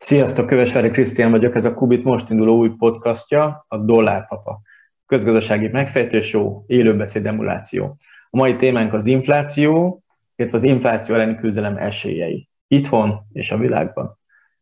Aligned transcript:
Sziasztok, 0.00 0.46
Kövesvári 0.46 0.90
Krisztián 0.90 1.30
vagyok, 1.30 1.54
ez 1.54 1.64
a 1.64 1.74
Kubit 1.74 2.04
most 2.04 2.30
induló 2.30 2.56
új 2.56 2.68
podcastja, 2.68 3.64
a 3.68 3.78
Dollárpapa. 3.78 4.60
Közgazdasági 5.06 5.68
megfejtő 5.68 6.20
show, 6.20 6.62
élőbeszéd 6.66 7.26
emuláció. 7.26 7.96
A 8.30 8.36
mai 8.36 8.56
témánk 8.56 8.92
az 8.92 9.06
infláció, 9.06 10.02
illetve 10.36 10.56
az 10.56 10.64
infláció 10.64 11.14
elleni 11.14 11.36
küzdelem 11.36 11.76
esélyei. 11.76 12.48
Itthon 12.66 13.26
és 13.32 13.50
a 13.50 13.56
világban. 13.56 14.18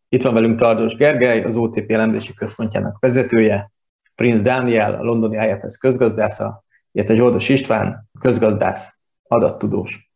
Itt 0.09 0.23
van 0.23 0.35
velünk 0.35 0.59
Tardos 0.59 0.95
Gergely, 0.95 1.43
az 1.43 1.57
OTP 1.57 1.91
elemzési 1.91 2.35
központjának 2.35 2.99
vezetője, 3.01 3.71
Prince 4.15 4.43
Daniel, 4.43 4.95
a 4.95 5.03
londoni 5.03 5.47
IFS 5.47 5.77
közgazdásza, 5.79 6.65
illetve 6.93 7.15
Zsoldos 7.15 7.49
István, 7.49 8.09
közgazdász, 8.21 8.99
adattudós. 9.23 10.11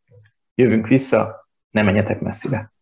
Jövünk 0.54 0.88
vissza, 0.88 1.48
ne 1.70 1.82
menjetek 1.82 2.20
messzire. 2.20 2.72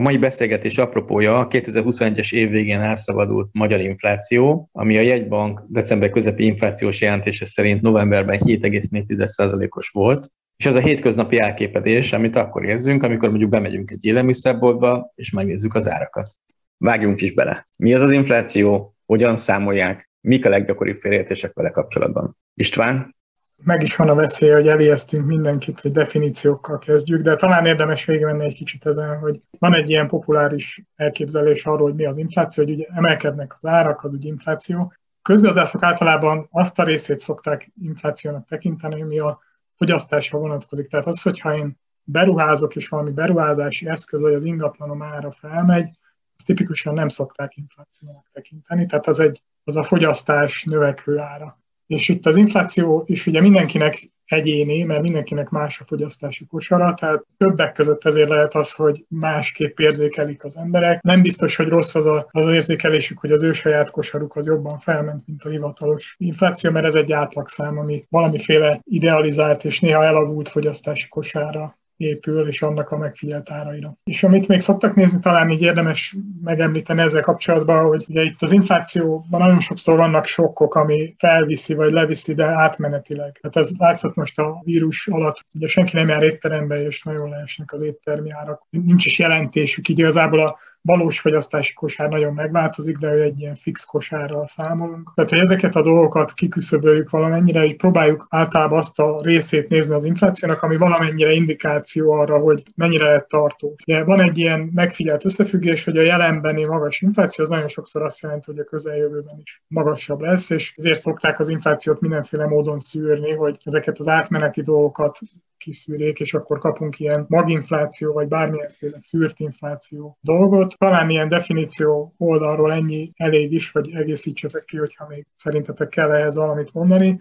A 0.00 0.02
mai 0.02 0.16
beszélgetés 0.16 0.78
apropója 0.78 1.38
a 1.38 1.46
2021-es 1.46 2.32
év 2.32 2.50
végén 2.50 2.80
elszabadult 2.80 3.48
magyar 3.52 3.80
infláció, 3.80 4.68
ami 4.72 4.96
a 4.96 5.00
jegybank 5.00 5.62
december 5.68 6.10
közepi 6.10 6.44
inflációs 6.44 7.00
jelentése 7.00 7.44
szerint 7.44 7.80
novemberben 7.80 8.38
7,4%-os 8.38 9.88
volt, 9.88 10.30
és 10.56 10.66
ez 10.66 10.74
a 10.74 10.80
hétköznapi 10.80 11.40
elképedés, 11.40 12.12
amit 12.12 12.36
akkor 12.36 12.64
érzünk, 12.64 13.02
amikor 13.02 13.28
mondjuk 13.28 13.50
bemegyünk 13.50 13.90
egy 13.90 14.04
élelmiszerboltba, 14.04 15.12
és 15.14 15.30
megnézzük 15.30 15.74
az 15.74 15.88
árakat. 15.88 16.32
Vágjunk 16.76 17.20
is 17.20 17.34
bele. 17.34 17.66
Mi 17.76 17.94
az 17.94 18.02
az 18.02 18.10
infláció, 18.10 18.94
hogyan 19.06 19.36
számolják, 19.36 20.10
mik 20.20 20.46
a 20.46 20.48
leggyakoribb 20.48 20.98
félértések 20.98 21.52
vele 21.52 21.70
kapcsolatban? 21.70 22.36
István? 22.54 23.16
Meg 23.62 23.82
is 23.82 23.96
van 23.96 24.08
a 24.08 24.14
veszélye, 24.14 24.54
hogy 24.54 24.68
elijesztünk 24.68 25.26
mindenkit, 25.26 25.80
hogy 25.80 25.92
definíciókkal 25.92 26.78
kezdjük, 26.78 27.22
de 27.22 27.34
talán 27.34 27.66
érdemes 27.66 28.04
végigvenni 28.04 28.44
egy 28.44 28.54
kicsit 28.54 28.86
ezen, 28.86 29.18
hogy 29.18 29.40
van 29.58 29.74
egy 29.74 29.90
ilyen 29.90 30.08
populáris 30.08 30.82
elképzelés 30.96 31.66
arról, 31.66 31.88
hogy 31.88 31.94
mi 31.94 32.04
az 32.04 32.16
infláció, 32.16 32.64
hogy 32.64 32.72
ugye 32.72 32.86
emelkednek 32.86 33.52
az 33.54 33.64
árak, 33.64 34.04
az 34.04 34.12
ugye 34.12 34.28
infláció. 34.28 34.92
Közgazdászok 35.22 35.82
általában 35.82 36.48
azt 36.50 36.78
a 36.78 36.84
részét 36.84 37.18
szokták 37.18 37.72
inflációnak 37.82 38.46
tekinteni, 38.46 39.02
ami 39.02 39.18
a 39.18 39.40
fogyasztásra 39.76 40.38
vonatkozik. 40.38 40.88
Tehát 40.88 41.06
az, 41.06 41.22
hogyha 41.22 41.56
én 41.56 41.78
beruházok, 42.04 42.76
és 42.76 42.88
valami 42.88 43.10
beruházási 43.10 43.88
eszköz, 43.88 44.20
vagy 44.20 44.34
az 44.34 44.44
ingatlanom 44.44 45.02
ára 45.02 45.32
felmegy, 45.32 45.98
azt 46.36 46.46
tipikusan 46.46 46.94
nem 46.94 47.08
szokták 47.08 47.56
inflációnak 47.56 48.26
tekinteni, 48.32 48.86
tehát 48.86 49.06
az, 49.06 49.20
egy, 49.20 49.42
az 49.64 49.76
a 49.76 49.82
fogyasztás 49.82 50.64
növekvő 50.64 51.18
ára. 51.18 51.59
És 51.90 52.08
itt 52.08 52.26
az 52.26 52.36
infláció 52.36 53.02
is 53.06 53.26
ugye 53.26 53.40
mindenkinek 53.40 54.10
egyéni, 54.24 54.82
mert 54.82 55.02
mindenkinek 55.02 55.48
más 55.48 55.80
a 55.80 55.84
fogyasztási 55.84 56.46
kosara, 56.46 56.94
tehát 56.94 57.24
többek 57.38 57.72
között 57.72 58.04
ezért 58.04 58.28
lehet 58.28 58.54
az, 58.54 58.72
hogy 58.72 59.04
másképp 59.08 59.78
érzékelik 59.78 60.44
az 60.44 60.56
emberek. 60.56 61.02
Nem 61.02 61.22
biztos, 61.22 61.56
hogy 61.56 61.68
rossz 61.68 61.94
az, 61.94 62.06
a, 62.06 62.28
az, 62.30 62.46
érzékelésük, 62.46 63.18
hogy 63.18 63.32
az 63.32 63.42
ő 63.42 63.52
saját 63.52 63.90
kosaruk 63.90 64.36
az 64.36 64.46
jobban 64.46 64.78
felment, 64.78 65.26
mint 65.26 65.42
a 65.42 65.48
hivatalos 65.48 66.14
infláció, 66.18 66.70
mert 66.70 66.86
ez 66.86 66.94
egy 66.94 67.12
átlagszám, 67.12 67.78
ami 67.78 68.04
valamiféle 68.08 68.80
idealizált 68.84 69.64
és 69.64 69.80
néha 69.80 70.04
elavult 70.04 70.48
fogyasztási 70.48 71.08
kosára 71.08 71.78
épül, 72.00 72.48
és 72.48 72.62
annak 72.62 72.90
a 72.90 72.96
megfigyelt 72.96 73.50
áraira. 73.50 73.96
És 74.04 74.22
amit 74.22 74.48
még 74.48 74.60
szoktak 74.60 74.94
nézni, 74.94 75.18
talán 75.20 75.50
így 75.50 75.62
érdemes 75.62 76.16
megemlíteni 76.42 77.00
ezzel 77.00 77.22
kapcsolatban, 77.22 77.86
hogy 77.86 78.04
ugye 78.08 78.22
itt 78.22 78.42
az 78.42 78.52
inflációban 78.52 79.40
nagyon 79.40 79.60
sokszor 79.60 79.96
vannak 79.96 80.24
sokkok, 80.24 80.74
ami 80.74 81.14
felviszi 81.18 81.74
vagy 81.74 81.92
leviszi, 81.92 82.34
de 82.34 82.44
átmenetileg. 82.44 83.38
Tehát 83.40 83.56
ez 83.56 83.76
látszott 83.78 84.14
most 84.14 84.38
a 84.38 84.60
vírus 84.64 85.06
alatt, 85.06 85.44
ugye 85.54 85.66
senki 85.66 85.96
nem 85.96 86.08
jár 86.08 86.22
étterembe, 86.22 86.80
és 86.80 87.02
nagyon 87.02 87.28
leesnek 87.28 87.72
az 87.72 87.82
éttermi 87.82 88.30
árak. 88.30 88.66
Nincs 88.70 89.06
is 89.06 89.18
jelentésük, 89.18 89.88
így 89.88 89.98
igazából 89.98 90.40
a 90.40 90.58
valós 90.82 91.20
fogyasztási 91.20 91.74
kosár 91.74 92.08
nagyon 92.08 92.34
megváltozik, 92.34 92.98
de 92.98 93.08
egy 93.08 93.40
ilyen 93.40 93.54
fix 93.54 93.84
kosárral 93.84 94.46
számolunk. 94.46 95.12
Tehát, 95.14 95.30
hogy 95.30 95.38
ezeket 95.38 95.74
a 95.74 95.82
dolgokat 95.82 96.32
kiküszöböljük 96.32 97.10
valamennyire, 97.10 97.60
hogy 97.60 97.76
próbáljuk 97.76 98.26
általában 98.28 98.78
azt 98.78 98.98
a 98.98 99.20
részét 99.22 99.68
nézni 99.68 99.94
az 99.94 100.04
inflációnak, 100.04 100.62
ami 100.62 100.76
valamennyire 100.76 101.32
indikáció 101.32 102.12
arra, 102.12 102.38
hogy 102.38 102.62
mennyire 102.76 103.04
lehet 103.04 103.28
tartó. 103.28 103.76
De 103.86 104.04
van 104.04 104.20
egy 104.20 104.38
ilyen 104.38 104.70
megfigyelt 104.74 105.24
összefüggés, 105.24 105.84
hogy 105.84 105.96
a 105.96 106.02
jelenbeni 106.02 106.64
magas 106.64 107.00
infláció 107.00 107.44
az 107.44 107.50
nagyon 107.50 107.68
sokszor 107.68 108.02
azt 108.02 108.22
jelenti, 108.22 108.50
hogy 108.50 108.60
a 108.60 108.64
közeljövőben 108.64 109.38
is 109.42 109.62
magasabb 109.66 110.20
lesz, 110.20 110.50
és 110.50 110.74
ezért 110.76 110.98
szokták 110.98 111.38
az 111.38 111.48
inflációt 111.48 112.00
mindenféle 112.00 112.46
módon 112.46 112.78
szűrni, 112.78 113.32
hogy 113.34 113.58
ezeket 113.64 113.98
az 113.98 114.08
átmeneti 114.08 114.62
dolgokat 114.62 115.18
kiszűrjék, 115.60 116.20
és 116.20 116.34
akkor 116.34 116.58
kapunk 116.58 116.98
ilyen 116.98 117.24
maginfláció, 117.28 118.12
vagy 118.12 118.28
bármilyenféle 118.28 119.00
szűrt 119.00 119.38
infláció 119.38 120.18
dolgot. 120.20 120.78
Talán 120.78 121.10
ilyen 121.10 121.28
definíció 121.28 122.14
oldalról 122.18 122.72
ennyi 122.72 123.12
elég 123.16 123.52
is, 123.52 123.70
vagy 123.70 123.90
egészítsetek 123.92 124.64
ki, 124.64 124.76
hogyha 124.76 125.06
még 125.08 125.26
szerintetek 125.36 125.88
kell 125.88 126.10
ehhez 126.10 126.36
valamit 126.36 126.72
mondani. 126.72 127.20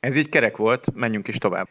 Ez 0.00 0.16
így 0.16 0.28
kerek 0.28 0.56
volt, 0.56 0.94
menjünk 0.94 1.28
is 1.28 1.36
tovább. 1.36 1.68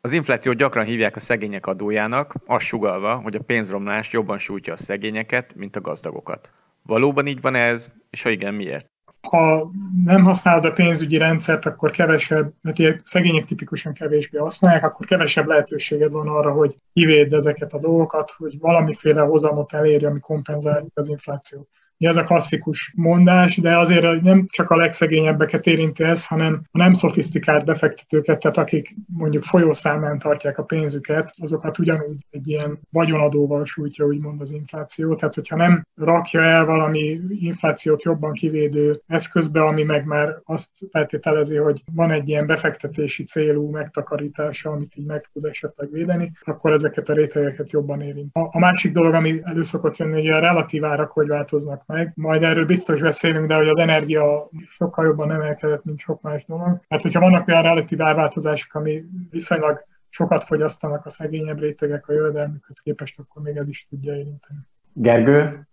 Az 0.00 0.12
inflációt 0.12 0.56
gyakran 0.56 0.84
hívják 0.84 1.16
a 1.16 1.20
szegények 1.20 1.66
adójának, 1.66 2.34
azt 2.46 2.66
sugalva, 2.66 3.14
hogy 3.14 3.34
a 3.34 3.42
pénzromlás 3.42 4.12
jobban 4.12 4.38
sújtja 4.38 4.72
a 4.72 4.76
szegényeket, 4.76 5.54
mint 5.54 5.76
a 5.76 5.80
gazdagokat. 5.80 6.52
Valóban 6.82 7.26
így 7.26 7.40
van 7.40 7.54
ez, 7.54 7.90
és 8.10 8.22
ha 8.22 8.30
igen, 8.30 8.54
miért? 8.54 8.90
Ha 9.28 9.70
nem 10.04 10.24
használod 10.24 10.64
a 10.64 10.72
pénzügyi 10.72 11.16
rendszert, 11.16 11.66
akkor 11.66 11.90
kevesebb, 11.90 12.52
mert 12.60 12.78
ugye 12.78 12.96
szegények 13.02 13.44
tipikusan 13.44 13.92
kevésbé 13.92 14.38
használják, 14.38 14.84
akkor 14.84 15.06
kevesebb 15.06 15.46
lehetőséged 15.46 16.10
van 16.10 16.28
arra, 16.28 16.52
hogy 16.52 16.76
kivédd 16.92 17.34
ezeket 17.34 17.72
a 17.72 17.78
dolgokat, 17.78 18.30
hogy 18.30 18.58
valamiféle 18.58 19.20
hozamot 19.20 19.72
elérj, 19.72 20.04
ami 20.04 20.20
kompenzálja 20.20 20.86
az 20.94 21.08
inflációt 21.08 21.68
ez 22.06 22.16
a 22.16 22.24
klasszikus 22.24 22.92
mondás, 22.96 23.56
de 23.56 23.78
azért 23.78 24.22
nem 24.22 24.46
csak 24.50 24.70
a 24.70 24.76
legszegényebbeket 24.76 25.66
érinti 25.66 26.04
ez, 26.04 26.26
hanem 26.26 26.62
a 26.70 26.78
nem 26.78 26.92
szofisztikált 26.92 27.64
befektetőket, 27.64 28.40
tehát 28.40 28.56
akik 28.56 28.96
mondjuk 29.06 29.42
folyószámán 29.42 30.18
tartják 30.18 30.58
a 30.58 30.62
pénzüket, 30.62 31.30
azokat 31.40 31.78
ugyanúgy 31.78 32.26
egy 32.30 32.48
ilyen 32.48 32.78
vagyonadóval 32.90 33.64
sújtja, 33.64 34.04
úgymond 34.04 34.40
az 34.40 34.50
infláció. 34.50 35.14
Tehát, 35.14 35.34
hogyha 35.34 35.56
nem 35.56 35.86
rakja 35.94 36.40
el 36.40 36.64
valami 36.64 37.20
inflációt 37.28 38.02
jobban 38.02 38.32
kivédő 38.32 39.00
eszközbe, 39.06 39.62
ami 39.64 39.82
meg 39.82 40.04
már 40.04 40.40
azt 40.44 40.70
feltételezi, 40.90 41.56
hogy 41.56 41.82
van 41.94 42.10
egy 42.10 42.28
ilyen 42.28 42.46
befektetési 42.46 43.24
célú 43.24 43.70
megtakarítása, 43.70 44.70
amit 44.70 44.96
így 44.96 45.06
meg 45.06 45.28
tud 45.32 45.44
esetleg 45.44 45.90
védeni, 45.90 46.32
akkor 46.40 46.72
ezeket 46.72 47.08
a 47.08 47.12
rétegeket 47.12 47.70
jobban 47.70 48.00
érint. 48.00 48.30
A, 48.32 48.40
a 48.40 48.58
másik 48.58 48.92
dolog, 48.92 49.14
ami 49.14 49.40
előszokott 49.42 49.96
jönni, 49.96 50.12
hogy 50.12 50.30
a 50.30 50.38
relatív 50.38 50.84
árak 50.84 51.10
hogy 51.10 51.26
változnak 51.26 51.82
meg. 51.92 52.12
Majd 52.14 52.42
erről 52.42 52.66
biztos 52.66 53.00
beszélünk, 53.00 53.48
de 53.48 53.54
hogy 53.54 53.68
az 53.68 53.78
energia 53.78 54.48
sokkal 54.66 55.04
jobban 55.04 55.32
emelkedett, 55.32 55.84
mint 55.84 56.00
sok 56.00 56.20
más 56.20 56.44
dolog. 56.44 56.80
Hát, 56.88 57.02
hogyha 57.02 57.20
vannak 57.20 57.48
olyan 57.48 57.62
relatív 57.62 58.02
árváltozások, 58.02 58.74
ami 58.74 59.02
viszonylag 59.30 59.84
sokat 60.08 60.44
fogyasztanak 60.44 61.06
a 61.06 61.10
szegényebb 61.10 61.58
rétegek 61.58 62.08
a 62.08 62.12
jövedelmükhöz 62.12 62.80
képest, 62.80 63.18
akkor 63.18 63.42
még 63.42 63.56
ez 63.56 63.68
is 63.68 63.86
tudja 63.90 64.12
érinteni. 64.12 64.58
Gergő, 64.92 65.66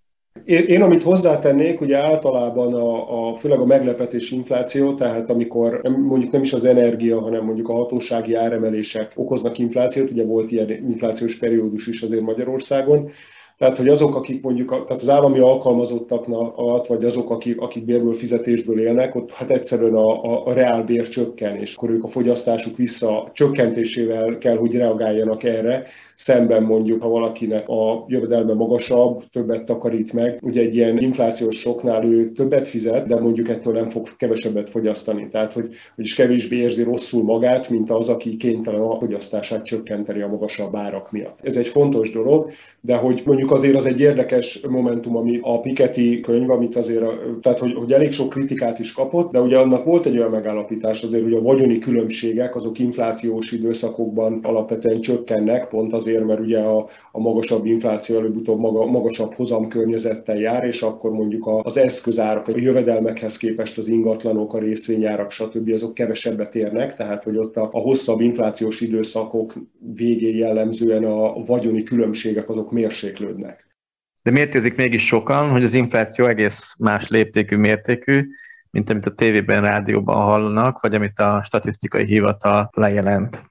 én, 0.45 0.63
én 0.63 0.81
amit 0.81 1.03
hozzátennék, 1.03 1.81
ugye 1.81 1.97
általában 1.97 2.73
a, 2.73 3.29
a, 3.29 3.33
főleg 3.33 3.59
a 3.59 3.65
meglepetés 3.65 4.31
infláció, 4.31 4.93
tehát 4.93 5.29
amikor 5.29 5.81
mondjuk 5.97 6.31
nem 6.31 6.41
is 6.41 6.53
az 6.53 6.65
energia, 6.65 7.19
hanem 7.19 7.43
mondjuk 7.45 7.69
a 7.69 7.73
hatósági 7.73 8.33
áremelések 8.33 9.11
okoznak 9.15 9.57
inflációt, 9.57 10.11
ugye 10.11 10.23
volt 10.23 10.51
ilyen 10.51 10.69
inflációs 10.69 11.37
periódus 11.37 11.87
is 11.87 12.01
azért 12.01 12.21
Magyarországon, 12.21 13.11
tehát, 13.59 13.77
hogy 13.77 13.87
azok, 13.87 14.15
akik 14.15 14.41
mondjuk, 14.43 14.69
tehát 14.69 15.01
az 15.01 15.09
állami 15.09 15.39
alkalmazottaknak, 15.39 16.87
vagy 16.87 17.05
azok, 17.05 17.29
akik, 17.29 17.61
akik 17.61 17.85
bérből 17.85 18.13
fizetésből 18.13 18.79
élnek, 18.79 19.15
ott 19.15 19.33
hát 19.33 19.51
egyszerűen 19.51 19.95
a, 19.95 20.23
a, 20.23 20.45
a 20.45 20.53
reálbér 20.53 21.09
csökken, 21.09 21.55
és 21.55 21.75
akkor 21.75 21.89
ők 21.89 22.03
a 22.03 22.07
fogyasztásuk 22.07 22.77
vissza 22.77 23.29
csökkentésével 23.33 24.37
kell, 24.37 24.57
hogy 24.57 24.75
reagáljanak 24.75 25.43
erre, 25.43 25.83
szemben 26.15 26.63
mondjuk, 26.63 27.01
ha 27.01 27.09
valakinek 27.09 27.69
a 27.69 28.05
jövedelme 28.07 28.53
magasabb, 28.53 29.23
többet 29.31 29.65
takarít 29.65 30.13
meg, 30.13 30.39
ugye 30.41 30.61
egy 30.61 30.75
ilyen 30.75 30.97
inflációs 30.97 31.59
soknál 31.59 32.03
ő 32.03 32.31
többet 32.31 32.67
fizet, 32.67 33.07
de 33.07 33.19
mondjuk 33.19 33.49
ettől 33.49 33.73
nem 33.73 33.89
fog 33.89 34.15
kevesebbet 34.17 34.69
fogyasztani. 34.69 35.27
Tehát, 35.27 35.53
hogy, 35.53 35.69
hogy 35.95 36.05
is 36.05 36.15
kevésbé 36.15 36.55
érzi 36.55 36.83
rosszul 36.83 37.23
magát, 37.23 37.69
mint 37.69 37.91
az, 37.91 38.09
aki 38.09 38.37
kénytelen 38.37 38.81
a 38.81 38.99
fogyasztását 38.99 39.65
csökkenteni 39.65 40.21
a 40.21 40.27
magasabb 40.27 40.75
árak 40.75 41.11
miatt. 41.11 41.39
Ez 41.41 41.55
egy 41.55 41.67
fontos 41.67 42.11
dolog, 42.11 42.51
de 42.81 42.95
hogy 42.95 43.21
mondjuk 43.25 43.48
mondjuk 43.49 43.75
azért 43.75 43.85
az 43.85 43.93
egy 43.93 44.01
érdekes 44.01 44.61
momentum, 44.69 45.15
ami 45.15 45.39
a 45.41 45.59
Piketty 45.59 46.19
könyv, 46.21 46.49
amit 46.49 46.75
azért, 46.75 47.05
tehát 47.41 47.59
hogy, 47.59 47.73
hogy 47.73 47.91
elég 47.91 48.11
sok 48.11 48.29
kritikát 48.29 48.79
is 48.79 48.91
kapott, 48.91 49.31
de 49.31 49.39
ugye 49.39 49.57
annak 49.57 49.83
volt 49.83 50.05
egy 50.05 50.17
olyan 50.17 50.31
megállapítás 50.31 51.03
azért, 51.03 51.23
hogy 51.23 51.33
a 51.33 51.41
vagyoni 51.41 51.79
különbségek 51.79 52.55
azok 52.55 52.79
inflációs 52.79 53.51
időszakokban 53.51 54.39
alapvetően 54.43 55.01
csökkennek, 55.01 55.67
pont 55.67 55.93
azért, 55.93 56.25
mert 56.25 56.39
ugye 56.39 56.59
a, 56.59 56.87
a 57.11 57.19
magasabb 57.19 57.65
infláció 57.65 58.15
előbb-utóbb 58.15 58.59
maga, 58.59 58.85
magasabb 58.85 59.33
hozam 59.33 59.67
környezettel 59.67 60.37
jár, 60.37 60.63
és 60.63 60.81
akkor 60.81 61.11
mondjuk 61.11 61.49
az 61.63 61.77
eszközárak, 61.77 62.47
a 62.47 62.51
jövedelmekhez 62.55 63.37
képest 63.37 63.77
az 63.77 63.87
ingatlanok, 63.87 64.53
a 64.53 64.59
részvényárak, 64.59 65.31
stb. 65.31 65.69
azok 65.73 65.93
kevesebbet 65.93 66.55
érnek, 66.55 66.95
tehát 66.95 67.23
hogy 67.23 67.37
ott 67.37 67.57
a, 67.57 67.69
a 67.71 67.79
hosszabb 67.79 68.21
inflációs 68.21 68.81
időszakok 68.81 69.53
végén 69.95 70.37
jellemzően 70.37 71.03
a 71.03 71.43
vagyoni 71.45 71.83
különbségek 71.83 72.49
azok 72.49 72.71
mérséklődnek. 72.71 73.38
De 74.21 74.31
miért 74.31 74.55
érzik 74.55 74.75
mégis 74.75 75.05
sokan, 75.05 75.49
hogy 75.49 75.63
az 75.63 75.73
infláció 75.73 76.25
egész 76.25 76.75
más 76.77 77.07
léptékű 77.07 77.57
mértékű, 77.57 78.27
mint 78.71 78.89
amit 78.89 79.05
a 79.05 79.13
tévében, 79.13 79.61
rádióban 79.61 80.21
hallanak, 80.21 80.79
vagy 80.79 80.95
amit 80.95 81.19
a 81.19 81.41
statisztikai 81.43 82.05
hivatal 82.05 82.69
lejelent? 82.73 83.49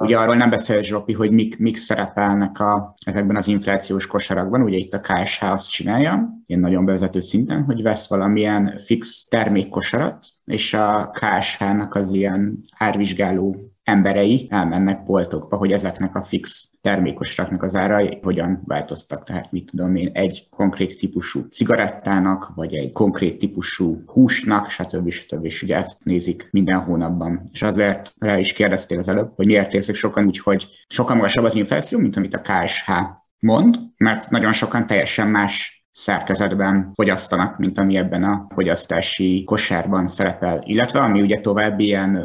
Ugye 0.00 0.18
arról 0.18 0.34
nem 0.34 0.50
beszél 0.50 0.82
Zsopi, 0.82 1.12
hogy 1.12 1.30
mik, 1.30 1.58
mik 1.58 1.76
szerepelnek 1.76 2.60
a, 2.60 2.94
ezekben 3.04 3.36
az 3.36 3.46
inflációs 3.46 4.06
kosarakban, 4.06 4.62
ugye 4.62 4.76
itt 4.76 4.92
a 4.92 5.00
KSH 5.00 5.42
azt 5.42 5.70
csinálja, 5.70 6.28
ilyen 6.46 6.60
nagyon 6.60 6.84
bevezető 6.84 7.20
szinten, 7.20 7.64
hogy 7.64 7.82
vesz 7.82 8.08
valamilyen 8.08 8.78
fix 8.84 9.24
termékkosarat, 9.28 10.26
és 10.44 10.74
a 10.74 11.10
KSH-nak 11.12 11.94
az 11.94 12.10
ilyen 12.10 12.58
árvizsgáló 12.76 13.56
emberei 13.82 14.46
elmennek 14.50 15.04
boltokba, 15.04 15.56
hogy 15.56 15.72
ezeknek 15.72 16.14
a 16.14 16.22
fix 16.22 16.70
termékosaknak 16.88 17.62
az 17.62 17.76
árai 17.76 18.18
hogyan 18.22 18.62
változtak. 18.64 19.24
Tehát 19.24 19.52
mit 19.52 19.70
tudom 19.70 19.96
én, 19.96 20.10
egy 20.12 20.46
konkrét 20.50 20.98
típusú 20.98 21.46
cigarettának, 21.50 22.52
vagy 22.54 22.74
egy 22.74 22.92
konkrét 22.92 23.38
típusú 23.38 24.02
húsnak, 24.06 24.70
stb. 24.70 25.10
stb. 25.10 25.44
És 25.44 25.62
ugye 25.62 25.76
ezt 25.76 26.04
nézik 26.04 26.48
minden 26.50 26.78
hónapban. 26.78 27.42
És 27.52 27.62
azért 27.62 28.14
rá 28.18 28.38
is 28.38 28.52
kérdeztél 28.52 28.98
az 28.98 29.08
előbb, 29.08 29.32
hogy 29.36 29.46
miért 29.46 29.74
érzik 29.74 29.94
sokan 29.94 30.26
úgy, 30.26 30.38
hogy 30.38 30.68
sokkal 30.88 31.16
magasabb 31.16 31.44
az 31.44 31.54
infláció, 31.54 31.98
mint 31.98 32.16
amit 32.16 32.34
a 32.34 32.40
KSH 32.40 32.90
mond, 33.38 33.76
mert 33.96 34.30
nagyon 34.30 34.52
sokan 34.52 34.86
teljesen 34.86 35.28
más 35.28 35.86
szerkezetben 35.90 36.90
fogyasztanak, 36.94 37.58
mint 37.58 37.78
ami 37.78 37.96
ebben 37.96 38.22
a 38.22 38.46
fogyasztási 38.48 39.44
kosárban 39.44 40.06
szerepel. 40.06 40.60
Illetve 40.62 40.98
ami 40.98 41.20
ugye 41.20 41.40
további 41.40 41.84
ilyen 41.84 42.16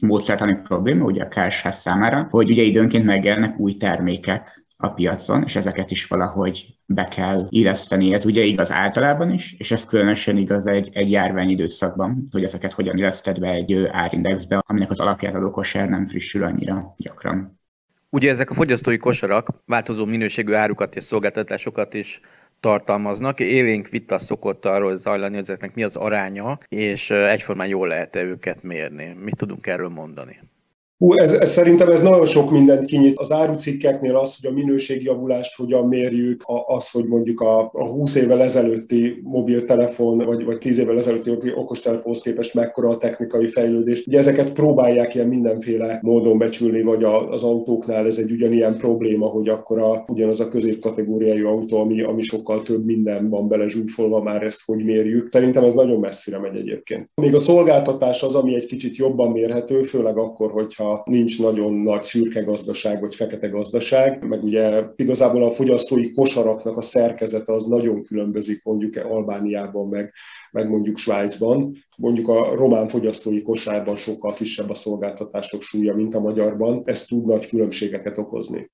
módszertani 0.00 0.58
probléma 0.62 1.04
ugye 1.04 1.22
a 1.24 1.28
KSH 1.28 1.68
számára, 1.68 2.26
hogy 2.30 2.50
ugye 2.50 2.62
időnként 2.62 3.04
megjelennek 3.04 3.58
új 3.58 3.76
termékek 3.76 4.64
a 4.76 4.88
piacon, 4.88 5.42
és 5.42 5.56
ezeket 5.56 5.90
is 5.90 6.06
valahogy 6.06 6.66
be 6.86 7.04
kell 7.04 7.46
illeszteni. 7.48 8.12
Ez 8.12 8.24
ugye 8.24 8.42
igaz 8.42 8.72
általában 8.72 9.30
is, 9.30 9.54
és 9.58 9.70
ez 9.70 9.86
különösen 9.86 10.36
igaz 10.36 10.66
egy, 10.66 10.88
egy 10.92 11.10
járvány 11.10 11.50
időszakban, 11.50 12.28
hogy 12.30 12.44
ezeket 12.44 12.72
hogyan 12.72 12.96
illeszted 12.96 13.40
be 13.40 13.48
egy 13.48 13.88
árindexbe, 13.90 14.62
aminek 14.66 14.90
az 14.90 15.00
alapját 15.00 15.34
adó 15.34 15.50
kosár 15.50 15.88
nem 15.88 16.04
frissül 16.04 16.44
annyira 16.44 16.94
gyakran. 16.96 17.58
Ugye 18.10 18.30
ezek 18.30 18.50
a 18.50 18.54
fogyasztói 18.54 18.96
kosarak 18.96 19.48
változó 19.66 20.04
minőségű 20.04 20.52
árukat 20.52 20.96
és 20.96 21.04
szolgáltatásokat 21.04 21.94
is 21.94 22.20
tartalmaznak. 22.60 23.40
Élénk 23.40 23.88
vita 23.88 24.18
szokott 24.18 24.64
arról 24.64 24.96
zajlani, 24.96 25.32
hogy 25.34 25.42
ezeknek 25.42 25.74
mi 25.74 25.82
az 25.82 25.96
aránya, 25.96 26.58
és 26.68 27.10
egyformán 27.10 27.68
jól 27.68 27.88
lehet-e 27.88 28.22
őket 28.22 28.62
mérni. 28.62 29.16
Mit 29.18 29.36
tudunk 29.36 29.66
erről 29.66 29.88
mondani? 29.88 30.40
Hú, 31.00 31.12
ez, 31.12 31.32
ez, 31.32 31.50
szerintem 31.50 31.90
ez 31.90 32.00
nagyon 32.00 32.26
sok 32.26 32.50
mindent 32.50 32.84
kinyit. 32.84 33.18
Az 33.18 33.32
árucikkeknél 33.32 34.16
az, 34.16 34.36
hogy 34.40 34.50
a 34.50 34.54
minőségjavulást 34.54 35.56
hogyan 35.56 35.88
mérjük, 35.88 36.44
az, 36.66 36.90
hogy 36.90 37.04
mondjuk 37.04 37.40
a, 37.40 37.70
a 37.72 37.86
20 37.86 38.14
évvel 38.14 38.42
ezelőtti 38.42 39.20
mobiltelefon, 39.22 40.18
vagy, 40.18 40.44
vagy 40.44 40.58
10 40.58 40.78
évvel 40.78 40.96
ezelőtti 40.96 41.52
okostelefonhoz 41.54 42.22
képest 42.22 42.54
mekkora 42.54 42.88
a 42.88 42.96
technikai 42.96 43.48
fejlődés. 43.48 44.04
Ugye 44.06 44.18
ezeket 44.18 44.52
próbálják 44.52 45.14
ilyen 45.14 45.26
mindenféle 45.26 45.98
módon 46.02 46.38
becsülni, 46.38 46.82
vagy 46.82 47.04
a, 47.04 47.30
az 47.30 47.42
autóknál 47.42 48.06
ez 48.06 48.16
egy 48.16 48.30
ugyanilyen 48.30 48.76
probléma, 48.76 49.26
hogy 49.26 49.48
akkor 49.48 49.78
a, 49.78 50.04
ugyanaz 50.08 50.40
a 50.40 50.48
középkategóriájú 50.48 51.46
autó, 51.46 51.80
ami, 51.80 52.02
ami 52.02 52.22
sokkal 52.22 52.62
több 52.62 52.84
minden 52.84 53.28
van 53.28 53.48
bele 53.48 53.68
zsúfolva, 53.68 54.22
már 54.22 54.42
ezt 54.42 54.62
hogy 54.64 54.84
mérjük. 54.84 55.28
Szerintem 55.30 55.64
ez 55.64 55.74
nagyon 55.74 56.00
messzire 56.00 56.38
megy 56.38 56.56
egyébként. 56.56 57.10
Még 57.14 57.34
a 57.34 57.40
szolgáltatás 57.40 58.22
az, 58.22 58.34
ami 58.34 58.54
egy 58.54 58.66
kicsit 58.66 58.96
jobban 58.96 59.30
mérhető, 59.30 59.82
főleg 59.82 60.18
akkor, 60.18 60.50
hogyha 60.50 60.88
nincs 61.04 61.40
nagyon 61.40 61.72
nagy 61.72 62.02
szürke 62.02 62.42
gazdaság 62.42 63.00
vagy 63.00 63.14
fekete 63.14 63.48
gazdaság, 63.48 64.26
meg 64.26 64.44
ugye 64.44 64.84
igazából 64.96 65.44
a 65.44 65.50
fogyasztói 65.50 66.12
kosaraknak 66.12 66.76
a 66.76 66.80
szerkezete 66.80 67.52
az 67.52 67.66
nagyon 67.66 68.02
különbözik 68.02 68.62
mondjuk 68.64 68.96
Albániában, 68.96 69.88
meg, 69.88 70.12
meg 70.50 70.68
mondjuk 70.68 70.96
Svájcban. 70.96 71.76
Mondjuk 71.96 72.28
a 72.28 72.54
román 72.54 72.88
fogyasztói 72.88 73.42
kosárban 73.42 73.96
sokkal 73.96 74.34
kisebb 74.34 74.70
a 74.70 74.74
szolgáltatások 74.74 75.62
súlya, 75.62 75.94
mint 75.94 76.14
a 76.14 76.20
magyarban. 76.20 76.82
Ez 76.84 77.04
tud 77.04 77.26
nagy 77.26 77.48
különbségeket 77.48 78.18
okozni. 78.18 78.70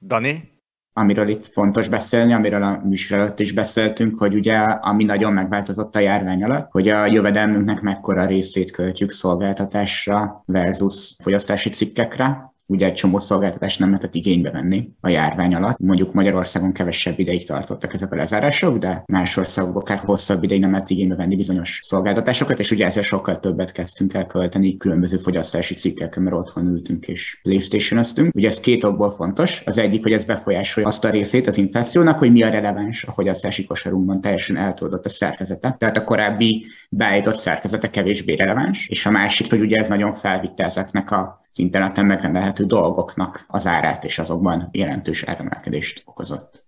Dani? 0.00 0.57
Amiről 0.98 1.28
itt 1.28 1.46
fontos 1.46 1.88
beszélni, 1.88 2.32
amiről 2.32 2.62
a 2.62 2.80
műsor 2.84 3.18
előtt 3.18 3.40
is 3.40 3.52
beszéltünk, 3.52 4.18
hogy 4.18 4.34
ugye 4.34 4.56
ami 4.58 5.04
nagyon 5.04 5.32
megváltozott 5.32 5.96
a 5.96 6.00
járvány 6.00 6.42
alatt, 6.42 6.70
hogy 6.70 6.88
a 6.88 7.06
jövedelmünknek 7.06 7.80
mekkora 7.80 8.26
részét 8.26 8.70
költjük 8.70 9.10
szolgáltatásra 9.10 10.42
versus 10.46 11.16
fogyasztási 11.22 11.70
cikkekre, 11.70 12.52
ugye 12.68 12.86
egy 12.86 12.94
csomó 12.94 13.18
szolgáltatást 13.18 13.78
nem 13.78 13.88
lehetett 13.88 14.14
igénybe 14.14 14.50
venni 14.50 14.90
a 15.00 15.08
járvány 15.08 15.54
alatt. 15.54 15.78
Mondjuk 15.78 16.12
Magyarországon 16.12 16.72
kevesebb 16.72 17.18
ideig 17.18 17.46
tartottak 17.46 17.94
ezek 17.94 18.12
a 18.12 18.16
lezárások, 18.16 18.78
de 18.78 19.02
más 19.06 19.36
országok 19.36 19.76
akár 19.76 19.98
hosszabb 19.98 20.42
ideig 20.42 20.60
nem 20.60 20.70
lehet 20.70 20.90
igénybe 20.90 21.14
venni 21.14 21.36
bizonyos 21.36 21.80
szolgáltatásokat, 21.82 22.58
és 22.58 22.70
ugye 22.70 22.86
ezzel 22.86 23.02
sokkal 23.02 23.40
többet 23.40 23.72
kezdtünk 23.72 24.14
el 24.14 24.26
költeni 24.26 24.76
különböző 24.76 25.18
fogyasztási 25.18 25.74
cikkekkel, 25.74 26.22
mert 26.22 26.36
otthon 26.36 26.66
ültünk 26.66 27.06
és 27.06 27.38
playstation 27.42 28.04
Ugye 28.34 28.46
ez 28.46 28.60
két 28.60 28.84
okból 28.84 29.10
fontos. 29.10 29.62
Az 29.64 29.78
egyik, 29.78 30.02
hogy 30.02 30.12
ez 30.12 30.24
befolyásolja 30.24 30.88
azt 30.88 31.04
a 31.04 31.10
részét 31.10 31.46
az 31.46 31.56
inflációnak, 31.56 32.18
hogy 32.18 32.32
mi 32.32 32.42
a 32.42 32.50
releváns 32.50 33.04
a 33.04 33.12
fogyasztási 33.12 33.64
kosarunkban, 33.64 34.20
teljesen 34.20 34.56
eltoldott 34.56 35.04
a 35.04 35.08
szerkezete. 35.08 35.76
Tehát 35.78 35.96
a 35.96 36.04
korábbi 36.04 36.66
beállított 36.90 37.36
szerkezete 37.36 37.90
kevésbé 37.90 38.34
releváns, 38.34 38.88
és 38.88 39.06
a 39.06 39.10
másik, 39.10 39.50
hogy 39.50 39.60
ugye 39.60 39.76
ez 39.80 39.88
nagyon 39.88 40.12
felvitte 40.12 40.64
ezeknek 40.64 41.10
a 41.10 41.46
az 41.50 41.58
interneten 41.58 42.06
megrendelhető 42.06 42.64
dolgoknak 42.64 43.44
az 43.46 43.66
árát, 43.66 44.04
és 44.04 44.18
azokban 44.18 44.68
jelentős 44.72 45.22
áremelkedést 45.22 46.02
okozott. 46.04 46.66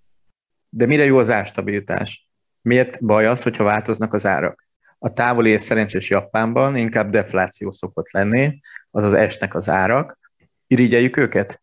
De 0.68 0.86
mire 0.86 1.04
jó 1.04 1.18
az 1.18 1.30
árstabilitás? 1.30 2.28
Miért 2.62 3.04
baj 3.04 3.26
az, 3.26 3.42
hogyha 3.42 3.64
változnak 3.64 4.14
az 4.14 4.26
árak? 4.26 4.68
A 4.98 5.12
távoli 5.12 5.50
és 5.50 5.60
szerencsés 5.60 6.10
Japánban 6.10 6.76
inkább 6.76 7.10
defláció 7.10 7.70
szokott 7.70 8.10
lenni, 8.10 8.60
azaz 8.90 9.14
esnek 9.14 9.54
az 9.54 9.68
árak. 9.68 10.18
Irigyeljük 10.66 11.16
őket? 11.16 11.62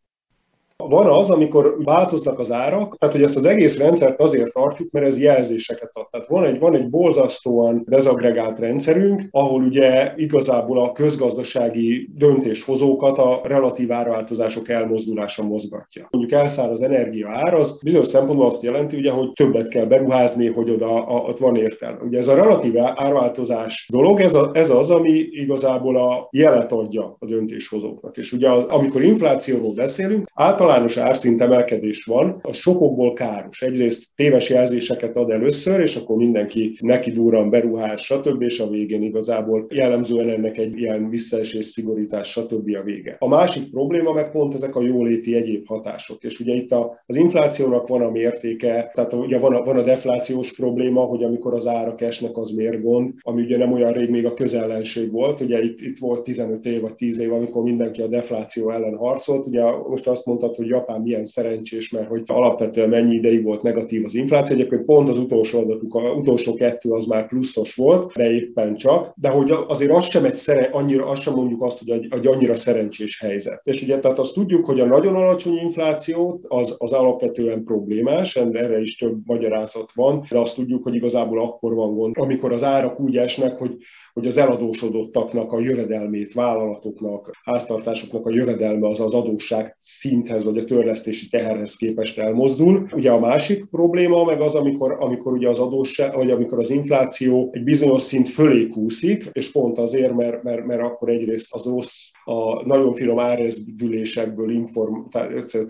Van 0.83 1.07
az, 1.07 1.29
amikor 1.29 1.75
változnak 1.83 2.39
az 2.39 2.51
árak, 2.51 2.97
tehát 2.97 3.15
hogy 3.15 3.23
ezt 3.23 3.37
az 3.37 3.45
egész 3.45 3.77
rendszert 3.77 4.21
azért 4.21 4.53
tartjuk, 4.53 4.91
mert 4.91 5.05
ez 5.05 5.19
jelzéseket 5.19 5.89
ad. 5.93 6.07
Tehát 6.09 6.27
van 6.27 6.43
egy, 6.43 6.59
van 6.59 6.75
egy 6.75 6.89
borzasztóan 6.89 7.83
dezagregált 7.85 8.59
rendszerünk, 8.59 9.27
ahol 9.31 9.63
ugye 9.63 10.13
igazából 10.15 10.79
a 10.83 10.91
közgazdasági 10.91 12.09
döntéshozókat 12.15 13.17
a 13.17 13.41
relatív 13.43 13.91
árváltozások 13.91 14.69
elmozdulása 14.69 15.43
mozgatja. 15.43 16.07
Mondjuk 16.11 16.39
elszáll 16.39 16.69
az 16.69 16.81
energia 16.81 17.29
ár, 17.29 17.53
az 17.53 17.79
bizonyos 17.83 18.07
szempontból 18.07 18.47
azt 18.47 18.63
jelenti, 18.63 18.97
ugye, 18.97 19.11
hogy 19.11 19.31
többet 19.31 19.69
kell 19.69 19.85
beruházni, 19.85 20.47
hogy 20.47 20.69
oda 20.69 21.05
a, 21.05 21.29
ott 21.29 21.39
van 21.39 21.55
értelme. 21.55 21.99
Ugye 22.03 22.17
ez 22.17 22.27
a 22.27 22.35
relatív 22.35 22.73
árváltozás 22.77 23.87
dolog, 23.91 24.19
ez, 24.19 24.33
a, 24.33 24.49
ez 24.53 24.69
az, 24.69 24.89
ami 24.89 25.27
igazából 25.31 25.97
a 25.97 26.27
jelet 26.31 26.71
adja 26.71 27.15
a 27.19 27.25
döntéshozóknak. 27.25 28.17
És 28.17 28.31
ugye 28.31 28.49
az, 28.49 28.63
amikor 28.63 29.03
inflációról 29.03 29.73
beszélünk, 29.73 30.27
általában 30.33 30.65
általános 30.67 30.97
árszint 30.97 31.41
emelkedés 31.41 32.03
van, 32.03 32.39
az 32.41 32.55
sokokból 32.55 33.13
káros. 33.13 33.61
Egyrészt 33.61 34.03
téves 34.15 34.49
jelzéseket 34.49 35.17
ad 35.17 35.29
először, 35.29 35.79
és 35.79 35.95
akkor 35.95 36.17
mindenki 36.17 36.77
neki 36.79 37.11
durran 37.11 37.49
beruhás, 37.49 38.01
stb. 38.01 38.41
és 38.41 38.59
a 38.59 38.69
végén 38.69 39.03
igazából 39.03 39.65
jellemzően 39.69 40.29
ennek 40.29 40.57
egy 40.57 40.77
ilyen 40.77 41.09
visszaesés, 41.09 41.65
szigorítás, 41.65 42.31
stb. 42.31 42.75
a 42.79 42.83
vége. 42.83 43.15
A 43.19 43.27
másik 43.27 43.69
probléma 43.69 44.13
meg 44.13 44.31
pont 44.31 44.53
ezek 44.53 44.75
a 44.75 44.81
jóléti 44.81 45.35
egyéb 45.35 45.67
hatások. 45.67 46.23
És 46.23 46.39
ugye 46.39 46.53
itt 46.53 46.71
a, 46.71 47.03
az 47.05 47.15
inflációnak 47.15 47.87
van 47.87 48.01
a 48.01 48.09
mértéke, 48.09 48.91
tehát 48.93 49.13
ugye 49.13 49.39
van 49.39 49.53
a, 49.53 49.63
van 49.63 49.77
a 49.77 49.83
deflációs 49.83 50.55
probléma, 50.55 51.01
hogy 51.01 51.23
amikor 51.23 51.53
az 51.53 51.67
árak 51.67 52.01
esnek, 52.01 52.37
az 52.37 52.49
miért 52.49 52.81
gond, 52.81 53.13
ami 53.21 53.41
ugye 53.41 53.57
nem 53.57 53.71
olyan 53.71 53.91
rég 53.91 54.09
még 54.09 54.25
a 54.25 54.33
közellenség 54.33 55.11
volt. 55.11 55.41
Ugye 55.41 55.63
itt, 55.63 55.79
itt 55.79 55.99
volt 55.99 56.23
15 56.23 56.65
év 56.65 56.81
vagy 56.81 56.95
10 56.95 57.19
év, 57.19 57.33
amikor 57.33 57.63
mindenki 57.63 58.01
a 58.01 58.07
defláció 58.07 58.71
ellen 58.71 58.95
harcolt. 58.95 59.45
Ugye 59.45 59.63
most 59.89 60.07
azt 60.07 60.25
mondta 60.25 60.51
hogy 60.57 60.67
Japán 60.67 61.01
milyen 61.01 61.25
szerencsés, 61.25 61.89
mert 61.89 62.07
hogy 62.07 62.21
alapvetően 62.25 62.89
mennyi 62.89 63.15
ideig 63.15 63.43
volt 63.43 63.61
negatív 63.61 64.05
az 64.05 64.15
infláció. 64.15 64.55
Egyébként 64.55 64.85
pont 64.85 65.09
az 65.09 65.19
utolsó 65.19 65.59
adatuk, 65.59 65.95
a 65.95 66.11
utolsó 66.11 66.53
kettő 66.53 66.89
az 66.89 67.05
már 67.05 67.27
pluszos 67.27 67.75
volt, 67.75 68.13
de 68.13 68.31
éppen 68.31 68.75
csak. 68.75 69.13
De 69.15 69.29
hogy 69.29 69.53
azért 69.67 69.91
az 69.91 70.05
sem 70.05 70.25
egy 70.25 70.35
szere, 70.35 70.69
annyira, 70.71 71.05
azt 71.05 71.21
sem 71.21 71.33
mondjuk 71.33 71.63
azt, 71.63 71.79
hogy 71.79 71.89
egy, 71.89 72.07
egy 72.09 72.27
annyira 72.27 72.55
szerencsés 72.55 73.19
helyzet. 73.19 73.61
És 73.63 73.81
ugye 73.81 73.99
tehát 73.99 74.19
azt 74.19 74.33
tudjuk, 74.33 74.65
hogy 74.65 74.79
a 74.79 74.85
nagyon 74.85 75.15
alacsony 75.15 75.57
infláció 75.57 76.39
az, 76.47 76.75
az 76.77 76.91
alapvetően 76.91 77.63
problémás, 77.63 78.35
erre 78.35 78.79
is 78.79 78.97
több 78.97 79.17
magyarázat 79.25 79.91
van, 79.93 80.25
de 80.29 80.39
azt 80.39 80.55
tudjuk, 80.55 80.83
hogy 80.83 80.95
igazából 80.95 81.41
akkor 81.41 81.73
van 81.73 81.95
gond, 81.95 82.15
amikor 82.17 82.53
az 82.53 82.63
árak 82.63 82.99
úgy 82.99 83.17
esnek, 83.17 83.57
hogy 83.57 83.77
hogy 84.17 84.27
az 84.27 84.37
eladósodottaknak 84.37 85.51
a 85.51 85.59
jövedelmét, 85.59 86.33
vállalatoknak, 86.33 87.31
háztartásoknak 87.43 88.25
a 88.25 88.33
jövedelme 88.33 88.87
az 88.87 88.99
az 88.99 89.13
adósság 89.13 89.77
szinthez 89.81 90.45
vagy 90.47 90.57
a 90.57 90.65
törlesztési 90.65 91.27
teherhez 91.27 91.75
képest 91.75 92.17
elmozdul. 92.17 92.87
Ugye 92.93 93.11
a 93.11 93.19
másik 93.19 93.65
probléma 93.65 94.23
meg 94.23 94.41
az, 94.41 94.55
amikor, 94.55 94.97
amikor 94.99 95.31
ugye 95.33 95.49
az 95.49 95.59
adósság, 95.59 96.15
vagy 96.15 96.31
amikor 96.31 96.59
az 96.59 96.69
infláció 96.69 97.49
egy 97.53 97.63
bizonyos 97.63 98.01
szint 98.01 98.29
fölé 98.29 98.67
kúszik, 98.67 99.29
és 99.31 99.51
pont 99.51 99.77
azért, 99.77 100.15
mert, 100.15 100.43
mert, 100.43 100.65
mert 100.65 100.81
akkor 100.81 101.09
egyrészt 101.09 101.53
az 101.53 101.65
rossz, 101.65 102.09
a 102.27 102.65
nagyon 102.65 102.93
finom 102.93 103.19
árezdülésekből 103.19 104.51
inform, 104.51 104.95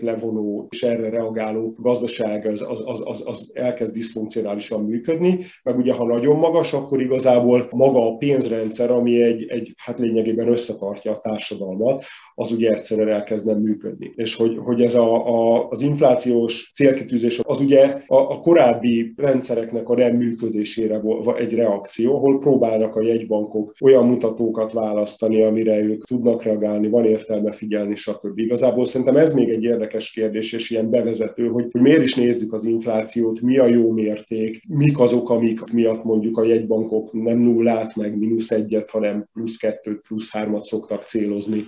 levonó 0.00 0.66
és 0.70 0.82
erre 0.82 1.08
reagáló 1.08 1.74
gazdaság 1.76 2.46
az, 2.46 2.64
az, 2.68 2.82
az, 2.84 3.02
az, 3.04 3.22
az 3.26 3.50
elkezd 3.52 3.92
diszfunkcionálisan 3.92 4.84
működni, 4.84 5.38
meg 5.62 5.76
ugye 5.76 5.92
ha 5.92 6.06
nagyon 6.06 6.36
magas, 6.36 6.72
akkor 6.72 7.00
igazából 7.00 7.68
maga 7.70 8.06
a 8.06 8.16
pénz 8.16 8.48
pénzrendszer, 8.48 8.90
ami 8.90 9.22
egy, 9.22 9.44
egy 9.48 9.74
hát 9.76 9.98
lényegében 9.98 10.48
összetartja 10.48 11.12
a 11.12 11.20
társadalmat, 11.20 12.04
az 12.34 12.52
ugye 12.52 12.70
egyszerűen 12.70 13.08
elkezd 13.08 13.46
nem 13.46 13.58
működni. 13.58 14.12
És 14.14 14.34
hogy, 14.34 14.58
hogy 14.64 14.82
ez 14.82 14.94
a, 14.94 15.26
a, 15.26 15.68
az 15.68 15.80
inflációs 15.80 16.70
célkitűzés 16.74 17.40
az 17.42 17.60
ugye 17.60 18.02
a, 18.06 18.16
a 18.16 18.40
korábbi 18.40 19.12
rendszereknek 19.16 19.88
a 19.88 19.94
nem 19.94 20.16
működésére 20.16 21.00
egy 21.36 21.54
reakció, 21.54 22.16
ahol 22.16 22.38
próbálnak 22.38 22.96
a 22.96 23.02
jegybankok 23.02 23.74
olyan 23.80 24.06
mutatókat 24.06 24.72
választani, 24.72 25.42
amire 25.42 25.78
ők 25.78 26.04
tudnak 26.04 26.42
reagálni, 26.48 26.88
van 26.88 27.04
értelme 27.04 27.52
figyelni, 27.52 27.94
stb. 27.94 28.38
Igazából 28.38 28.86
szerintem 28.86 29.16
ez 29.16 29.32
még 29.32 29.48
egy 29.48 29.62
érdekes 29.62 30.10
kérdés, 30.10 30.52
és 30.52 30.70
ilyen 30.70 30.90
bevezető, 30.90 31.46
hogy, 31.46 31.66
hogy 31.70 31.80
miért 31.80 32.02
is 32.02 32.14
nézzük 32.14 32.52
az 32.52 32.64
inflációt, 32.64 33.40
mi 33.40 33.58
a 33.58 33.66
jó 33.66 33.90
mérték, 33.90 34.62
mik 34.68 34.98
azok, 34.98 35.30
amik 35.30 35.64
miatt 35.72 36.04
mondjuk 36.04 36.38
a 36.38 36.44
jegybankok 36.44 37.12
nem 37.12 37.38
nullát, 37.38 37.96
meg 37.96 38.18
mínusz 38.18 38.50
egyet, 38.50 38.90
hanem 38.90 39.28
plusz 39.32 39.56
kettőt, 39.56 40.00
plusz 40.00 40.30
hármat 40.30 40.62
szoktak 40.62 41.02
célozni. 41.02 41.64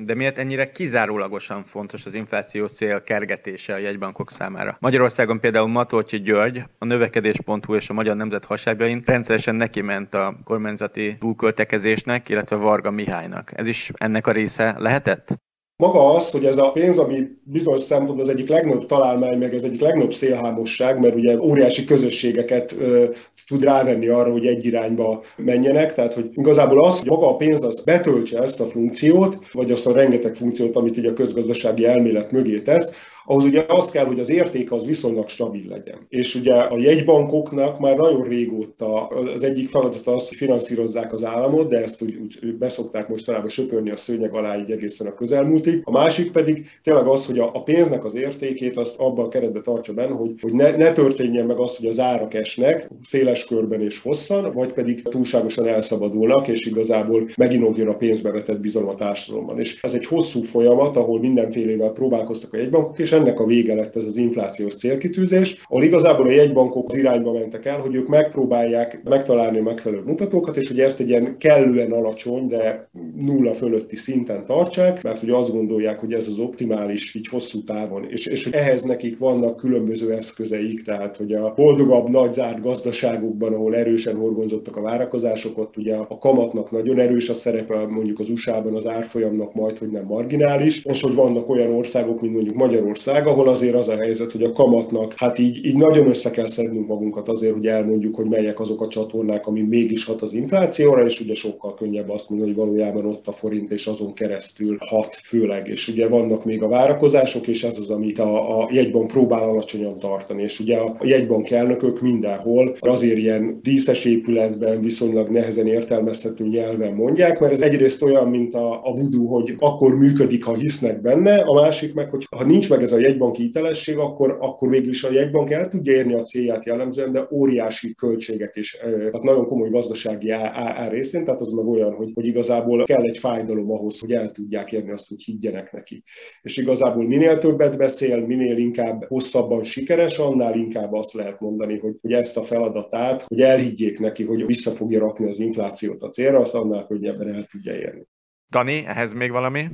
De 0.00 0.14
miért 0.14 0.38
ennyire 0.38 0.70
kizárólagosan 0.70 1.64
fontos 1.64 2.06
az 2.06 2.14
inflációs 2.14 2.72
cél 2.72 3.02
kergetése 3.02 3.74
a 3.74 3.76
jegybankok 3.76 4.30
számára? 4.30 4.76
Magyarországon 4.80 5.40
például 5.40 5.68
Matolcsi 5.68 6.20
György, 6.20 6.62
a 6.78 6.84
növekedés.hu 6.84 7.74
és 7.74 7.90
a 7.90 7.92
Magyar 7.92 8.16
Nemzet 8.16 8.44
hasábjain 8.44 9.02
rendszeresen 9.04 9.54
neki 9.54 9.80
ment 9.80 10.14
a 10.14 10.34
kormányzati 10.44 11.16
túlköltekezésnek, 11.18 12.28
illetve 12.28 12.56
Varga 12.56 12.90
Mihálynak. 12.90 13.52
Ez 13.58 13.66
is 13.66 13.90
ennek 13.94 14.26
a 14.26 14.32
része 14.32 14.74
lehetett? 14.78 15.40
Maga 15.76 16.14
az, 16.14 16.30
hogy 16.30 16.44
ez 16.44 16.58
a 16.58 16.70
pénz, 16.70 16.98
ami 16.98 17.28
bizonyos 17.42 17.80
szempontból 17.80 18.20
az 18.20 18.28
egyik 18.28 18.48
legnagyobb 18.48 18.86
találmány, 18.86 19.38
meg 19.38 19.54
ez 19.54 19.62
egyik 19.62 19.80
legnagyobb 19.80 20.14
szélhámosság, 20.14 21.00
mert 21.00 21.14
ugye 21.14 21.40
óriási 21.40 21.84
közösségeket 21.84 22.76
ö, 22.78 23.04
tud 23.46 23.64
rávenni 23.64 24.08
arra, 24.08 24.32
hogy 24.32 24.46
egy 24.46 24.64
irányba 24.64 25.22
menjenek. 25.36 25.94
Tehát, 25.94 26.14
hogy 26.14 26.30
igazából 26.34 26.84
az, 26.84 26.98
hogy 26.98 27.08
maga 27.08 27.28
a 27.28 27.36
pénz 27.36 27.64
az 27.64 27.82
betöltse 27.84 28.38
ezt 28.38 28.60
a 28.60 28.66
funkciót, 28.66 29.38
vagy 29.52 29.70
azt 29.70 29.86
a 29.86 29.92
rengeteg 29.92 30.34
funkciót, 30.34 30.76
amit 30.76 30.96
így 30.96 31.06
a 31.06 31.12
közgazdasági 31.12 31.86
elmélet 31.86 32.30
mögé 32.30 32.60
tesz, 32.60 32.92
ahhoz 33.24 33.44
ugye 33.44 33.64
az 33.68 33.90
kell, 33.90 34.04
hogy 34.04 34.20
az 34.20 34.30
érték 34.30 34.72
az 34.72 34.86
viszonylag 34.86 35.28
stabil 35.28 35.68
legyen. 35.68 36.06
És 36.08 36.34
ugye 36.34 36.54
a 36.54 36.78
jegybankoknak 36.78 37.78
már 37.78 37.96
nagyon 37.96 38.22
régóta 38.22 39.06
az 39.06 39.42
egyik 39.42 39.68
feladata 39.68 40.14
az, 40.14 40.28
hogy 40.28 40.36
finanszírozzák 40.36 41.12
az 41.12 41.24
államot, 41.24 41.68
de 41.68 41.82
ezt 41.82 42.02
úgy, 42.02 42.16
úgy 42.20 42.54
beszokták 42.54 43.08
mostanában 43.08 43.48
söpörni 43.48 43.90
a 43.90 43.96
szőnyeg 43.96 44.34
alá 44.34 44.58
így 44.58 44.70
egészen 44.70 45.06
a 45.06 45.14
közelmúltig. 45.14 45.80
A 45.84 45.90
másik 45.90 46.32
pedig 46.32 46.66
tényleg 46.82 47.06
az, 47.06 47.26
hogy 47.26 47.38
a, 47.38 47.50
a 47.54 47.62
pénznek 47.62 48.04
az 48.04 48.14
értékét 48.14 48.76
azt 48.76 48.98
abban 48.98 49.24
a 49.24 49.28
keretbe 49.28 49.60
tartsa 49.60 49.92
benne, 49.92 50.14
hogy, 50.14 50.34
hogy 50.40 50.52
ne, 50.52 50.76
ne 50.76 50.92
történjen 50.92 51.46
meg 51.46 51.58
az, 51.58 51.76
hogy 51.76 51.86
az 51.86 52.00
árak 52.00 52.34
esnek 52.34 52.88
széles 53.00 53.44
körben 53.44 53.80
és 53.80 54.00
hosszan, 54.00 54.52
vagy 54.52 54.72
pedig 54.72 55.02
túlságosan 55.02 55.66
elszabadulnak, 55.66 56.48
és 56.48 56.66
igazából 56.66 57.28
meginogjon 57.36 57.88
a 57.88 57.96
pénzbe 57.96 58.30
vetett 58.30 58.60
bizalom 58.60 58.88
a 58.88 58.94
társadalomban. 58.94 59.58
És 59.58 59.82
ez 59.82 59.94
egy 59.94 60.06
hosszú 60.06 60.42
folyamat, 60.42 60.96
ahol 60.96 61.20
mindenfélevel 61.20 61.90
próbálkoztak 61.90 62.52
a 62.52 62.56
jegybankok, 62.56 62.98
és 62.98 63.11
ennek 63.12 63.40
a 63.40 63.46
vége 63.46 63.74
lett 63.74 63.96
ez 63.96 64.04
az 64.04 64.16
inflációs 64.16 64.74
célkitűzés, 64.74 65.64
ahol 65.68 65.84
igazából 65.84 66.26
a 66.26 66.30
jegybankok 66.30 66.86
az 66.88 66.96
irányba 66.96 67.32
mentek 67.32 67.64
el, 67.64 67.78
hogy 67.78 67.94
ők 67.94 68.08
megpróbálják 68.08 69.00
megtalálni 69.04 69.58
a 69.58 69.62
megfelelő 69.62 70.02
mutatókat, 70.02 70.56
és 70.56 70.68
hogy 70.68 70.80
ezt 70.80 71.00
egy 71.00 71.08
ilyen 71.08 71.36
kellően 71.38 71.92
alacsony, 71.92 72.46
de 72.46 72.88
nulla 73.16 73.52
fölötti 73.52 73.96
szinten 73.96 74.44
tartsák, 74.44 75.02
mert 75.02 75.20
hogy 75.20 75.30
azt 75.30 75.52
gondolják, 75.52 76.00
hogy 76.00 76.12
ez 76.12 76.26
az 76.26 76.38
optimális 76.38 77.14
így 77.14 77.28
hosszú 77.28 77.64
távon, 77.64 78.06
és, 78.10 78.26
és 78.26 78.44
hogy 78.44 78.54
ehhez 78.54 78.82
nekik 78.82 79.18
vannak 79.18 79.56
különböző 79.56 80.12
eszközeik, 80.12 80.82
tehát 80.82 81.16
hogy 81.16 81.32
a 81.32 81.52
boldogabb 81.56 82.08
nagy 82.08 82.32
zárt 82.32 82.60
gazdaságokban, 82.60 83.52
ahol 83.52 83.76
erősen 83.76 84.16
horgonzottak 84.16 84.76
a 84.76 84.80
várakozások, 84.80 85.58
ott 85.58 85.76
ugye 85.76 85.94
a 85.96 86.18
kamatnak 86.18 86.70
nagyon 86.70 86.98
erős 86.98 87.28
a 87.28 87.34
szerepe, 87.34 87.86
mondjuk 87.86 88.18
az 88.18 88.30
USA-ban 88.30 88.74
az 88.74 88.86
árfolyamnak 88.86 89.54
majd, 89.54 89.78
hogy 89.78 89.90
nem 89.90 90.04
marginális, 90.04 90.84
és 90.84 91.02
hogy 91.02 91.14
vannak 91.14 91.48
olyan 91.48 91.72
országok, 91.72 92.20
mint 92.20 92.34
mondjuk 92.34 92.56
Magyarország, 92.56 93.01
ország, 93.06 93.26
ahol 93.26 93.48
azért 93.48 93.74
az 93.74 93.88
a 93.88 93.96
helyzet, 93.96 94.32
hogy 94.32 94.42
a 94.42 94.52
kamatnak, 94.52 95.14
hát 95.16 95.38
így, 95.38 95.64
így 95.64 95.76
nagyon 95.76 96.08
össze 96.08 96.30
kell 96.30 96.46
szednünk 96.46 96.86
magunkat 96.86 97.28
azért, 97.28 97.52
hogy 97.52 97.66
elmondjuk, 97.66 98.14
hogy 98.14 98.26
melyek 98.26 98.60
azok 98.60 98.82
a 98.82 98.88
csatornák, 98.88 99.46
ami 99.46 99.60
mégis 99.60 100.04
hat 100.04 100.22
az 100.22 100.32
inflációra, 100.32 101.04
és 101.04 101.20
ugye 101.20 101.34
sokkal 101.34 101.74
könnyebb 101.74 102.10
azt 102.10 102.30
mondani, 102.30 102.52
hogy 102.52 102.60
valójában 102.60 103.06
ott 103.06 103.28
a 103.28 103.32
forint, 103.32 103.70
és 103.70 103.86
azon 103.86 104.14
keresztül 104.14 104.76
hat 104.80 105.14
főleg. 105.14 105.68
És 105.68 105.88
ugye 105.88 106.08
vannak 106.08 106.44
még 106.44 106.62
a 106.62 106.68
várakozások, 106.68 107.46
és 107.46 107.64
ez 107.64 107.78
az, 107.78 107.90
amit 107.90 108.18
a, 108.18 108.60
a 108.60 108.68
jegybank 108.72 109.06
próbál 109.06 109.42
alacsonyan 109.42 109.98
tartani. 109.98 110.42
És 110.42 110.60
ugye 110.60 110.76
a 110.76 110.96
jegybank 111.00 111.50
elnökök 111.50 112.00
mindenhol 112.00 112.76
azért 112.80 113.18
ilyen 113.18 113.58
díszes 113.62 114.04
épületben 114.04 114.80
viszonylag 114.80 115.28
nehezen 115.28 115.66
értelmezhető 115.66 116.46
nyelven 116.46 116.92
mondják, 116.92 117.40
mert 117.40 117.52
ez 117.52 117.60
egyrészt 117.60 118.02
olyan, 118.02 118.28
mint 118.28 118.54
a, 118.54 118.72
a 118.72 118.92
voodoo, 118.92 119.26
hogy 119.26 119.54
akkor 119.58 119.98
működik, 119.98 120.44
ha 120.44 120.54
hisznek 120.54 121.00
benne, 121.00 121.34
a 121.34 121.54
másik 121.54 121.94
meg, 121.94 122.10
hogy 122.10 122.26
ha 122.36 122.44
nincs 122.44 122.70
meg 122.70 122.82
ez 122.82 122.91
a 122.92 122.98
jegybanki 122.98 123.42
hitelesség, 123.42 123.96
akkor, 123.96 124.36
akkor 124.40 124.68
végül 124.68 124.90
is 124.90 125.04
a 125.04 125.12
jegybank 125.12 125.50
el 125.50 125.68
tudja 125.68 125.92
érni 125.92 126.14
a 126.14 126.22
célját 126.22 126.64
jellemzően, 126.64 127.12
de 127.12 127.28
óriási 127.30 127.94
költségek 127.94 128.54
és 128.54 128.78
tehát 128.80 129.22
nagyon 129.22 129.46
komoly 129.46 129.70
gazdasági 129.70 130.30
ár 130.30 130.90
részén, 130.90 131.24
tehát 131.24 131.40
az 131.40 131.50
meg 131.50 131.66
olyan, 131.66 131.94
hogy, 131.94 132.10
hogy 132.14 132.26
igazából 132.26 132.84
kell 132.84 133.02
egy 133.02 133.18
fájdalom 133.18 133.70
ahhoz, 133.70 134.00
hogy 134.00 134.12
el 134.12 134.32
tudják 134.32 134.72
érni 134.72 134.90
azt, 134.90 135.08
hogy 135.08 135.22
higgyenek 135.22 135.72
neki. 135.72 136.02
És 136.42 136.56
igazából 136.56 137.06
minél 137.06 137.38
többet 137.38 137.76
beszél, 137.76 138.26
minél 138.26 138.56
inkább 138.56 139.04
hosszabban 139.08 139.62
sikeres, 139.62 140.18
annál 140.18 140.58
inkább 140.58 140.92
azt 140.92 141.12
lehet 141.12 141.40
mondani, 141.40 141.78
hogy, 141.78 141.96
hogy 142.00 142.12
ezt 142.12 142.36
a 142.36 142.42
feladatát, 142.42 143.22
hogy 143.22 143.40
elhiggyék 143.40 143.98
neki, 143.98 144.24
hogy 144.24 144.46
vissza 144.46 144.70
fogja 144.70 144.98
rakni 144.98 145.28
az 145.28 145.38
inflációt 145.38 146.02
a 146.02 146.08
célra, 146.08 146.38
azt 146.38 146.54
annál 146.54 146.86
könnyebben 146.86 147.34
el 147.34 147.44
tudja 147.44 147.74
érni. 147.74 148.06
Dani, 148.50 148.84
ehhez 148.86 149.12
még 149.12 149.30
valami? 149.30 149.68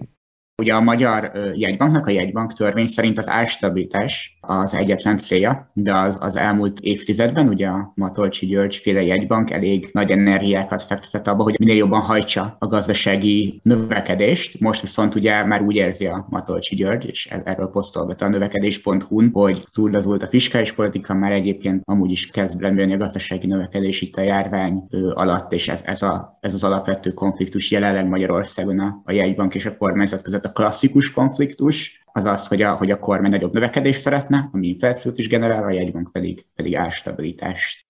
Ugye 0.62 0.74
a 0.74 0.80
magyar 0.80 1.32
jegybanknak, 1.54 2.06
a 2.06 2.10
jegybank 2.10 2.52
törvény 2.52 2.86
szerint 2.86 3.18
az 3.18 3.28
árstabilitás 3.28 4.37
az 4.48 4.74
egyetlen 4.74 5.18
célja, 5.18 5.70
de 5.72 5.94
az, 5.94 6.18
az 6.20 6.36
elmúlt 6.36 6.80
évtizedben 6.80 7.48
ugye 7.48 7.66
a 7.66 7.92
Matolcsi 7.94 8.46
György 8.46 8.76
féle 8.76 9.02
jegybank 9.02 9.50
elég 9.50 9.90
nagy 9.92 10.10
energiákat 10.10 10.82
fektetett 10.82 11.26
abba, 11.26 11.42
hogy 11.42 11.56
minél 11.58 11.76
jobban 11.76 12.00
hajtsa 12.00 12.56
a 12.58 12.66
gazdasági 12.66 13.60
növekedést. 13.62 14.60
Most 14.60 14.80
viszont 14.80 15.14
ugye 15.14 15.44
már 15.44 15.62
úgy 15.62 15.74
érzi 15.74 16.06
a 16.06 16.26
Matolcsi 16.30 16.76
György, 16.76 17.06
és 17.06 17.26
erről 17.44 17.70
posztolgat 17.70 18.22
a 18.22 18.28
növekedés.hu-n, 18.28 19.30
hogy 19.32 19.66
túlazult 19.72 20.22
a 20.22 20.26
fiskális 20.26 20.72
politika, 20.72 21.14
már 21.14 21.32
egyébként 21.32 21.82
amúgy 21.84 22.10
is 22.10 22.26
kezd 22.26 22.60
lendülni 22.60 22.94
a 22.94 22.96
gazdasági 22.96 23.46
növekedés 23.46 24.02
itt 24.02 24.16
a 24.16 24.22
járvány 24.22 24.82
alatt, 25.14 25.52
és 25.52 25.68
ez, 25.68 25.82
ez, 25.84 26.02
a, 26.02 26.38
ez 26.40 26.54
az 26.54 26.64
alapvető 26.64 27.12
konfliktus 27.12 27.70
jelenleg 27.70 28.08
Magyarországon 28.08 28.78
a, 28.78 29.02
a 29.04 29.12
jegybank 29.12 29.54
és 29.54 29.66
a 29.66 29.76
kormányzat 29.76 30.22
között 30.22 30.44
a 30.44 30.52
klasszikus 30.52 31.12
konfliktus 31.12 32.06
az 32.18 32.24
az, 32.24 32.46
hogy 32.46 32.62
a, 32.62 32.74
hogy 32.74 32.90
a 32.90 32.98
kormány 32.98 33.30
nagyobb 33.30 33.52
növekedést 33.52 34.00
szeretne, 34.00 34.48
ami 34.52 34.66
inflációt 34.66 35.18
is 35.18 35.28
generál, 35.28 35.64
a 35.64 35.70
jegybank 35.70 36.12
pedig, 36.12 36.46
pedig 36.54 36.76
árstabilitást. 36.76 37.86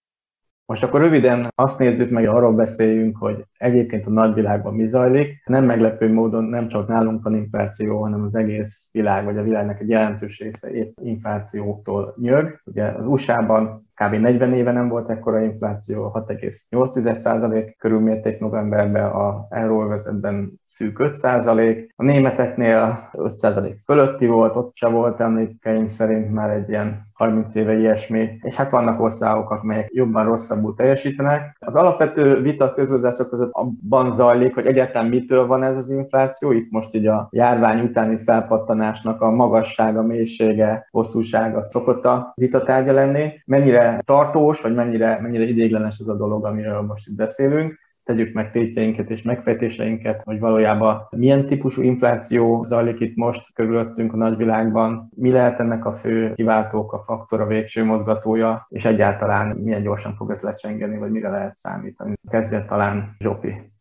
Most 0.67 0.83
akkor 0.83 1.01
röviden 1.01 1.49
azt 1.55 1.79
nézzük 1.79 2.11
meg, 2.11 2.29
arról 2.29 2.53
beszéljünk, 2.53 3.17
hogy 3.17 3.45
egyébként 3.59 4.07
a 4.07 4.11
nagyvilágban 4.11 4.75
mi 4.75 4.87
zajlik. 4.87 5.43
Nem 5.45 5.65
meglepő 5.65 6.13
módon 6.13 6.45
nem 6.45 6.69
csak 6.69 6.89
nálunk 6.89 7.23
van 7.23 7.35
infláció, 7.35 8.03
hanem 8.03 8.23
az 8.23 8.35
egész 8.35 8.89
világ, 8.93 9.25
vagy 9.25 9.39
a 9.39 9.43
világnak 9.43 9.81
egy 9.81 9.89
jelentős 9.89 10.39
része 10.39 10.71
épp 10.71 10.97
inflációtól 11.03 12.15
nyög. 12.21 12.61
Ugye 12.65 12.85
az 12.85 13.07
USA-ban 13.07 13.88
kb. 13.99 14.15
40 14.15 14.53
éve 14.53 14.73
nem 14.73 14.89
volt 14.89 15.11
ekkora 15.11 15.41
infláció, 15.41 16.11
6,8% 16.15 17.75
körül 17.79 18.01
mérték 18.01 18.41
novemberben, 18.41 19.05
a 19.05 19.47
euróvezetben 19.51 20.49
szűk 20.67 20.99
5%, 20.99 21.89
a 21.97 22.05
németeknél 22.05 23.11
5% 23.13 23.75
fölötti 23.85 24.27
volt, 24.27 24.57
ott 24.57 24.77
se 24.77 24.87
volt 24.87 25.21
emlékeim 25.21 25.89
szerint 25.89 26.33
már 26.33 26.51
egy 26.51 26.69
ilyen 26.69 27.07
30 27.19 27.55
éve 27.55 27.79
ilyesmi, 27.79 28.39
és 28.43 28.55
hát 28.55 28.71
vannak 28.71 29.01
országok, 29.01 29.51
amelyek 29.51 29.91
jobban 29.93 30.25
rosszabbul 30.25 30.75
teljesítenek. 30.75 31.57
Az 31.59 31.75
alapvető 31.75 32.41
vita 32.41 32.75
közgazdászok 32.75 33.31
között 33.31 33.51
abban 33.53 34.13
zajlik, 34.13 34.55
hogy 34.55 34.67
egyáltalán 34.67 35.09
mitől 35.09 35.47
van 35.47 35.63
ez 35.63 35.79
az 35.79 35.91
infláció, 35.91 36.53
itt 36.53 36.71
most 36.71 36.95
így 36.95 37.07
a 37.07 37.29
járvány 37.31 37.81
utáni 37.81 38.19
felpattanásnak 38.19 39.21
a 39.21 39.31
magassága, 39.31 40.03
mélysége, 40.03 40.89
hosszúsága 40.91 41.63
szokott 41.63 42.05
a 42.05 42.33
vitatárgya 42.35 42.93
lenni, 42.93 43.33
mennyire 43.45 43.88
tartós, 43.97 44.61
vagy 44.61 44.75
mennyire, 44.75 45.19
mennyire 45.21 45.45
idéglenes 45.45 45.99
az 46.01 46.09
a 46.09 46.17
dolog, 46.17 46.45
amiről 46.45 46.81
most 46.81 47.09
itt 47.09 47.15
beszélünk 47.15 47.87
tegyük 48.09 48.35
meg 48.35 48.51
tétjeinket 48.51 49.11
és 49.11 49.23
megfejtéseinket, 49.23 50.23
hogy 50.25 50.39
valójában 50.39 51.09
milyen 51.11 51.47
típusú 51.47 51.83
infláció 51.83 52.65
zajlik 52.65 53.01
itt 53.01 53.17
most 53.17 53.53
körülöttünk 53.55 54.13
a 54.13 54.17
nagyvilágban, 54.17 55.11
mi 55.17 55.31
lehet 55.31 55.61
ennek 55.61 55.85
a 55.85 55.95
fő 55.95 56.33
kiváltók, 56.35 56.93
a 56.93 56.99
faktor, 56.99 57.41
a 57.41 57.47
végső 57.47 57.85
mozgatója, 57.85 58.67
és 58.69 58.85
egyáltalán 58.85 59.57
milyen 59.57 59.83
gyorsan 59.83 60.15
fog 60.15 60.31
ez 60.31 60.41
lecsengeni, 60.41 60.99
vagy 60.99 61.11
mire 61.11 61.29
lehet 61.29 61.55
számítani. 61.55 62.15
Kezdjen 62.31 62.67
talán 62.67 63.17
Zsopi. 63.19 63.73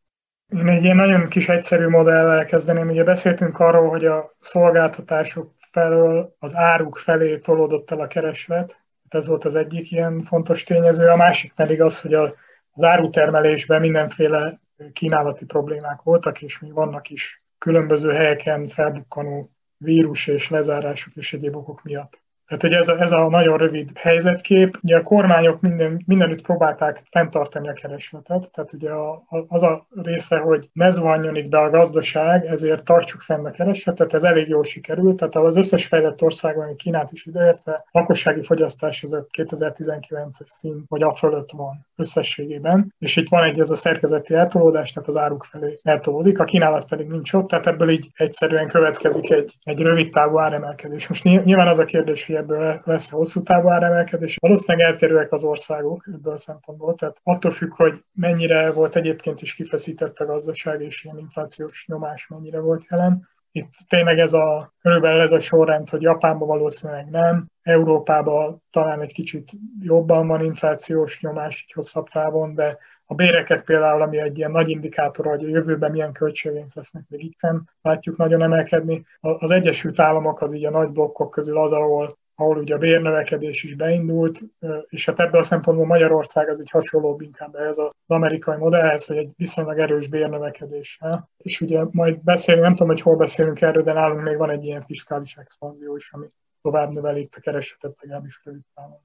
Én 0.48 0.68
egy 0.68 0.84
ilyen 0.84 0.96
nagyon 0.96 1.28
kis 1.28 1.50
egyszerű 1.50 1.88
modellel 1.88 2.46
kezdeném. 2.46 2.90
Ugye 2.90 3.04
beszéltünk 3.04 3.60
arról, 3.60 3.90
hogy 3.90 4.06
a 4.06 4.36
szolgáltatások 4.40 5.54
felől 5.72 6.36
az 6.40 6.56
áruk 6.56 6.98
felé 6.98 7.38
tolódott 7.38 7.92
el 7.92 8.00
a 8.00 8.08
kereslet. 8.08 8.82
Ez 9.10 9.28
volt 9.28 9.46
az 9.46 9.56
egyik 9.56 9.92
ilyen 9.92 10.22
fontos 10.22 10.64
tényező. 10.64 11.08
A 11.08 11.16
másik 11.16 11.54
pedig 11.54 11.82
az, 11.82 12.02
hogy 12.02 12.14
a 12.14 12.34
az 12.78 12.84
árutermelésben 12.84 13.82
mindenféle 13.82 14.60
kínálati 14.94 15.46
problémák 15.46 16.02
voltak, 16.02 16.42
és 16.42 16.60
még 16.60 16.74
vannak 16.74 17.10
is 17.10 17.44
különböző 17.58 18.12
helyeken 18.12 18.68
felbukkanó 18.68 19.52
vírus 19.78 20.28
és 20.28 20.50
lezárások 20.50 21.16
és 21.16 21.34
egyéb 21.34 21.56
okok 21.56 21.84
miatt. 21.84 22.22
Tehát, 22.48 22.62
hogy 22.62 22.74
ez 22.74 22.88
a, 22.88 23.02
ez 23.02 23.12
a 23.12 23.30
nagyon 23.30 23.58
rövid 23.58 23.90
helyzetkép, 23.96 24.80
ugye 24.84 24.98
a 24.98 25.04
kormányok 25.04 25.62
minden, 25.62 26.04
mindenütt 26.06 26.42
próbálták 26.42 27.02
fenntartani 27.12 27.70
a 27.70 27.74
keresletet, 27.74 28.52
tehát 28.52 28.74
ugye 28.74 28.90
a, 28.90 29.12
a, 29.12 29.46
az 29.48 29.64
a 29.64 29.88
része, 29.96 30.38
hogy 30.38 30.70
ne 30.74 30.90
zuhanjon 30.90 31.36
itt 31.36 31.50
be 31.50 31.60
a 31.60 31.70
gazdaság, 31.70 32.46
ezért 32.46 32.84
tartsuk 32.84 33.22
fenn 33.22 33.46
a 33.46 33.52
keresletet, 33.52 34.14
ez 34.14 34.24
elég 34.24 34.48
jól 34.48 34.64
sikerült, 34.64 35.18
tehát 35.18 35.36
az 35.36 35.56
összes 35.56 35.86
fejlett 35.88 36.22
országban, 36.22 36.76
Kínát 36.76 37.12
is 37.12 37.26
ideértve, 37.26 37.86
lakossági 37.92 38.44
fogyasztás 38.44 39.04
az 39.04 39.26
2019-es 39.38 40.48
szint, 40.48 40.84
vagy 40.88 41.04
a 41.04 41.14
fölött 41.14 41.52
van 41.52 41.86
összességében, 41.96 42.94
és 43.00 43.16
itt 43.16 43.30
van 43.30 43.44
egy 43.44 43.60
ez 43.60 43.70
a 43.70 43.76
szerkezeti 43.76 44.34
eltolódás, 44.34 44.92
tehát 44.92 45.10
az 45.10 45.18
áruk 45.18 45.44
felé 45.44 45.80
eltolódik, 45.84 46.40
a 46.40 46.44
kínálat 46.44 46.88
pedig 46.88 47.08
nincs 47.08 47.34
ott, 47.34 47.48
tehát 47.48 47.68
ebből 47.68 47.90
így 47.90 48.08
egyszerűen 48.14 48.68
következik 48.68 49.30
egy, 49.32 49.54
egy 49.64 49.82
rövid 49.82 50.12
távú 50.12 50.40
áremelkedés. 50.40 51.08
Most 51.08 51.24
nyilván 51.24 51.68
az 51.68 51.80
a 51.80 51.86
kérdés, 51.86 52.26
hogy 52.26 52.36
ebből 52.38 52.82
lesz 52.84 53.10
hosszú 53.10 53.44
távú 53.44 53.70
áremelkedés. 53.70 54.38
Valószínűleg 54.40 54.88
eltérőek 54.92 55.32
az 55.32 55.44
országok 55.44 56.10
ebből 56.14 56.34
a 56.34 56.38
szempontból, 56.38 56.96
tehát 56.96 57.20
attól 57.24 57.52
függ, 57.52 57.74
hogy 57.74 58.04
mennyire 58.14 58.72
volt 58.72 58.96
egyébként 58.96 59.42
is 59.42 59.54
kifeszített 59.54 60.20
a 60.20 60.26
gazdaság, 60.26 60.82
és 60.82 61.04
ilyen 61.04 61.18
inflációs 61.18 61.86
nyomás 61.88 62.28
mennyire 62.28 62.60
volt 62.60 62.86
jelen. 62.90 63.28
Itt 63.52 63.74
tényleg 63.90 64.20
ez 64.20 64.34
a, 64.34 64.74
körülbelül 64.82 65.22
ez 65.22 65.32
a 65.32 65.40
sorrend, 65.40 65.90
hogy 65.90 66.02
Japánban 66.02 66.48
valószínűleg 66.48 67.10
nem, 67.10 67.48
Európában 67.62 68.64
talán 68.72 69.02
egy 69.02 69.14
kicsit 69.14 69.50
jobban 69.80 70.28
van 70.28 70.44
inflációs 70.44 71.22
nyomás 71.22 71.66
egy 71.68 71.74
hosszabb 71.74 72.08
távon, 72.08 72.54
de 72.54 72.78
a 73.10 73.14
béreket 73.14 73.64
például, 73.64 74.02
ami 74.02 74.20
egy 74.20 74.38
ilyen 74.38 74.52
nagy 74.52 74.70
indikátor, 74.70 75.26
hogy 75.26 75.44
a 75.44 75.48
jövőben 75.48 75.92
milyen 75.92 76.12
költségeink 76.12 76.74
lesznek, 76.74 77.04
még 77.08 77.24
itt 77.24 77.42
nem 77.42 77.64
látjuk 77.82 78.18
nagyon 78.18 78.42
emelkedni. 78.42 79.06
Az 79.20 79.52
Egyesült 79.52 80.00
Államok 80.00 80.42
az 80.42 80.54
így 80.54 80.66
a 80.66 80.70
nagy 80.70 80.90
blokkok 80.90 81.30
közül 81.30 81.58
az, 81.58 81.72
ahol 81.72 82.18
ahol 82.40 82.58
ugye 82.58 82.76
a 82.76 82.78
bérnövekedés 82.78 83.64
is 83.64 83.76
beindult, 83.76 84.40
és 84.88 85.06
hát 85.06 85.20
ebből 85.20 85.40
a 85.40 85.44
szempontból 85.44 85.86
Magyarország 85.86 86.50
az 86.50 86.60
egy 86.60 86.70
hasonló 86.70 87.20
inkább 87.24 87.56
ez 87.56 87.78
az 87.78 87.92
amerikai 88.08 88.58
modellhez, 88.58 89.06
hogy 89.06 89.18
egy 89.18 89.30
viszonylag 89.36 89.78
erős 89.78 90.08
bérnövekedés. 90.08 91.00
És 91.38 91.62
ugye 91.62 91.84
majd 91.92 92.24
beszélünk, 92.24 92.64
nem 92.64 92.72
tudom, 92.72 92.88
hogy 92.88 93.02
hol 93.02 93.16
beszélünk 93.16 93.62
erről, 93.62 93.84
de 93.84 93.94
nálunk 93.94 94.24
még 94.24 94.38
van 94.38 94.50
egy 94.50 94.66
ilyen 94.66 94.84
fiskális 94.86 95.36
expanzió 95.36 95.96
is, 95.96 96.12
ami 96.12 96.26
tovább 96.62 96.92
növeli 96.92 97.30
a 97.36 97.40
keresetet 97.40 97.96
legalábbis 98.02 98.42
rövid 98.44 98.62
távon. 98.76 99.00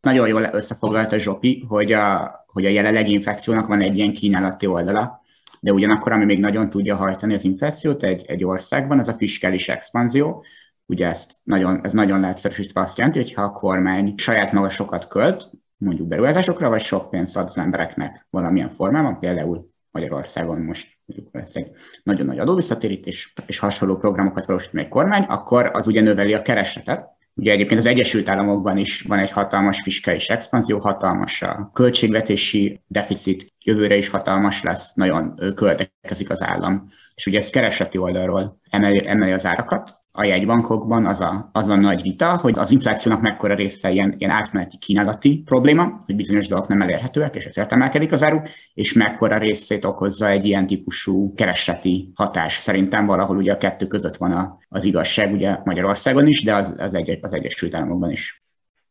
Nagyon 0.00 0.28
jól 0.28 0.48
összefoglalta 0.52 1.18
Zsopi, 1.18 1.64
hogy 1.68 1.92
a, 1.92 2.44
hogy 2.46 2.64
a 2.64 2.68
jelenlegi 2.68 3.12
infekciónak 3.12 3.66
van 3.66 3.80
egy 3.80 3.96
ilyen 3.96 4.12
kínálati 4.12 4.66
oldala, 4.66 5.22
de 5.60 5.72
ugyanakkor, 5.72 6.12
ami 6.12 6.24
még 6.24 6.40
nagyon 6.40 6.70
tudja 6.70 6.96
hajtani 6.96 7.34
az 7.34 7.44
inflációt 7.44 8.02
egy, 8.02 8.24
egy 8.26 8.44
országban, 8.44 8.98
az 8.98 9.08
a 9.08 9.14
fiskális 9.14 9.68
expanzió, 9.68 10.44
Ugye 10.90 11.06
ezt 11.06 11.32
nagyon, 11.44 11.80
ez 11.84 11.92
nagyon 11.92 12.20
leegyszerűsítve 12.20 12.80
azt 12.80 12.98
jelenti, 12.98 13.18
hogy 13.18 13.32
ha 13.32 13.42
a 13.42 13.52
kormány 13.52 14.14
saját 14.16 14.52
maga 14.52 14.68
sokat 14.68 15.08
költ, 15.08 15.50
mondjuk 15.76 16.08
beruházásokra, 16.08 16.68
vagy 16.68 16.80
sok 16.80 17.10
pénzt 17.10 17.36
ad 17.36 17.46
az 17.46 17.58
embereknek 17.58 18.26
valamilyen 18.30 18.68
formában, 18.68 19.18
például 19.18 19.70
Magyarországon 19.90 20.60
most 20.60 20.98
mondjuk 21.04 21.34
lesz 21.34 21.54
egy 21.54 21.70
nagyon 22.02 22.26
nagy 22.26 22.38
adóvisszatérítés 22.38 23.32
és 23.46 23.58
hasonló 23.58 23.96
programokat 23.96 24.46
valósít 24.46 24.72
meg 24.72 24.88
kormány, 24.88 25.22
akkor 25.22 25.70
az 25.72 25.86
ugye 25.86 26.00
növeli 26.00 26.34
a 26.34 26.42
keresletet, 26.42 27.16
Ugye 27.38 27.52
egyébként 27.52 27.80
az 27.80 27.86
Egyesült 27.86 28.28
Államokban 28.28 28.76
is 28.76 29.02
van 29.02 29.18
egy 29.18 29.30
hatalmas 29.30 29.82
fiskális 29.82 30.28
expanzió, 30.28 30.78
hatalmas 30.78 31.42
a 31.42 31.70
költségvetési 31.72 32.82
deficit, 32.86 33.52
jövőre 33.64 33.96
is 33.96 34.08
hatalmas 34.08 34.62
lesz, 34.62 34.92
nagyon 34.94 35.34
költekezik 35.54 36.30
az 36.30 36.42
állam. 36.42 36.88
És 37.14 37.26
ugye 37.26 37.38
ez 37.38 37.50
keresleti 37.50 37.98
oldalról 37.98 38.60
emeli, 38.70 39.06
emeli 39.06 39.32
az 39.32 39.46
árakat, 39.46 39.94
a 40.18 40.24
jegybankokban 40.24 41.06
az 41.06 41.20
a, 41.20 41.48
az 41.52 41.68
a 41.68 41.76
nagy 41.76 42.02
vita, 42.02 42.36
hogy 42.36 42.58
az 42.58 42.70
inflációnak 42.70 43.20
mekkora 43.20 43.54
része 43.54 43.90
ilyen, 43.90 44.14
ilyen 44.18 44.30
átmeneti 44.30 44.78
kínálati 44.78 45.42
probléma, 45.44 46.02
hogy 46.06 46.16
bizonyos 46.16 46.48
dolgok 46.48 46.68
nem 46.68 46.82
elérhetőek, 46.82 47.34
és 47.34 47.44
ezért 47.44 47.72
emelkedik 47.72 48.12
az 48.12 48.24
áru, 48.24 48.40
és 48.74 48.92
mekkora 48.92 49.38
részét 49.38 49.84
okozza 49.84 50.28
egy 50.28 50.46
ilyen 50.46 50.66
típusú 50.66 51.34
keresleti 51.34 52.12
hatás. 52.14 52.54
Szerintem 52.54 53.06
valahol 53.06 53.36
ugye 53.36 53.52
a 53.52 53.58
kettő 53.58 53.86
között 53.86 54.16
van 54.16 54.32
a, 54.32 54.58
az 54.68 54.84
igazság, 54.84 55.32
ugye 55.32 55.56
Magyarországon 55.64 56.26
is, 56.26 56.42
de 56.44 56.54
az, 56.54 56.74
az, 56.78 56.94
egy, 56.94 57.18
az 57.22 57.34
Egyesült 57.34 57.74
Államokban 57.74 58.10
is. 58.10 58.42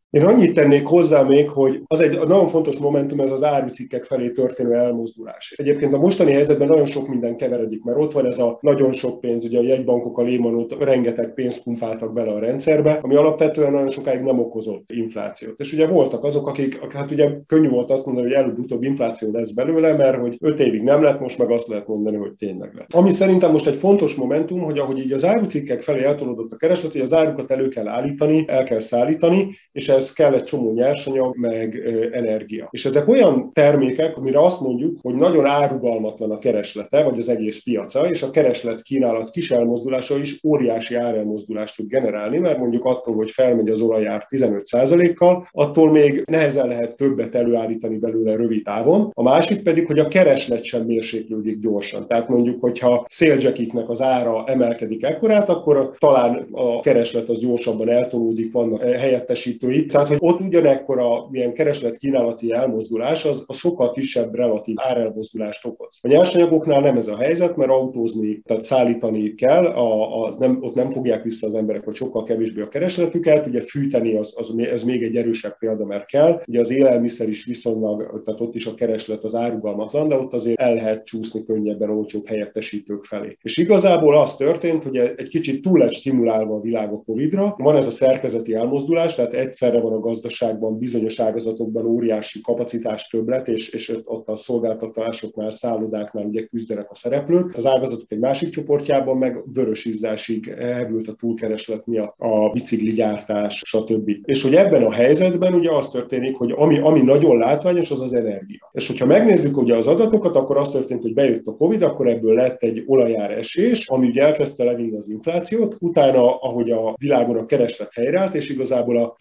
Én 0.10 0.24
annyit 0.24 0.54
tennék 0.54 0.88
hozzá 0.88 1.22
még, 1.22 1.50
hogy 1.50 1.82
az 1.86 2.02
egy 2.02 2.17
nagyon 2.28 2.48
fontos 2.48 2.78
momentum, 2.80 3.20
ez 3.20 3.32
az 3.32 3.43
árucikkek 3.43 4.06
felé 4.06 4.30
történő 4.30 4.74
elmozdulás. 4.74 5.54
Egyébként 5.58 5.93
a 5.93 5.98
mostani 5.98 6.32
helyzetben 6.32 6.67
nagyon 6.67 6.86
sok 6.86 7.08
minden 7.08 7.38
keveredik, 7.38 7.84
mert 7.84 7.98
ott 7.98 8.12
van 8.12 8.26
ez 8.26 8.39
a 8.39 8.58
nagyon 8.62 8.91
sok 8.91 9.20
pénz, 9.20 9.46
ugye 9.46 9.60
a 9.60 9.63
jegybankok 9.63 10.17
a 10.17 10.24
Lehmanot 10.24 10.76
rengeteg 10.80 11.34
pénzt 11.34 11.63
pumpáltak 11.63 12.13
bele 12.13 12.32
a 12.32 12.39
rendszerbe, 12.39 13.00
ami 13.02 13.15
alapvetően 13.15 13.72
nagyon 13.72 13.89
sokáig 13.89 14.22
nem 14.22 14.39
okozott 14.39 14.91
inflációt. 14.93 15.60
És 15.60 15.74
ugye 15.74 15.88
voltak 15.88 16.24
azok, 16.24 16.48
akik, 16.48 16.93
hát 16.93 17.12
ugye 17.12 17.30
könnyű 17.48 17.70
volt 17.70 17.91
azt 17.91 18.06
mondani, 18.06 18.28
hogy 18.28 18.36
előbb-utóbb 18.36 18.84
infláció 18.84 19.32
lesz 19.32 19.52
belőle, 19.52 19.93
mert 19.93 20.17
hogy 20.17 20.38
öt 20.41 20.60
évig 20.60 20.82
nem 20.82 21.02
lett, 21.02 21.20
most 21.20 21.38
meg 21.38 21.52
azt 21.52 21.67
lehet 21.67 21.88
mondani, 21.88 22.17
hogy 22.17 22.34
tényleg 22.34 22.74
lett. 22.74 22.93
Ami 22.93 23.10
szerintem 23.10 23.52
most 23.52 23.67
egy 23.67 23.76
fontos 23.76 24.15
momentum, 24.15 24.62
hogy 24.62 24.78
ahogy 24.78 25.00
így 25.00 25.12
az 25.12 25.26
árucikkek 25.26 25.82
felé 25.82 26.04
eltolódott 26.04 26.52
a 26.52 26.56
kereslet, 26.56 26.91
hogy 26.91 27.02
az 27.02 27.13
árukat 27.13 27.52
elő 27.52 27.67
kell 27.67 27.88
állítani, 27.88 28.46
el 28.48 28.63
kell 28.63 28.80
szállítani, 28.80 29.56
és 29.72 29.96
ehhez 29.97 30.13
kell 30.13 30.33
egy 30.33 30.43
csomó 30.43 30.71
nyersanyag, 30.71 31.38
meg 31.38 31.81
energia. 32.12 32.67
És 32.71 32.86
ezek 32.86 33.07
olyan 33.07 33.51
termékek, 33.53 34.17
amire 34.17 34.39
azt 34.39 34.62
mondjuk, 34.62 34.99
hogy 35.01 35.15
nagyon 35.15 35.45
árugalmatlan 35.45 36.31
a 36.31 36.38
kereslete, 36.38 37.03
vagy 37.03 37.17
az 37.17 37.29
egész 37.29 37.63
piaca, 37.63 38.10
és 38.10 38.23
a 38.23 38.29
kereslet 38.29 38.81
kínálat 38.81 39.29
kis 39.29 39.51
elmozdulása 39.51 40.17
is 40.17 40.39
óriási 40.43 40.95
árelmozdulást 40.95 41.75
tud 41.75 41.88
generálni, 41.88 42.38
mert 42.38 42.57
mondjuk 42.57 42.86
attól, 42.86 43.15
hogy 43.15 43.31
felmegy 43.31 43.69
az 43.69 43.81
olajár 43.81 44.25
15%-kal, 44.29 45.47
attól 45.51 45.91
még 45.91 46.23
nehezen 46.25 46.67
lehet 46.67 46.95
többet 46.95 47.36
előállítani 47.36 47.97
belőle 47.97 48.36
rövid 48.36 48.63
távon. 48.63 49.12
A 49.13 49.23
másik 49.23 49.63
pedig, 49.63 49.86
hogy 49.86 49.99
a 49.99 50.07
kereslet 50.07 50.63
sem 50.63 50.86
mérséklődik 50.86 51.60
gyorsan. 51.60 52.07
Tehát 52.07 52.29
mondjuk, 52.29 52.62
hogyha 52.62 53.05
széljackiknek 53.10 53.89
az 53.89 54.01
ára 54.01 54.43
emelkedik 54.45 55.03
ekkorát, 55.03 55.49
akkor 55.49 55.95
talán 55.97 56.47
a 56.51 56.79
kereslet 56.79 57.29
az 57.29 57.39
gyorsabban 57.39 57.89
eltolódik, 57.89 58.51
vannak 58.51 58.81
helyettesítői, 58.83 59.86
tehát, 59.88 60.08
hogy 60.08 60.17
ott 60.19 60.41
ugyanekkor 60.41 61.02
milyen 61.30 61.54
kereslet-kínálati 61.54 62.52
elmozdulás, 62.52 63.26
az, 63.26 63.43
az 63.45 63.58
sokkal 63.58 63.91
kisebb 63.91 64.36
relatív 64.36 64.76
árelmozdulást 64.80 65.65
okoz. 65.65 66.00
A 66.02 66.08
nyersanyagoknál 66.08 66.82
nem 66.82 66.97
ez 66.97 67.08
a 67.08 67.17
helyzet, 67.17 67.56
mert 67.56 67.69
autózni, 67.69 68.41
tehát 68.45 68.63
szállítani 68.63 69.34
kell, 69.36 69.65
a, 69.65 70.23
az 70.26 70.38
nem, 70.38 70.58
ott 70.62 70.76
nem 70.76 70.89
fogják 70.89 71.23
vissza 71.23 71.47
az 71.47 71.54
emberek, 71.54 71.84
hogy 71.84 71.95
sokkal 71.95 72.23
kevésbé 72.23 72.62
a 72.62 72.67
keresletüket, 72.67 73.47
ugye 73.47 73.62
fűteni 73.62 74.15
az, 74.15 74.34
az, 74.36 74.54
ez 74.58 74.84
még 74.84 75.04
egy 75.04 75.15
erősebb 75.15 75.58
példa, 75.58 75.86
mert 75.86 76.06
kell. 76.06 76.41
Ugye 76.47 76.60
az 76.60 76.71
élelmiszer 76.71 77.28
is 77.28 77.45
viszonylag, 77.45 78.21
tehát 78.26 78.41
ott 78.41 78.56
is 78.56 78.65
a 78.65 78.73
kereslet 78.73 79.23
az 79.23 79.36
árugalmatlan, 79.36 80.08
de 80.08 80.17
ott 80.17 80.34
azért 80.34 80.60
el 80.60 80.73
lehet 80.73 81.06
csúszni 81.06 81.43
könnyebben 81.43 81.89
olcsóbb 81.89 82.28
helyettesítők 82.28 83.04
felé. 83.04 83.38
És 83.41 83.58
igazából 83.58 84.15
az 84.15 84.36
történt, 84.36 84.84
hogy 84.84 84.97
egy 84.97 85.30
kicsit 85.30 85.62
túl 85.62 85.80
lett 85.80 85.91
stimulálva 85.91 86.56
a 86.56 86.62
világ 86.62 86.91
a 86.91 87.02
Covid-ra, 87.06 87.56
van 87.58 87.76
ez 87.76 87.88
a 87.88 87.91
szerkezeti 87.91 88.54
elmozdulás, 88.54 89.15
tehát 89.15 89.34
egyszerre 89.34 89.76
egyszerre 89.77 89.81
van 89.81 89.93
a 89.93 89.99
gazdaságban 89.99 90.77
bizonyos 90.77 91.19
ágazatokban 91.19 91.85
óriási 91.85 92.41
kapacitás 92.41 93.07
többlet, 93.07 93.47
és, 93.47 93.69
és 93.69 93.97
ott 94.03 94.27
a 94.27 94.37
szolgáltatásoknál, 94.37 95.51
szállodáknál 95.51 96.25
ugye 96.25 96.45
küzdenek 96.45 96.89
a 96.89 96.95
szereplők. 96.95 97.57
Az 97.57 97.65
ágazatok 97.65 98.11
egy 98.11 98.19
másik 98.19 98.49
csoportjában 98.49 99.17
meg 99.17 99.43
vörös 99.53 99.85
izzásig 99.85 100.47
elvült 100.47 101.07
a 101.07 101.13
túlkereslet 101.13 101.85
miatt 101.85 102.15
a 102.17 102.49
bicikligyártás, 102.49 103.61
stb. 103.65 104.09
És 104.23 104.43
hogy 104.43 104.55
ebben 104.55 104.83
a 104.83 104.91
helyzetben 104.91 105.53
ugye 105.53 105.71
az 105.71 105.89
történik, 105.89 106.35
hogy 106.35 106.53
ami, 106.55 106.79
ami 106.79 107.01
nagyon 107.01 107.37
látványos, 107.37 107.91
az 107.91 108.01
az 108.01 108.13
energia. 108.13 108.69
És 108.71 108.87
hogyha 108.87 109.05
megnézzük 109.05 109.57
ugye 109.57 109.75
az 109.75 109.87
adatokat, 109.87 110.35
akkor 110.35 110.57
az 110.57 110.69
történt, 110.69 111.01
hogy 111.01 111.13
bejött 111.13 111.47
a 111.47 111.55
Covid, 111.55 111.81
akkor 111.81 112.07
ebből 112.07 112.33
lett 112.33 112.63
egy 112.63 112.83
olajár 112.85 113.31
esés, 113.31 113.87
ami 113.87 114.07
ugye 114.07 114.23
elkezdte 114.23 114.63
levinni 114.63 114.95
az 114.95 115.09
inflációt, 115.09 115.75
utána, 115.79 116.35
ahogy 116.39 116.69
a 116.69 116.95
világon 116.99 117.37
a 117.37 117.45
kereslet 117.45 117.93
helyreállt, 117.93 118.35
és 118.35 118.49
igazából 118.49 118.97
a 118.97 119.13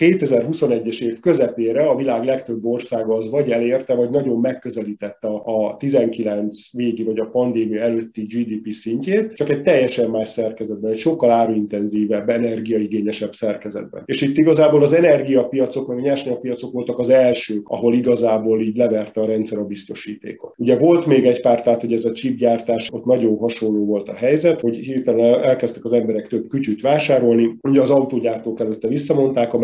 2021-es 0.51 1.03
év 1.03 1.21
közepére 1.21 1.83
a 1.89 1.97
világ 1.97 2.25
legtöbb 2.25 2.65
országa 2.65 3.15
az 3.15 3.31
vagy 3.31 3.51
elérte, 3.51 3.95
vagy 3.95 4.11
nagyon 4.11 4.41
megközelítette 4.41 5.29
a, 5.29 5.69
a 5.69 5.77
19 5.77 6.73
végi, 6.73 7.05
vagy 7.05 7.19
a 7.19 7.27
pandémia 7.27 7.81
előtti 7.81 8.23
GDP 8.23 8.73
szintjét, 8.73 9.33
csak 9.35 9.49
egy 9.49 9.63
teljesen 9.63 10.11
más 10.11 10.29
szerkezetben, 10.29 10.91
egy 10.91 10.99
sokkal 10.99 11.31
áruintenzívebb, 11.31 12.29
energiaigényesebb 12.29 13.33
szerkezetben. 13.33 14.03
És 14.05 14.23
itt 14.23 14.39
igazából 14.39 14.83
az 14.83 14.93
energiapiacok, 14.93 15.87
meg 15.87 15.99
a 15.99 16.01
nyersanyagpiacok 16.01 16.73
voltak 16.73 16.99
az 16.99 17.09
elsők, 17.09 17.69
ahol 17.69 17.95
igazából 17.95 18.61
így 18.63 18.77
leverte 18.77 19.21
a 19.21 19.27
rendszer 19.27 19.59
a 19.59 19.65
biztosítékot. 19.65 20.55
Ugye 20.57 20.79
volt 20.79 21.07
még 21.07 21.27
egy 21.27 21.41
pár, 21.41 21.63
tehát 21.63 21.81
hogy 21.81 21.93
ez 21.93 22.05
a 22.05 22.13
chipgyártás, 22.13 22.89
ott 22.93 23.05
nagyon 23.05 23.37
hasonló 23.39 23.85
volt 23.85 24.09
a 24.09 24.15
helyzet, 24.15 24.61
hogy 24.61 24.77
hirtelen 24.77 25.43
elkezdtek 25.43 25.85
az 25.85 25.93
emberek 25.93 26.27
több 26.27 26.49
kütyűt 26.49 26.81
vásárolni. 26.81 27.57
Ugye 27.63 27.81
az 27.81 27.91
autógyártók 27.91 28.61
előtte 28.61 28.89
visszamondták 28.89 29.55
a 29.55 29.59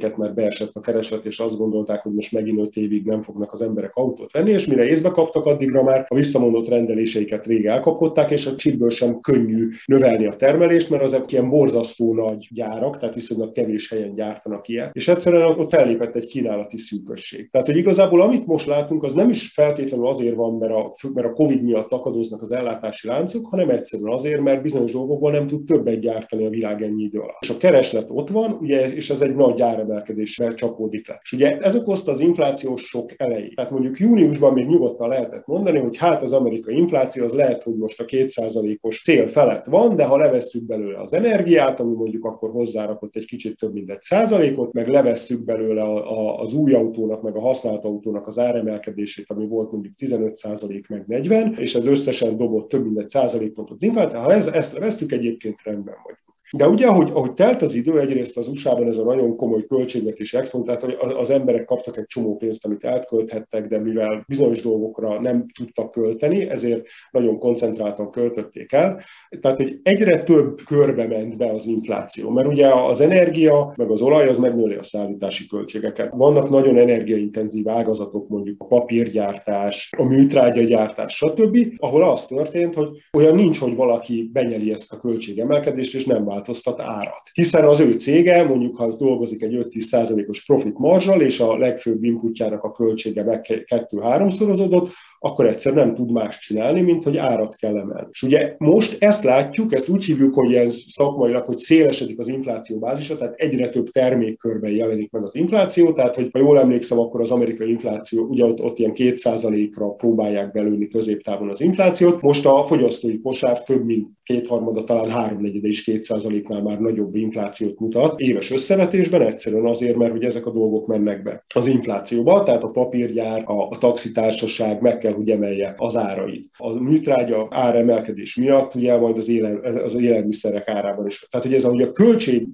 megrendeléseiket, 0.00 0.16
mert 0.16 0.34
beesett 0.34 0.74
a 0.74 0.80
kereslet, 0.80 1.24
és 1.24 1.38
azt 1.38 1.56
gondolták, 1.56 2.02
hogy 2.02 2.12
most 2.12 2.32
megint 2.32 2.60
5 2.60 2.76
évig 2.76 3.04
nem 3.04 3.22
fognak 3.22 3.52
az 3.52 3.62
emberek 3.62 3.94
autót 3.94 4.32
venni, 4.32 4.50
és 4.50 4.66
mire 4.66 4.84
észbe 4.84 5.10
kaptak, 5.10 5.44
addigra 5.44 5.82
már 5.82 6.06
a 6.08 6.14
visszamondott 6.14 6.68
rendeléseiket 6.68 7.46
rég 7.46 7.66
elkapkodták, 7.66 8.30
és 8.30 8.46
a 8.46 8.54
chipből 8.54 8.90
sem 8.90 9.20
könnyű 9.20 9.68
növelni 9.84 10.26
a 10.26 10.36
termelést, 10.36 10.90
mert 10.90 11.02
azok 11.02 11.32
ilyen 11.32 11.48
borzasztó 11.48 12.14
nagy 12.14 12.48
gyárak, 12.50 12.98
tehát 12.98 13.14
viszonylag 13.14 13.52
kevés 13.52 13.88
helyen 13.88 14.14
gyártanak 14.14 14.68
ilyet. 14.68 14.94
És 14.94 15.08
egyszerűen 15.08 15.42
ott 15.42 15.70
fellépett 15.70 16.16
egy 16.16 16.26
kínálati 16.26 16.76
szűkösség. 16.76 17.50
Tehát, 17.50 17.66
hogy 17.66 17.76
igazából 17.76 18.20
amit 18.20 18.46
most 18.46 18.66
látunk, 18.66 19.02
az 19.02 19.14
nem 19.14 19.28
is 19.28 19.52
feltétlenül 19.52 20.06
azért 20.06 20.34
van, 20.34 20.54
mert 20.54 20.72
a, 20.72 20.94
mert 21.14 21.26
a 21.26 21.32
COVID 21.32 21.62
miatt 21.62 21.92
akadoznak 21.92 22.42
az 22.42 22.52
ellátási 22.52 23.08
láncok, 23.08 23.46
hanem 23.46 23.70
egyszerűen 23.70 24.12
azért, 24.12 24.40
mert 24.40 24.62
bizonyos 24.62 24.92
dolgokból 24.92 25.30
nem 25.30 25.46
tud 25.46 25.64
többet 25.64 26.00
gyártani 26.00 26.46
a 26.46 26.50
világ 26.50 26.82
ennyi 26.82 27.02
idő 27.02 27.18
alatt. 27.18 27.40
És 27.40 27.50
a 27.50 27.56
kereslet 27.56 28.08
ott 28.08 28.30
van, 28.30 28.58
ugye, 28.60 28.92
és 28.94 29.10
ez 29.10 29.20
egy 29.20 29.34
nagy 29.34 29.54
áremelkedésre 29.90 30.54
csapódik 30.54 31.08
le. 31.08 31.20
És 31.22 31.32
ugye 31.32 31.56
ez 31.56 31.74
okozta 31.74 32.12
az 32.12 32.20
inflációs 32.20 32.82
sok 32.82 33.12
elejét. 33.16 33.54
Tehát 33.54 33.70
mondjuk 33.70 33.98
júniusban 33.98 34.52
még 34.52 34.66
nyugodtan 34.66 35.08
lehetett 35.08 35.46
mondani, 35.46 35.78
hogy 35.78 35.96
hát 35.96 36.22
az 36.22 36.32
amerikai 36.32 36.76
infláció 36.76 37.24
az 37.24 37.32
lehet, 37.32 37.62
hogy 37.62 37.76
most 37.76 38.00
a 38.00 38.04
2%-os 38.04 39.00
cél 39.02 39.26
felett 39.26 39.64
van, 39.64 39.96
de 39.96 40.04
ha 40.04 40.16
levesszük 40.16 40.66
belőle 40.66 41.00
az 41.00 41.12
energiát, 41.12 41.80
ami 41.80 41.94
mondjuk 41.94 42.24
akkor 42.24 42.50
hozzárakott 42.50 43.16
egy 43.16 43.26
kicsit 43.26 43.58
több 43.58 43.72
mint 43.72 43.90
egy 43.90 44.02
százalékot, 44.02 44.72
meg 44.72 44.88
levesszük 44.88 45.44
belőle 45.44 45.82
a, 45.82 46.18
a, 46.18 46.40
az 46.40 46.54
új 46.54 46.72
autónak, 46.72 47.22
meg 47.22 47.36
a 47.36 47.40
használt 47.40 47.84
autónak 47.84 48.26
az 48.26 48.38
áremelkedését, 48.38 49.30
ami 49.30 49.46
volt 49.46 49.72
mondjuk 49.72 49.94
15 49.94 50.36
százalék, 50.36 50.88
meg 50.88 51.04
40, 51.06 51.54
és 51.58 51.74
ez 51.74 51.86
összesen 51.86 52.36
dobott 52.36 52.68
több 52.68 52.84
mint 52.84 52.98
egy 52.98 53.08
százalékot 53.08 53.70
az 53.70 53.82
infláció. 53.82 54.20
Ha 54.20 54.32
ez, 54.32 54.46
ezt 54.46 54.72
levesszük, 54.72 55.12
egyébként 55.12 55.62
rendben 55.64 55.94
vagyunk. 56.04 56.29
De 56.52 56.68
ugye, 56.68 56.86
ahogy, 56.86 57.10
ahogy 57.14 57.32
telt 57.32 57.62
az 57.62 57.74
idő, 57.74 58.00
egyrészt 58.00 58.36
az 58.36 58.48
USA-ban 58.48 58.88
ez 58.88 58.96
a 58.96 59.04
nagyon 59.04 59.36
komoly 59.36 59.66
költségvetés 59.66 60.34
export, 60.34 60.64
tehát 60.64 61.02
az 61.02 61.30
emberek 61.30 61.64
kaptak 61.64 61.96
egy 61.96 62.06
csomó 62.06 62.36
pénzt, 62.36 62.64
amit 62.64 62.84
elkölthettek, 62.84 63.66
de 63.66 63.78
mivel 63.78 64.24
bizonyos 64.28 64.62
dolgokra 64.62 65.20
nem 65.20 65.46
tudtak 65.58 65.90
költeni, 65.90 66.48
ezért 66.48 66.86
nagyon 67.10 67.38
koncentráltan 67.38 68.10
költötték 68.10 68.72
el. 68.72 69.00
Tehát, 69.40 69.56
hogy 69.56 69.78
egyre 69.82 70.22
több 70.22 70.60
körbe 70.66 71.06
ment 71.06 71.36
be 71.36 71.50
az 71.52 71.66
infláció, 71.66 72.30
mert 72.30 72.48
ugye 72.48 72.68
az 72.68 73.00
energia, 73.00 73.72
meg 73.76 73.90
az 73.90 74.00
olaj 74.00 74.28
az 74.28 74.38
megnöli 74.38 74.74
a 74.74 74.82
szállítási 74.82 75.46
költségeket. 75.46 76.10
Vannak 76.14 76.50
nagyon 76.50 76.76
energiaintenzív 76.76 77.68
ágazatok, 77.68 78.28
mondjuk 78.28 78.62
a 78.62 78.66
papírgyártás, 78.66 79.90
a 79.98 80.02
műtrágyagyártás, 80.02 81.14
stb., 81.16 81.58
ahol 81.76 82.02
az 82.02 82.26
történt, 82.26 82.74
hogy 82.74 82.88
olyan 83.12 83.34
nincs, 83.34 83.58
hogy 83.58 83.76
valaki 83.76 84.30
benyeli 84.32 84.72
ezt 84.72 84.92
a 84.92 84.98
költségemelkedést, 84.98 85.94
és 85.94 86.04
nem 86.04 86.24
változtat 86.40 86.80
árat. 86.80 87.30
Hiszen 87.32 87.64
az 87.64 87.80
ő 87.80 87.92
cége, 87.92 88.44
mondjuk 88.44 88.76
ha 88.76 88.96
dolgozik 88.96 89.42
egy 89.42 89.54
5-10%-os 89.54 90.44
profit 90.44 90.78
marzsal, 90.78 91.20
és 91.20 91.40
a 91.40 91.56
legfőbb 91.56 92.04
inputjának 92.04 92.62
a 92.62 92.72
költsége 92.72 93.24
meg 93.24 93.64
kettő-háromszorozódott, 93.66 94.90
akkor 95.22 95.46
egyszer 95.46 95.74
nem 95.74 95.94
tud 95.94 96.12
más 96.12 96.38
csinálni, 96.38 96.80
mint 96.80 97.04
hogy 97.04 97.16
árat 97.16 97.54
kell 97.54 97.78
emelni. 97.78 98.08
És 98.10 98.22
ugye 98.22 98.54
most 98.58 98.96
ezt 99.00 99.24
látjuk, 99.24 99.74
ezt 99.74 99.88
úgy 99.88 100.04
hívjuk, 100.04 100.34
hogy 100.34 100.54
ez 100.54 100.82
szakmailag, 100.86 101.44
hogy 101.44 101.58
szélesedik 101.58 102.18
az 102.18 102.28
infláció 102.28 102.78
bázisa, 102.78 103.16
tehát 103.16 103.34
egyre 103.36 103.68
több 103.68 103.88
termékkörben 103.88 104.70
jelenik 104.70 105.10
meg 105.10 105.22
az 105.22 105.34
infláció, 105.34 105.92
tehát 105.92 106.14
hogy 106.14 106.28
ha 106.32 106.38
jól 106.38 106.58
emlékszem, 106.58 106.98
akkor 106.98 107.20
az 107.20 107.30
amerikai 107.30 107.70
infláció, 107.70 108.24
ugye 108.24 108.44
ott, 108.44 108.62
ott 108.62 108.78
ilyen 108.78 108.92
2%-ra 108.94 109.90
próbálják 109.90 110.52
belőni 110.52 110.88
középtávon 110.88 111.48
az 111.48 111.60
inflációt, 111.60 112.20
most 112.20 112.46
a 112.46 112.64
fogyasztói 112.64 113.20
kosár 113.20 113.62
több 113.62 113.84
mint 113.84 114.08
kétharmada, 114.22 114.84
talán 114.84 115.10
háromnegyede 115.10 115.68
is 115.68 115.84
2%-nál 115.86 116.62
már 116.62 116.80
nagyobb 116.80 117.14
inflációt 117.14 117.78
mutat 117.78 118.20
éves 118.20 118.50
összevetésben, 118.50 119.22
egyszerűen 119.22 119.66
azért, 119.66 119.96
mert 119.96 120.12
hogy 120.12 120.24
ezek 120.24 120.46
a 120.46 120.50
dolgok 120.50 120.86
mennek 120.86 121.22
be 121.22 121.44
az 121.54 121.66
inflációba, 121.66 122.42
tehát 122.42 122.62
a 122.62 122.68
papírgyár, 122.68 123.42
a, 123.46 123.68
a 123.68 123.78
taxitársaság 123.78 124.80
meg 124.80 124.98
kell 124.98 125.09
kell, 125.10 125.18
hogy 125.18 125.30
emelje 125.30 125.74
az 125.76 125.96
árait. 125.96 126.50
A 126.56 126.72
műtrágya 126.72 127.46
áremelkedés 127.50 128.36
miatt 128.36 128.74
ugye 128.74 128.98
majd 128.98 129.16
az, 129.16 129.28
élen, 129.28 129.60
az 129.84 129.94
élelmiszerek 129.94 130.68
árában 130.68 131.06
is. 131.06 131.26
Tehát, 131.30 131.46
hogy 131.46 131.54
ez 131.54 131.64
ahogy 131.64 131.82
a 131.82 131.92
költség 131.92 132.46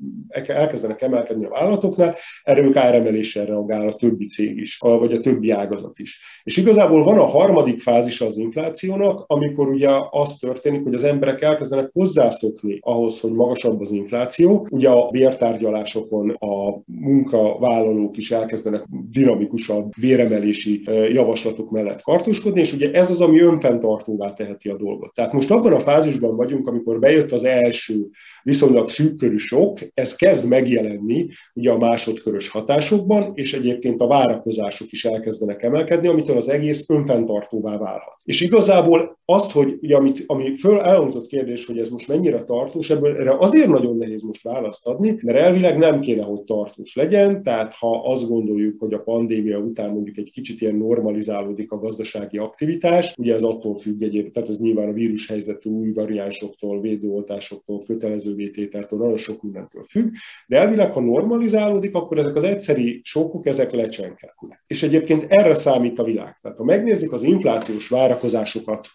elkezdenek 0.47 1.03
emelkedni 1.03 1.45
a 1.45 1.49
vállalatoknál, 1.49 2.17
erre 2.43 2.63
ők 2.63 2.77
áremeléssel 2.77 3.47
reagál 3.47 3.89
a 3.89 3.95
többi 3.95 4.27
cég 4.27 4.57
is, 4.57 4.79
vagy 4.79 5.13
a 5.13 5.21
többi 5.21 5.51
ágazat 5.51 5.99
is. 5.99 6.21
És 6.45 6.57
igazából 6.57 7.03
van 7.03 7.19
a 7.19 7.25
harmadik 7.25 7.81
fázisa 7.81 8.27
az 8.27 8.37
inflációnak, 8.37 9.25
amikor 9.27 9.69
ugye 9.69 9.89
az 10.11 10.37
történik, 10.37 10.83
hogy 10.83 10.95
az 10.95 11.05
emberek 11.05 11.43
elkezdenek 11.43 11.91
hozzászokni 11.93 12.79
ahhoz, 12.81 13.21
hogy 13.21 13.33
magasabb 13.33 13.81
az 13.81 13.91
infláció. 13.91 14.67
Ugye 14.71 14.89
a 14.89 15.11
bértárgyalásokon 15.11 16.31
a 16.31 16.83
munkavállalók 16.87 18.17
is 18.17 18.31
elkezdenek 18.31 18.85
dinamikusabb 19.11 19.91
béremelési 20.01 20.83
javaslatok 21.13 21.71
mellett 21.71 22.03
kartoskodni, 22.03 22.46
gondoskodni, 22.47 22.61
és 22.61 22.73
ugye 22.73 23.01
ez 23.01 23.11
az, 23.11 23.21
ami 23.21 23.41
önfenntartóvá 23.41 24.33
teheti 24.33 24.69
a 24.69 24.77
dolgot. 24.77 25.15
Tehát 25.15 25.33
most 25.33 25.51
abban 25.51 25.73
a 25.73 25.81
fázisban 25.81 26.37
vagyunk, 26.37 26.69
amikor 26.69 26.99
bejött 26.99 27.33
az 27.33 27.45
első 27.45 28.07
viszonylag 28.43 28.89
szűkkörű 28.89 29.37
sok, 29.37 29.79
ez 29.95 30.17
kezd 30.17 30.49
megjelenni 30.49 31.29
ugye 31.55 31.71
a 31.71 31.79
másodkörös 31.79 32.49
hatásokban, 32.49 33.33
és 33.35 33.53
egyébként 33.53 34.01
a 34.01 34.07
várakozások 34.07 34.93
is 34.93 35.05
elkezdenek 35.05 35.63
emelkedni, 35.63 36.09
amitől 36.09 36.37
az 36.37 36.49
egész 36.49 36.89
önfenntartóvá 36.89 37.79
válhat. 37.79 38.16
És 38.27 38.41
igazából 38.41 39.19
azt, 39.25 39.51
hogy 39.51 39.79
ugye, 39.83 39.97
amit, 39.97 40.25
ami 40.27 40.57
föl 40.57 40.81
elhangzott 40.81 41.27
kérdés, 41.27 41.67
hogy 41.67 41.79
ez 41.79 41.89
most 41.89 42.09
mennyire 42.09 42.43
tartós, 42.43 42.91
ebből 42.91 43.17
erre 43.17 43.37
azért 43.39 43.69
nagyon 43.69 43.97
nehéz 43.97 44.23
most 44.23 44.43
választ 44.43 44.87
adni, 44.87 45.19
mert 45.23 45.39
elvileg 45.39 45.79
nem 45.79 46.01
kéne, 46.01 46.23
hogy 46.23 46.41
tartós 46.41 46.95
legyen, 46.95 47.43
tehát 47.43 47.75
ha 47.75 48.03
azt 48.05 48.29
gondoljuk, 48.29 48.81
hogy 48.81 48.95
a 48.95 49.03
pandémia 49.03 49.59
után 49.59 49.91
mondjuk 49.91 50.17
egy 50.17 50.31
kicsit 50.31 50.61
ilyen 50.61 50.75
normalizálódik 50.75 51.73
a 51.73 51.79
gazdasági 51.79 52.39
aktivitás, 52.39 53.15
ugye 53.19 53.35
ez 53.35 53.43
attól 53.43 53.79
függ 53.79 54.03
egyébként, 54.03 54.33
tehát 54.33 54.49
ez 54.49 54.59
nyilván 54.59 54.89
a 54.89 54.93
vírushelyzetű 54.93 55.71
új 55.71 55.93
variánsoktól, 55.93 56.81
védőoltásoktól, 56.81 57.83
kötelező 57.87 58.35
vétételtől, 58.35 58.99
nagyon 58.99 59.17
sok 59.17 59.43
mindentől 59.43 59.85
függ, 59.89 60.13
de 60.47 60.57
elvileg, 60.57 60.93
ha 60.93 61.01
normalizálódik, 61.01 61.95
akkor 61.95 62.19
ezek 62.19 62.37
az 62.37 62.45
egyszeri 62.45 63.01
sokok, 63.05 63.47
ezek 63.47 63.73
lecsenkelnek. 63.73 64.65
És 64.67 64.83
egyébként 64.83 65.27
erre 65.29 65.55
számít 65.55 65.99
a 65.99 66.05
világ. 66.05 66.39
Tehát 66.43 66.59
ha 66.59 66.65
megnézzük 66.65 67.13
az 67.13 67.23
inflációs 67.23 67.89
várakozásokat, 67.89 68.16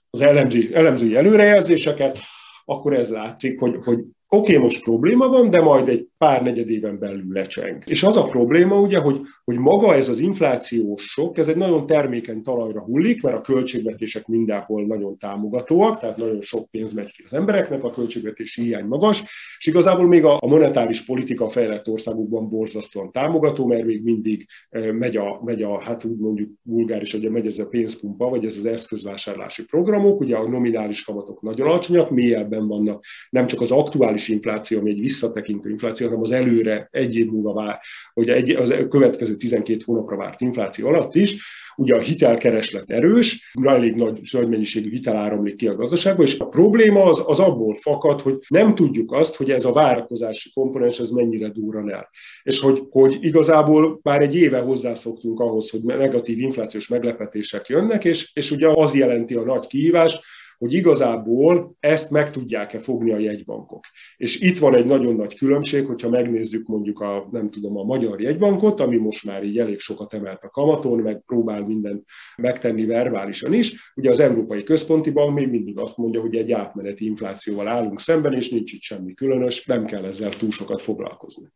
az 0.10 0.22
elemző, 0.22 0.70
elemzői 0.74 1.16
előrejelzéseket, 1.16 2.20
akkor 2.66 2.94
ez 2.94 3.10
látszik, 3.10 3.60
hogy, 3.60 3.76
hogy 3.84 4.00
oké, 4.28 4.56
okay, 4.56 4.58
most 4.58 4.84
probléma 4.84 5.28
van, 5.28 5.50
de 5.50 5.62
majd 5.62 5.88
egy 5.88 6.08
pár 6.22 6.44
negyedéven 6.44 7.00
belül 7.00 7.24
lecseng. 7.30 7.84
És 7.86 8.04
az 8.04 8.18
a 8.18 8.24
probléma 8.24 8.80
ugye, 8.80 9.00
hogy, 9.00 9.22
hogy 9.44 9.58
maga 9.58 9.96
ez 9.96 10.10
az 10.10 10.20
inflációs 10.20 11.04
sok, 11.04 11.38
ez 11.38 11.48
egy 11.48 11.56
nagyon 11.56 11.86
termékeny 11.86 12.42
talajra 12.42 12.82
hullik, 12.82 13.22
mert 13.22 13.36
a 13.38 13.42
költségvetések 13.42 14.28
mindenhol 14.28 14.86
nagyon 14.86 15.18
támogatóak, 15.18 16.00
tehát 16.00 16.18
nagyon 16.18 16.42
sok 16.42 16.70
pénz 16.70 16.94
megy 16.94 17.12
ki 17.12 17.24
az 17.26 17.34
embereknek, 17.34 17.84
a 17.84 17.90
költségvetési 17.90 18.62
hiány 18.62 18.86
magas, 18.86 19.24
és 19.58 19.66
igazából 19.66 20.08
még 20.08 20.24
a, 20.24 20.40
monetáris 20.42 21.06
politika 21.06 21.50
fejlett 21.50 21.88
országokban 21.88 22.50
borzasztóan 22.50 23.12
támogató, 23.12 23.66
mert 23.66 23.86
még 23.86 24.04
mindig 24.04 24.48
e, 24.70 24.92
megy 24.92 25.18
a, 25.18 25.42
megy 25.44 25.64
a 25.64 25.82
hát 25.82 26.04
úgy 26.04 26.18
mondjuk 26.18 26.50
vulgáris, 26.64 27.12
hogy 27.12 27.30
megy 27.30 27.46
ez 27.46 27.60
a 27.60 27.68
pénzpumpa, 27.68 28.30
vagy 28.30 28.46
ez 28.46 28.58
az 28.58 28.66
eszközvásárlási 28.66 29.66
programok, 29.66 30.20
ugye 30.20 30.36
a 30.36 30.50
nominális 30.50 31.04
kamatok 31.04 31.42
nagyon 31.42 31.68
alacsonyak, 31.68 32.10
mélyebben 32.10 32.68
vannak 32.68 33.06
nem 33.30 33.48
csak 33.48 33.62
az 33.62 33.72
aktuális 33.72 34.28
infláció, 34.28 34.80
ami 34.80 34.90
egy 34.90 35.00
visszatekintő 35.00 35.70
infláció, 35.70 36.10
hanem 36.12 36.24
az 36.24 36.32
előre 36.32 36.88
egy 36.92 37.16
év 37.16 37.26
múlva 37.26 37.54
vár, 37.54 37.80
hogy 38.14 38.30
egy, 38.30 38.50
az 38.50 38.74
következő 38.90 39.36
12 39.36 39.82
hónapra 39.86 40.16
várt 40.16 40.42
infláció 40.42 40.88
alatt 40.88 41.16
is, 41.16 41.38
ugye 41.76 41.96
a 41.96 42.00
hitelkereslet 42.00 42.90
erős, 42.90 43.54
elég 43.64 43.96
nagy, 43.96 44.20
nagy 44.32 44.50
mennyiségű 44.50 44.90
hitel 44.90 45.16
áramlik 45.16 45.56
ki 45.56 45.68
a 45.68 45.76
gazdaságba, 45.76 46.24
és 46.24 46.40
a 46.40 46.48
probléma 46.48 47.04
az, 47.04 47.24
az 47.26 47.40
abból 47.40 47.76
fakad, 47.76 48.22
hogy 48.22 48.38
nem 48.48 48.76
tudjuk 48.76 49.12
azt, 49.12 49.36
hogy 49.36 49.52
ez 49.52 49.66
a 49.66 49.72
várakozási 49.72 50.52
komponens 50.54 51.00
ez 51.00 51.10
mennyire 51.10 51.50
durran 51.50 51.92
el. 51.92 52.10
És 52.44 52.60
hogy, 52.60 52.84
hogy 52.90 53.18
igazából 53.22 54.00
már 54.04 54.22
egy 54.22 54.36
éve 54.36 54.60
hozzászoktunk 54.60 55.40
ahhoz, 55.40 55.70
hogy 55.70 55.82
negatív 55.84 56.40
inflációs 56.40 56.88
meglepetések 56.88 57.68
jönnek, 57.68 58.06
és, 58.06 58.32
és 58.34 58.52
ugye 58.52 58.68
az 58.68 58.96
jelenti 58.96 59.36
a 59.36 59.44
nagy 59.44 59.68
kihívást, 59.68 60.24
hogy 60.62 60.74
igazából 60.74 61.76
ezt 61.80 62.12
meg 62.12 62.32
tudják-e 62.32 62.80
fogni 62.80 63.12
a 63.12 63.18
jegybankok. 63.18 63.86
És 64.18 64.40
itt 64.40 64.60
van 64.60 64.76
egy 64.76 64.86
nagyon 64.86 65.16
nagy 65.16 65.36
különbség, 65.36 65.86
hogyha 65.86 66.10
megnézzük 66.10 66.68
mondjuk 66.68 67.00
a, 67.00 67.28
nem 67.32 67.50
tudom, 67.50 67.78
a 67.78 67.84
magyar 67.84 68.22
jegybankot, 68.22 68.80
ami 68.80 68.98
most 68.98 69.26
már 69.26 69.44
így 69.44 69.58
elég 69.58 69.80
sokat 69.80 70.14
emelt 70.14 70.44
a 70.44 70.50
kamaton, 70.50 71.00
meg 71.00 71.24
próbál 71.26 71.66
mindent 71.66 72.06
megtenni 72.36 72.86
verbálisan 72.86 73.54
is. 73.54 73.94
Ugye 73.96 74.10
az 74.10 74.20
Európai 74.20 74.64
Központi 74.64 75.12
Bank 75.12 75.36
még 75.36 75.50
mindig 75.50 75.80
azt 75.80 75.98
mondja, 75.98 76.22
hogy 76.22 76.36
egy 76.36 76.52
átmeneti 76.52 77.06
inflációval 77.06 77.68
állunk 77.68 78.00
szemben, 78.00 78.34
és 78.34 78.50
nincs 78.50 78.72
itt 78.72 78.82
semmi 78.82 79.14
különös, 79.14 79.66
nem 79.66 79.86
kell 79.86 80.06
ezzel 80.06 80.30
túl 80.30 80.52
sokat 80.52 80.82
foglalkozni. 80.82 81.48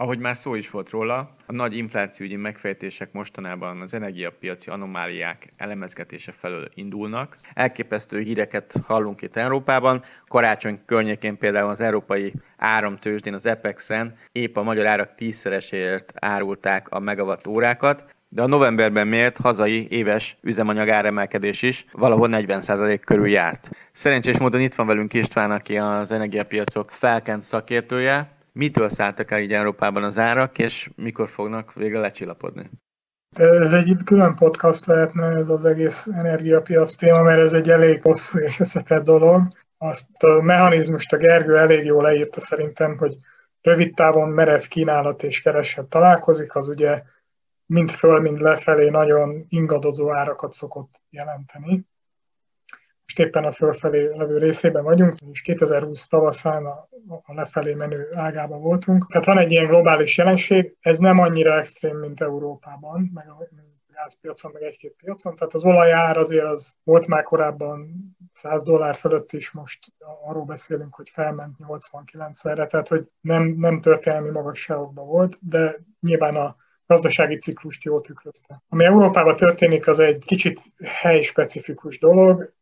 Ahogy 0.00 0.18
már 0.18 0.36
szó 0.36 0.54
is 0.54 0.70
volt 0.70 0.90
róla, 0.90 1.30
a 1.46 1.52
nagy 1.52 1.76
inflációügyi 1.76 2.36
megfejtések 2.36 3.12
mostanában 3.12 3.80
az 3.80 3.94
energiapiaci 3.94 4.70
anomáliák 4.70 5.48
elemezgetése 5.56 6.32
felől 6.32 6.68
indulnak. 6.74 7.36
Elképesztő 7.54 8.20
híreket 8.20 8.74
hallunk 8.86 9.22
itt 9.22 9.36
Európában. 9.36 10.02
Karácsony 10.28 10.80
környékén 10.86 11.38
például 11.38 11.70
az 11.70 11.80
európai 11.80 12.32
áramtőzsdén, 12.56 13.34
az 13.34 13.46
EPEX-en 13.46 14.16
épp 14.32 14.56
a 14.56 14.62
magyar 14.62 14.86
árak 14.86 15.14
tízszereséért 15.14 16.12
árulták 16.14 16.88
a 16.88 16.98
megawatt 16.98 17.46
órákat, 17.46 18.14
de 18.28 18.42
a 18.42 18.46
novemberben 18.46 19.08
mért 19.08 19.36
hazai 19.36 19.86
éves 19.90 20.36
üzemanyag 20.42 20.88
áremelkedés 20.88 21.62
is 21.62 21.84
valahol 21.92 22.28
40% 22.32 23.00
körül 23.04 23.28
járt. 23.28 23.70
Szerencsés 23.92 24.38
módon 24.38 24.60
itt 24.60 24.74
van 24.74 24.86
velünk 24.86 25.14
István, 25.14 25.50
aki 25.50 25.78
az 25.78 26.10
energiapiacok 26.10 26.90
felkent 26.90 27.42
szakértője, 27.42 28.36
mitől 28.58 28.88
szálltak 28.88 29.30
el 29.30 29.40
így 29.40 29.52
Európában 29.52 30.02
az 30.02 30.18
árak, 30.18 30.58
és 30.58 30.90
mikor 30.96 31.28
fognak 31.28 31.74
végre 31.74 32.00
lecsillapodni? 32.00 32.70
Ez 33.36 33.72
egy 33.72 33.96
külön 34.04 34.34
podcast 34.34 34.86
lehetne 34.86 35.26
ez 35.26 35.48
az 35.48 35.64
egész 35.64 36.06
energiapiac 36.06 36.94
téma, 36.94 37.22
mert 37.22 37.40
ez 37.40 37.52
egy 37.52 37.70
elég 37.70 38.02
hosszú 38.02 38.38
és 38.38 38.60
összetett 38.60 39.04
dolog. 39.04 39.42
Azt 39.78 40.22
a 40.22 40.42
mechanizmust 40.42 41.12
a 41.12 41.16
Gergő 41.16 41.56
elég 41.56 41.84
jól 41.84 42.02
leírta 42.02 42.40
szerintem, 42.40 42.96
hogy 42.96 43.16
rövid 43.60 43.94
távon 43.94 44.28
merev 44.28 44.62
kínálat 44.62 45.22
és 45.22 45.40
kereset 45.40 45.86
találkozik, 45.86 46.54
az 46.54 46.68
ugye 46.68 47.02
mind 47.66 47.90
föl, 47.90 48.20
mind 48.20 48.38
lefelé 48.38 48.88
nagyon 48.88 49.46
ingadozó 49.48 50.14
árakat 50.14 50.52
szokott 50.52 51.00
jelenteni 51.10 51.86
most 53.08 53.20
éppen 53.20 53.44
a 53.44 53.52
fölfelé 53.52 54.10
levő 54.16 54.38
részében 54.38 54.82
vagyunk, 54.82 55.16
és 55.32 55.40
2020 55.40 56.06
tavaszán 56.06 56.66
a, 56.66 56.88
a 57.22 57.34
lefelé 57.34 57.74
menő 57.74 58.08
ágában 58.14 58.60
voltunk. 58.60 59.06
Tehát 59.06 59.26
van 59.26 59.38
egy 59.38 59.52
ilyen 59.52 59.66
globális 59.66 60.16
jelenség, 60.16 60.76
ez 60.80 60.98
nem 60.98 61.18
annyira 61.18 61.58
extrém, 61.58 61.96
mint 61.96 62.20
Európában, 62.20 63.10
meg 63.14 63.28
a 63.28 63.48
gázpiacon, 63.92 64.50
meg 64.52 64.62
egy-két 64.62 64.94
piacon. 65.02 65.34
Tehát 65.34 65.54
az 65.54 65.64
olajár 65.64 66.16
azért 66.16 66.44
az 66.44 66.74
volt 66.84 67.06
már 67.06 67.22
korábban 67.22 67.88
100 68.32 68.62
dollár 68.62 68.94
fölött 68.94 69.32
is, 69.32 69.50
most 69.50 69.92
arról 70.24 70.44
beszélünk, 70.44 70.94
hogy 70.94 71.08
felment 71.08 71.56
80-90-re, 71.68 72.66
tehát 72.66 72.88
hogy 72.88 73.08
nem, 73.20 73.54
nem 73.56 73.80
történelmi 73.80 74.30
magasságokban 74.30 75.06
volt, 75.06 75.38
de 75.40 75.76
nyilván 76.00 76.36
a 76.36 76.56
gazdasági 76.86 77.36
ciklust 77.36 77.82
jól 77.82 78.00
tükrözte. 78.00 78.62
Ami 78.68 78.84
Európában 78.84 79.36
történik, 79.36 79.86
az 79.86 79.98
egy 79.98 80.24
kicsit 80.26 80.60
helyspecifikus 80.84 81.98
dolog, 81.98 82.56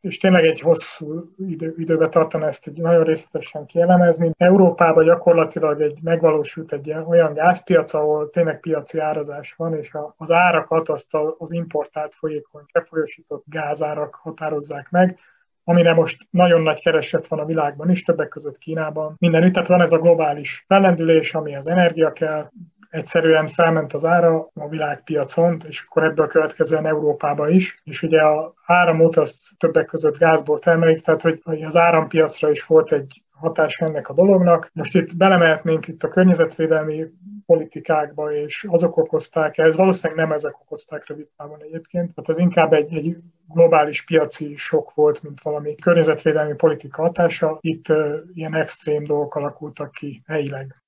és 0.00 0.18
tényleg 0.18 0.44
egy 0.44 0.60
hosszú 0.60 1.32
idő, 1.36 1.74
időbe 1.76 2.08
tartana 2.08 2.46
ezt 2.46 2.66
egy 2.66 2.80
nagyon 2.80 3.04
részletesen 3.04 3.66
kielemezni. 3.66 4.30
Európában 4.36 5.04
gyakorlatilag 5.04 5.80
egy 5.80 5.98
megvalósult 6.02 6.72
egy 6.72 6.94
olyan 7.06 7.32
gázpiac, 7.34 7.94
ahol 7.94 8.30
tényleg 8.30 8.60
piaci 8.60 8.98
árazás 8.98 9.52
van, 9.52 9.74
és 9.74 9.96
az 10.16 10.30
árakat 10.30 10.88
azt 10.88 11.16
az 11.38 11.52
importált 11.52 12.14
folyékony, 12.14 12.62
befolyósított 12.72 13.44
gázárak 13.46 14.14
határozzák 14.14 14.90
meg, 14.90 15.18
amire 15.64 15.94
most 15.94 16.26
nagyon 16.30 16.62
nagy 16.62 16.80
kereset 16.80 17.26
van 17.26 17.38
a 17.38 17.44
világban 17.44 17.90
is, 17.90 18.02
többek 18.02 18.28
között 18.28 18.58
Kínában. 18.58 19.16
Mindenütt, 19.18 19.52
tehát 19.52 19.68
van 19.68 19.80
ez 19.80 19.92
a 19.92 19.98
globális 19.98 20.64
fellendülés, 20.66 21.34
ami 21.34 21.54
az 21.54 21.66
energia 21.68 22.12
kell, 22.12 22.50
egyszerűen 22.90 23.46
felment 23.46 23.92
az 23.92 24.04
ára 24.04 24.50
a 24.54 24.68
világpiacon, 24.68 25.60
és 25.68 25.84
akkor 25.86 26.04
ebből 26.04 26.26
következően 26.26 26.86
Európába 26.86 27.48
is. 27.48 27.80
És 27.84 28.02
ugye 28.02 28.20
a 28.20 28.54
áramot 28.64 29.16
azt 29.16 29.48
többek 29.58 29.86
között 29.86 30.18
gázból 30.18 30.58
termelik, 30.58 31.00
tehát 31.00 31.20
hogy 31.20 31.62
az 31.62 31.76
árampiacra 31.76 32.50
is 32.50 32.66
volt 32.66 32.92
egy 32.92 33.22
hatás 33.30 33.80
ennek 33.80 34.08
a 34.08 34.12
dolognak. 34.12 34.70
Most 34.72 34.94
itt 34.94 35.16
belemehetnénk 35.16 35.88
itt 35.88 36.02
a 36.02 36.08
környezetvédelmi 36.08 37.06
politikákba, 37.46 38.32
és 38.32 38.66
azok 38.68 38.96
okozták 38.96 39.58
ez, 39.58 39.76
valószínűleg 39.76 40.24
nem 40.24 40.32
ezek 40.32 40.60
okozták 40.60 41.06
rövid 41.06 41.26
távon 41.36 41.62
egyébként, 41.62 42.14
tehát 42.14 42.30
ez 42.30 42.38
inkább 42.38 42.72
egy, 42.72 42.94
egy 42.94 43.16
globális 43.48 44.04
piaci 44.04 44.56
sok 44.56 44.94
volt, 44.94 45.22
mint 45.22 45.42
valami 45.42 45.74
környezetvédelmi 45.74 46.54
politika 46.54 47.02
hatása. 47.02 47.58
Itt 47.60 47.88
uh, 47.88 48.14
ilyen 48.32 48.54
extrém 48.54 49.04
dolgok 49.04 49.34
alakultak 49.34 49.90
ki 49.92 50.22
helyileg 50.26 50.82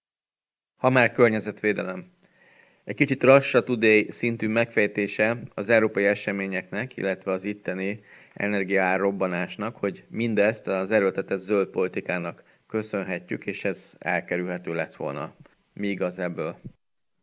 ha 0.80 0.90
már 0.90 1.12
környezetvédelem. 1.12 2.10
Egy 2.84 2.94
kicsit 2.94 3.24
Russia 3.24 3.60
Today 3.60 4.10
szintű 4.10 4.48
megfejtése 4.48 5.38
az 5.54 5.68
európai 5.68 6.06
eseményeknek, 6.06 6.96
illetve 6.96 7.32
az 7.32 7.44
itteni 7.44 8.00
energiaár 8.34 8.98
robbanásnak, 8.98 9.76
hogy 9.76 10.04
mindezt 10.08 10.68
az 10.68 10.90
erőltetett 10.90 11.38
zöld 11.38 11.68
politikának 11.68 12.42
köszönhetjük, 12.66 13.46
és 13.46 13.64
ez 13.64 13.94
elkerülhető 13.98 14.74
lett 14.74 14.94
volna. 14.94 15.32
Mi 15.72 15.86
igaz 15.86 16.18
ebből? 16.18 16.56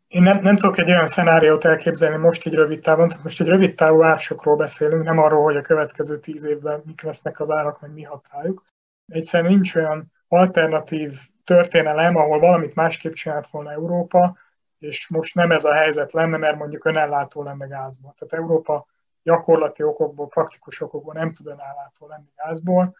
Én 0.08 0.24
nem, 0.24 0.40
nem 0.42 0.56
tudok 0.56 0.78
egy 0.78 0.90
olyan 0.90 1.08
szenáriót 1.08 1.66
elképzelni 1.66 2.18
most 2.18 2.46
egy 2.46 2.54
rövid 2.54 2.80
távon, 2.80 3.08
tehát 3.08 3.24
most 3.24 3.42
egy 3.42 3.48
rövid 3.48 3.76
távú 3.76 4.04
ársokról 4.04 4.56
beszélünk, 4.56 5.04
nem 5.04 5.18
arról, 5.18 5.44
hogy 5.44 5.56
a 5.56 5.62
következő 5.62 6.20
tíz 6.20 6.46
évben 6.46 6.82
mik 6.86 7.02
lesznek 7.02 7.40
az 7.40 7.50
árak, 7.50 7.82
meg 7.82 7.94
mi 7.94 8.04
hat 8.04 8.26
rájuk. 8.32 8.64
Egyszerűen 9.08 9.52
nincs 9.52 9.76
olyan 9.76 10.12
alternatív 10.28 11.14
történelem, 11.48 12.16
ahol 12.16 12.40
valamit 12.40 12.76
másképp 12.76 13.14
csinált 13.14 13.48
volna 13.48 13.72
Európa, 13.72 14.38
és 14.80 15.08
most 15.08 15.36
nem 15.36 15.52
ez 15.52 15.64
a 15.64 15.74
helyzet 15.74 16.12
lenne, 16.12 16.38
mert 16.38 16.58
mondjuk 16.58 16.86
önellátó 16.86 17.44
lenne 17.44 17.68
gázból. 17.68 18.16
Tehát 18.18 18.34
Európa 18.34 18.86
gyakorlati 19.24 19.84
okokból, 19.84 20.28
praktikus 20.28 20.82
okokból 20.82 21.14
nem 21.14 21.34
tud 21.34 21.46
önellátó 21.46 22.08
lenni 22.08 22.32
gázból. 22.36 22.96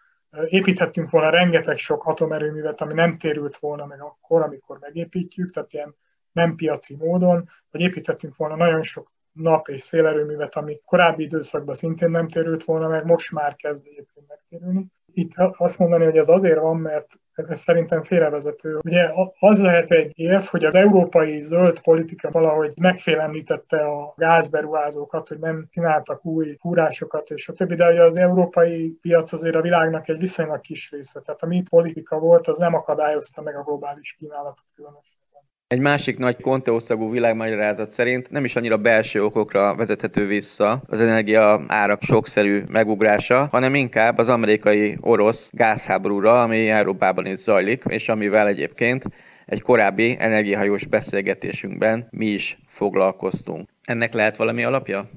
Építhettünk 0.48 1.10
volna 1.10 1.30
rengeteg 1.30 1.76
sok 1.76 2.04
atomerőművet, 2.04 2.80
ami 2.80 2.94
nem 2.94 3.18
térült 3.18 3.56
volna 3.56 3.86
meg 3.86 4.00
akkor, 4.00 4.42
amikor 4.42 4.78
megépítjük, 4.78 5.50
tehát 5.50 5.72
ilyen 5.72 5.94
nem 6.32 6.54
piaci 6.54 6.96
módon, 6.96 7.48
vagy 7.70 7.80
építettünk 7.80 8.36
volna 8.36 8.56
nagyon 8.56 8.82
sok 8.82 9.12
nap- 9.32 9.68
és 9.68 9.82
szélerőművet, 9.82 10.54
ami 10.54 10.80
korábbi 10.84 11.22
időszakban 11.22 11.74
szintén 11.74 12.10
nem 12.10 12.28
térült 12.28 12.64
volna 12.64 12.88
meg, 12.88 13.04
most 13.04 13.32
már 13.32 13.56
kezd 13.56 13.86
egyébként 13.86 14.28
megtérülni. 14.28 14.86
Itt 15.12 15.32
azt 15.36 15.78
mondani, 15.78 16.04
hogy 16.04 16.16
ez 16.16 16.28
azért 16.28 16.60
van, 16.60 16.76
mert 16.76 17.06
ez 17.46 17.60
szerintem 17.60 18.02
félrevezető. 18.02 18.78
Ugye 18.84 19.10
az 19.38 19.60
lehet 19.60 19.90
egy 19.90 20.12
érv, 20.18 20.44
hogy 20.44 20.64
az 20.64 20.74
európai 20.74 21.40
zöld 21.40 21.80
politika 21.80 22.30
valahogy 22.30 22.72
megfélemlítette 22.76 23.76
a 23.76 24.14
gázberuházókat, 24.16 25.28
hogy 25.28 25.38
nem 25.38 25.66
csináltak 25.70 26.24
új 26.24 26.56
fúrásokat 26.60 27.30
és 27.30 27.48
a 27.48 27.52
többi, 27.52 27.74
de 27.74 27.90
ugye 27.90 28.02
az 28.02 28.16
európai 28.16 28.98
piac 29.00 29.32
azért 29.32 29.54
a 29.54 29.60
világnak 29.60 30.08
egy 30.08 30.18
viszonylag 30.18 30.60
kis 30.60 30.90
része. 30.90 31.20
Tehát 31.20 31.42
a 31.42 31.46
mi 31.46 31.62
politika 31.70 32.18
volt, 32.18 32.46
az 32.46 32.58
nem 32.58 32.74
akadályozta 32.74 33.42
meg 33.42 33.56
a 33.56 33.62
globális 33.62 34.16
kínálatot 34.18 34.66
különösen. 34.74 35.17
Egy 35.74 35.80
másik 35.80 36.18
nagy 36.18 36.40
konteoszagú 36.40 37.10
világmagyarázat 37.10 37.90
szerint 37.90 38.30
nem 38.30 38.44
is 38.44 38.56
annyira 38.56 38.76
belső 38.76 39.24
okokra 39.24 39.74
vezethető 39.74 40.26
vissza 40.26 40.82
az 40.86 41.00
energia 41.00 41.64
árak 41.66 42.02
sokszerű 42.02 42.62
megugrása, 42.68 43.48
hanem 43.50 43.74
inkább 43.74 44.18
az 44.18 44.28
amerikai-orosz 44.28 45.50
gázháborúra, 45.52 46.42
ami 46.42 46.68
Európában 46.68 47.26
is 47.26 47.38
zajlik, 47.38 47.82
és 47.88 48.08
amivel 48.08 48.46
egyébként 48.46 49.04
egy 49.46 49.62
korábbi 49.62 50.16
energiahajós 50.18 50.86
beszélgetésünkben 50.86 52.06
mi 52.10 52.26
is 52.26 52.58
foglalkoztunk. 52.68 53.68
Ennek 53.84 54.12
lehet 54.12 54.36
valami 54.36 54.64
alapja? 54.64 55.08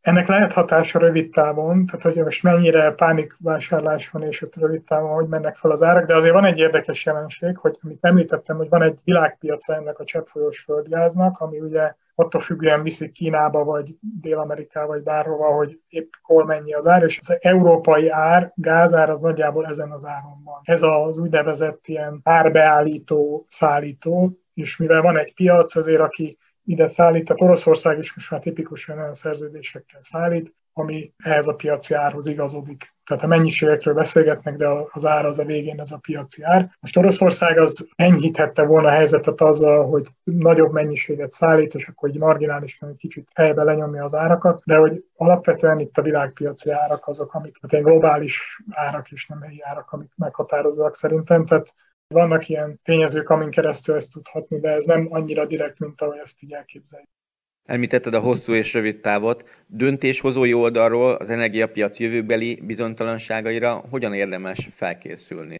Ennek 0.00 0.28
lehet 0.28 0.52
hatása 0.52 0.98
rövid 0.98 1.30
távon, 1.30 1.86
tehát 1.86 2.02
hogy 2.02 2.24
most 2.24 2.42
mennyire 2.42 2.90
pánikvásárlás 2.90 4.10
van, 4.10 4.22
és 4.22 4.42
ott 4.42 4.56
rövid 4.56 4.82
távon 4.82 5.14
hogy 5.14 5.28
mennek 5.28 5.56
fel 5.56 5.70
az 5.70 5.82
árak, 5.82 6.06
de 6.06 6.16
azért 6.16 6.32
van 6.32 6.44
egy 6.44 6.58
érdekes 6.58 7.04
jelenség, 7.04 7.56
hogy 7.56 7.78
amit 7.82 8.04
említettem, 8.04 8.56
hogy 8.56 8.68
van 8.68 8.82
egy 8.82 9.00
világpiaca 9.04 9.74
ennek 9.74 9.98
a 9.98 10.04
cseppfolyós 10.04 10.60
földgáznak, 10.60 11.38
ami 11.40 11.60
ugye 11.60 11.94
attól 12.14 12.40
függően 12.40 12.82
viszik 12.82 13.12
Kínába, 13.12 13.64
vagy 13.64 13.94
Dél-Amerikába, 14.00 14.86
vagy 14.86 15.02
bárhova, 15.02 15.46
hogy 15.46 15.80
épp 15.88 16.12
hol 16.22 16.44
mennyi 16.44 16.74
az 16.74 16.86
ár, 16.86 17.02
és 17.02 17.18
az 17.20 17.36
európai 17.40 18.08
ár, 18.08 18.52
gázár 18.54 19.10
az 19.10 19.20
nagyjából 19.20 19.66
ezen 19.66 19.90
az 19.90 20.04
áron 20.04 20.42
van. 20.44 20.60
Ez 20.62 20.82
az 20.82 21.18
úgynevezett 21.18 21.86
ilyen 21.86 22.20
árbeállító, 22.22 23.44
szállító, 23.46 24.38
és 24.54 24.76
mivel 24.76 25.02
van 25.02 25.18
egy 25.18 25.34
piac, 25.34 25.76
azért 25.76 26.00
aki 26.00 26.38
ide 26.68 26.88
szállít, 26.88 27.30
a 27.30 27.34
Oroszország 27.36 27.98
is 27.98 28.14
most 28.14 28.30
már 28.30 28.40
tipikusan 28.40 28.98
olyan 28.98 29.12
szerződésekkel 29.12 30.00
szállít, 30.02 30.54
ami 30.72 31.12
ehhez 31.16 31.46
a 31.46 31.54
piaci 31.54 31.94
árhoz 31.94 32.26
igazodik. 32.26 32.94
Tehát 33.04 33.22
a 33.22 33.26
mennyiségekről 33.26 33.94
beszélgetnek, 33.94 34.56
de 34.56 34.68
az 34.90 35.04
ár 35.04 35.24
az 35.24 35.38
a 35.38 35.44
végén 35.44 35.80
ez 35.80 35.90
a 35.90 35.98
piaci 35.98 36.42
ár. 36.42 36.70
Most 36.80 36.96
Oroszország 36.96 37.58
az 37.58 37.88
enyhíthette 37.96 38.64
volna 38.64 38.88
a 38.88 38.92
helyzetet 38.92 39.40
azzal, 39.40 39.86
hogy 39.86 40.06
nagyobb 40.24 40.72
mennyiséget 40.72 41.32
szállít, 41.32 41.74
és 41.74 41.88
akkor 41.88 42.08
egy 42.08 42.18
marginálisan 42.18 42.88
egy 42.88 42.96
kicsit 42.96 43.28
helybe 43.34 43.62
lenyomja 43.62 44.04
az 44.04 44.14
árakat, 44.14 44.62
de 44.64 44.76
hogy 44.76 45.04
alapvetően 45.16 45.78
itt 45.78 45.98
a 45.98 46.02
világpiaci 46.02 46.70
árak 46.70 47.06
azok, 47.06 47.34
amik 47.34 47.58
hát 47.62 47.72
ilyen 47.72 47.84
globális 47.84 48.62
árak 48.70 49.10
és 49.10 49.26
nem 49.26 49.40
helyi 49.40 49.60
árak, 49.62 49.92
amik 49.92 50.10
meghatározóak 50.16 50.96
szerintem. 50.96 51.44
Tehát 51.44 51.74
vannak 52.14 52.48
ilyen 52.48 52.80
tényezők, 52.84 53.28
amin 53.28 53.50
keresztül 53.50 53.94
ezt 53.94 54.12
tudhatni, 54.12 54.60
de 54.60 54.70
ez 54.70 54.84
nem 54.84 55.06
annyira 55.10 55.46
direkt, 55.46 55.78
mint 55.78 56.00
ahogy 56.00 56.18
ezt 56.22 56.42
így 56.42 56.52
elképzeljük. 56.52 57.08
Említetted 57.64 58.14
a 58.14 58.20
hosszú 58.20 58.52
és 58.52 58.74
rövid 58.74 59.00
távot. 59.00 59.44
Döntéshozói 59.66 60.54
oldalról 60.54 61.14
az 61.14 61.30
energiapiac 61.30 61.98
jövőbeli 61.98 62.60
bizonytalanságaira 62.64 63.84
hogyan 63.90 64.14
érdemes 64.14 64.68
felkészülni? 64.70 65.56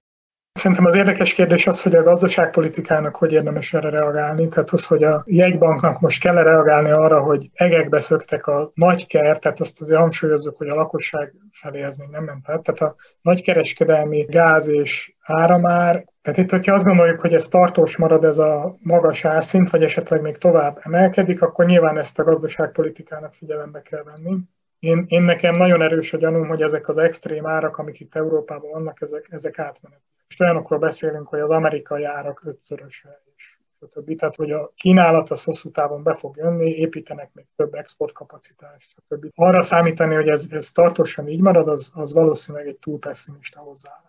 Szerintem 0.52 0.84
az 0.84 0.94
érdekes 0.94 1.34
kérdés 1.34 1.66
az, 1.66 1.82
hogy 1.82 1.94
a 1.94 2.02
gazdaságpolitikának 2.02 3.16
hogy 3.16 3.32
érdemes 3.32 3.74
erre 3.74 3.90
reagálni. 3.90 4.48
Tehát 4.48 4.70
az, 4.70 4.86
hogy 4.86 5.02
a 5.02 5.22
jegybanknak 5.26 6.00
most 6.00 6.20
kell 6.20 6.42
reagálni 6.42 6.90
arra, 6.90 7.20
hogy 7.20 7.50
egekbe 7.54 8.00
szöktek 8.00 8.46
a 8.46 8.70
nagy 8.74 9.06
kert, 9.06 9.40
tehát 9.40 9.60
azt 9.60 9.80
azért 9.80 10.00
hangsúlyozzuk, 10.00 10.56
hogy 10.56 10.68
a 10.68 10.74
lakosság 10.74 11.34
felé 11.52 11.82
ez 11.82 11.96
még 11.96 12.08
nem 12.08 12.24
ment 12.24 12.48
át. 12.48 12.62
Tehát 12.62 12.80
a 12.80 12.96
nagy 13.20 13.42
kereskedelmi 13.42 14.24
gáz 14.28 14.68
és 14.68 15.14
áramár, 15.20 16.04
tehát 16.28 16.42
itt, 16.42 16.50
hogyha 16.50 16.74
azt 16.74 16.84
gondoljuk, 16.84 17.20
hogy 17.20 17.34
ez 17.34 17.48
tartós 17.48 17.96
marad 17.96 18.24
ez 18.24 18.38
a 18.38 18.76
magas 18.80 19.24
árszint, 19.24 19.70
vagy 19.70 19.82
esetleg 19.82 20.20
még 20.20 20.36
tovább 20.36 20.80
emelkedik, 20.82 21.42
akkor 21.42 21.64
nyilván 21.64 21.98
ezt 21.98 22.18
a 22.18 22.24
gazdaságpolitikának 22.24 23.34
figyelembe 23.34 23.82
kell 23.82 24.02
venni. 24.02 24.36
Én, 24.78 25.04
én 25.08 25.22
nekem 25.22 25.56
nagyon 25.56 25.82
erős 25.82 26.12
a 26.12 26.16
gyanúm, 26.16 26.48
hogy 26.48 26.62
ezek 26.62 26.88
az 26.88 26.96
extrém 26.96 27.46
árak, 27.46 27.78
amik 27.78 28.00
itt 28.00 28.14
Európában 28.14 28.70
vannak, 28.70 29.00
ezek, 29.00 29.26
ezek 29.30 29.58
átmenet. 29.58 30.00
És 30.28 30.40
olyanokról 30.40 30.78
beszélünk, 30.78 31.28
hogy 31.28 31.40
az 31.40 31.50
amerikai 31.50 32.04
árak 32.04 32.42
ötszöröse 32.44 33.22
és 33.36 33.58
stb. 33.80 34.14
Tehát, 34.18 34.36
hogy 34.36 34.50
a 34.50 34.72
kínálat 34.76 35.30
az 35.30 35.44
hosszú 35.44 35.70
távon 35.70 36.02
be 36.02 36.14
fog 36.14 36.36
jönni, 36.36 36.70
építenek 36.70 37.30
még 37.32 37.46
több 37.56 37.74
exportkapacitást, 37.74 38.90
stb. 38.90 39.26
Arra 39.34 39.62
számítani, 39.62 40.14
hogy 40.14 40.28
ez, 40.28 40.46
ez 40.50 40.70
tartósan 40.70 41.28
így 41.28 41.40
marad, 41.40 41.68
az, 41.68 41.90
az 41.94 42.12
valószínűleg 42.12 42.66
egy 42.66 42.78
túl 42.78 42.98
pessimista 42.98 43.60
hozzáállás. 43.60 44.07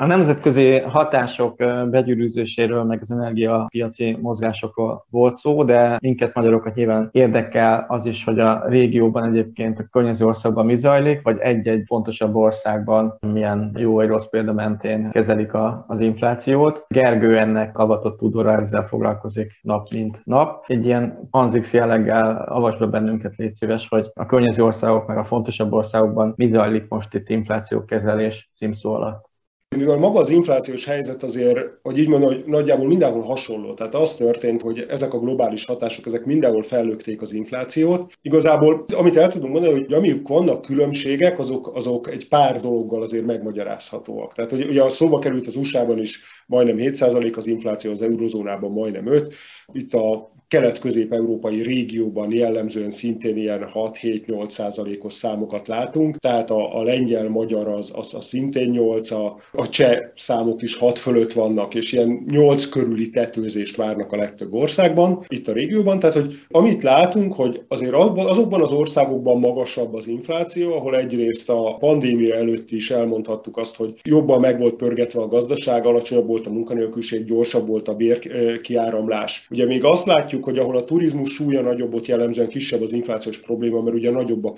A 0.00 0.06
nemzetközi 0.06 0.78
hatások 0.78 1.56
begyűrűzéséről, 1.90 2.82
meg 2.82 2.98
az 3.00 3.10
energiapiaci 3.10 4.16
mozgásokról 4.20 5.06
volt 5.10 5.34
szó, 5.34 5.64
de 5.64 5.98
minket 6.00 6.34
magyarokat 6.34 6.74
nyilván 6.74 7.08
érdekel 7.12 7.84
az 7.88 8.06
is, 8.06 8.24
hogy 8.24 8.40
a 8.40 8.64
régióban 8.68 9.24
egyébként 9.24 9.78
a 9.78 9.86
környező 9.90 10.26
országban 10.26 10.66
mi 10.66 10.76
zajlik, 10.76 11.22
vagy 11.22 11.38
egy-egy 11.38 11.82
fontosabb 11.86 12.34
országban 12.34 13.18
milyen 13.32 13.72
jó 13.78 13.94
vagy 13.94 14.08
rossz 14.08 14.26
példa 14.26 14.52
mentén 14.52 15.10
kezelik 15.10 15.54
a, 15.54 15.84
az 15.88 16.00
inflációt. 16.00 16.84
Gergő 16.88 17.38
ennek 17.38 17.78
avatott 17.78 18.18
tudóra 18.18 18.52
ezzel 18.52 18.86
foglalkozik 18.86 19.58
nap 19.62 19.88
mint 19.90 20.20
nap. 20.24 20.64
Egy 20.66 20.84
ilyen 20.84 21.28
panzix 21.30 21.72
jelleggel 21.72 22.44
avasd 22.48 22.78
be 22.78 22.86
bennünket, 22.86 23.36
légy 23.36 23.54
szíves, 23.54 23.88
hogy 23.88 24.10
a 24.14 24.26
környező 24.26 24.64
országok 24.64 25.06
meg 25.06 25.18
a 25.18 25.24
fontosabb 25.24 25.72
országokban 25.72 26.32
mi 26.36 26.48
zajlik 26.48 26.88
most 26.88 27.14
itt 27.14 27.28
inflációkezelés 27.28 28.50
címszó 28.54 28.94
alatt. 28.94 29.30
Mivel 29.76 29.96
maga 29.96 30.18
az 30.18 30.30
inflációs 30.30 30.84
helyzet 30.84 31.22
azért, 31.22 31.58
hogy 31.82 31.98
így 31.98 32.08
mondom, 32.08 32.28
hogy 32.28 32.44
nagyjából 32.46 32.86
mindenhol 32.86 33.22
hasonló. 33.22 33.74
Tehát 33.74 33.94
az 33.94 34.14
történt, 34.14 34.62
hogy 34.62 34.86
ezek 34.88 35.14
a 35.14 35.18
globális 35.18 35.64
hatások, 35.64 36.06
ezek 36.06 36.24
mindenhol 36.24 36.62
fellökték 36.62 37.22
az 37.22 37.32
inflációt. 37.32 38.12
Igazából, 38.22 38.84
amit 38.96 39.16
el 39.16 39.28
tudunk 39.28 39.52
mondani, 39.52 39.72
hogy 39.72 39.92
amik 39.92 40.28
vannak 40.28 40.62
különbségek, 40.62 41.38
azok, 41.38 41.70
azok 41.74 42.08
egy 42.08 42.28
pár 42.28 42.60
dologgal 42.60 43.02
azért 43.02 43.24
megmagyarázhatóak. 43.24 44.34
Tehát, 44.34 44.50
hogy 44.50 44.68
ugye 44.68 44.82
a 44.82 44.88
szóba 44.88 45.18
került 45.18 45.46
az 45.46 45.56
USA-ban 45.56 45.98
is 45.98 46.22
majdnem 46.46 46.76
7% 46.78 47.36
az 47.36 47.46
infláció, 47.46 47.90
az 47.90 48.02
eurozónában 48.02 48.72
majdnem 48.72 49.06
5. 49.06 49.34
Itt 49.72 49.94
a 49.94 50.31
kelet-közép-európai 50.52 51.62
régióban 51.62 52.32
jellemzően 52.32 52.90
szintén 52.90 53.36
ilyen 53.36 53.70
6-7-8 53.74 54.48
százalékos 54.48 55.12
számokat 55.12 55.68
látunk, 55.68 56.16
tehát 56.16 56.50
a, 56.50 56.78
a 56.78 56.82
lengyel-magyar 56.82 57.68
az, 57.68 57.92
az, 57.94 58.14
az 58.14 58.24
szintén 58.24 58.70
8, 58.70 59.10
a, 59.10 59.36
a 59.52 59.68
cseh 59.68 59.98
számok 60.14 60.62
is 60.62 60.76
6 60.76 60.98
fölött 60.98 61.32
vannak, 61.32 61.74
és 61.74 61.92
ilyen 61.92 62.24
8 62.30 62.68
körüli 62.68 63.10
tetőzést 63.10 63.76
várnak 63.76 64.12
a 64.12 64.16
legtöbb 64.16 64.52
országban, 64.52 65.24
itt 65.28 65.48
a 65.48 65.52
régióban, 65.52 65.98
tehát 65.98 66.16
hogy 66.16 66.38
amit 66.48 66.82
látunk, 66.82 67.32
hogy 67.34 67.62
azért 67.68 67.94
azokban 67.94 68.60
az 68.60 68.72
országokban 68.72 69.38
magasabb 69.38 69.94
az 69.94 70.06
infláció, 70.06 70.72
ahol 70.74 70.96
egyrészt 70.96 71.50
a 71.50 71.76
pandémia 71.78 72.34
előtt 72.34 72.70
is 72.70 72.90
elmondhattuk 72.90 73.56
azt, 73.56 73.76
hogy 73.76 73.94
jobban 74.02 74.40
meg 74.40 74.58
volt 74.58 74.74
pörgetve 74.74 75.20
a 75.20 75.28
gazdaság, 75.28 75.86
alacsonyabb 75.86 76.26
volt 76.26 76.46
a 76.46 76.50
munkanélküliség, 76.50 77.24
gyorsabb 77.24 77.66
volt 77.66 77.88
a 77.88 77.94
bérkiáramlás. 77.94 79.46
Ugye 79.50 79.66
még 79.66 79.84
azt 79.84 80.06
látjuk, 80.06 80.40
látjuk, 80.42 80.44
hogy 80.44 80.58
ahol 80.58 80.82
a 80.82 80.84
turizmus 80.84 81.30
súlya 81.30 81.62
nagyobb, 81.62 81.94
ott 81.94 82.06
jellemzően 82.06 82.48
kisebb 82.48 82.82
az 82.82 82.92
inflációs 82.92 83.40
probléma, 83.40 83.82
mert 83.82 83.96
ugye 83.96 84.10
nagyobb 84.10 84.44
a 84.44 84.52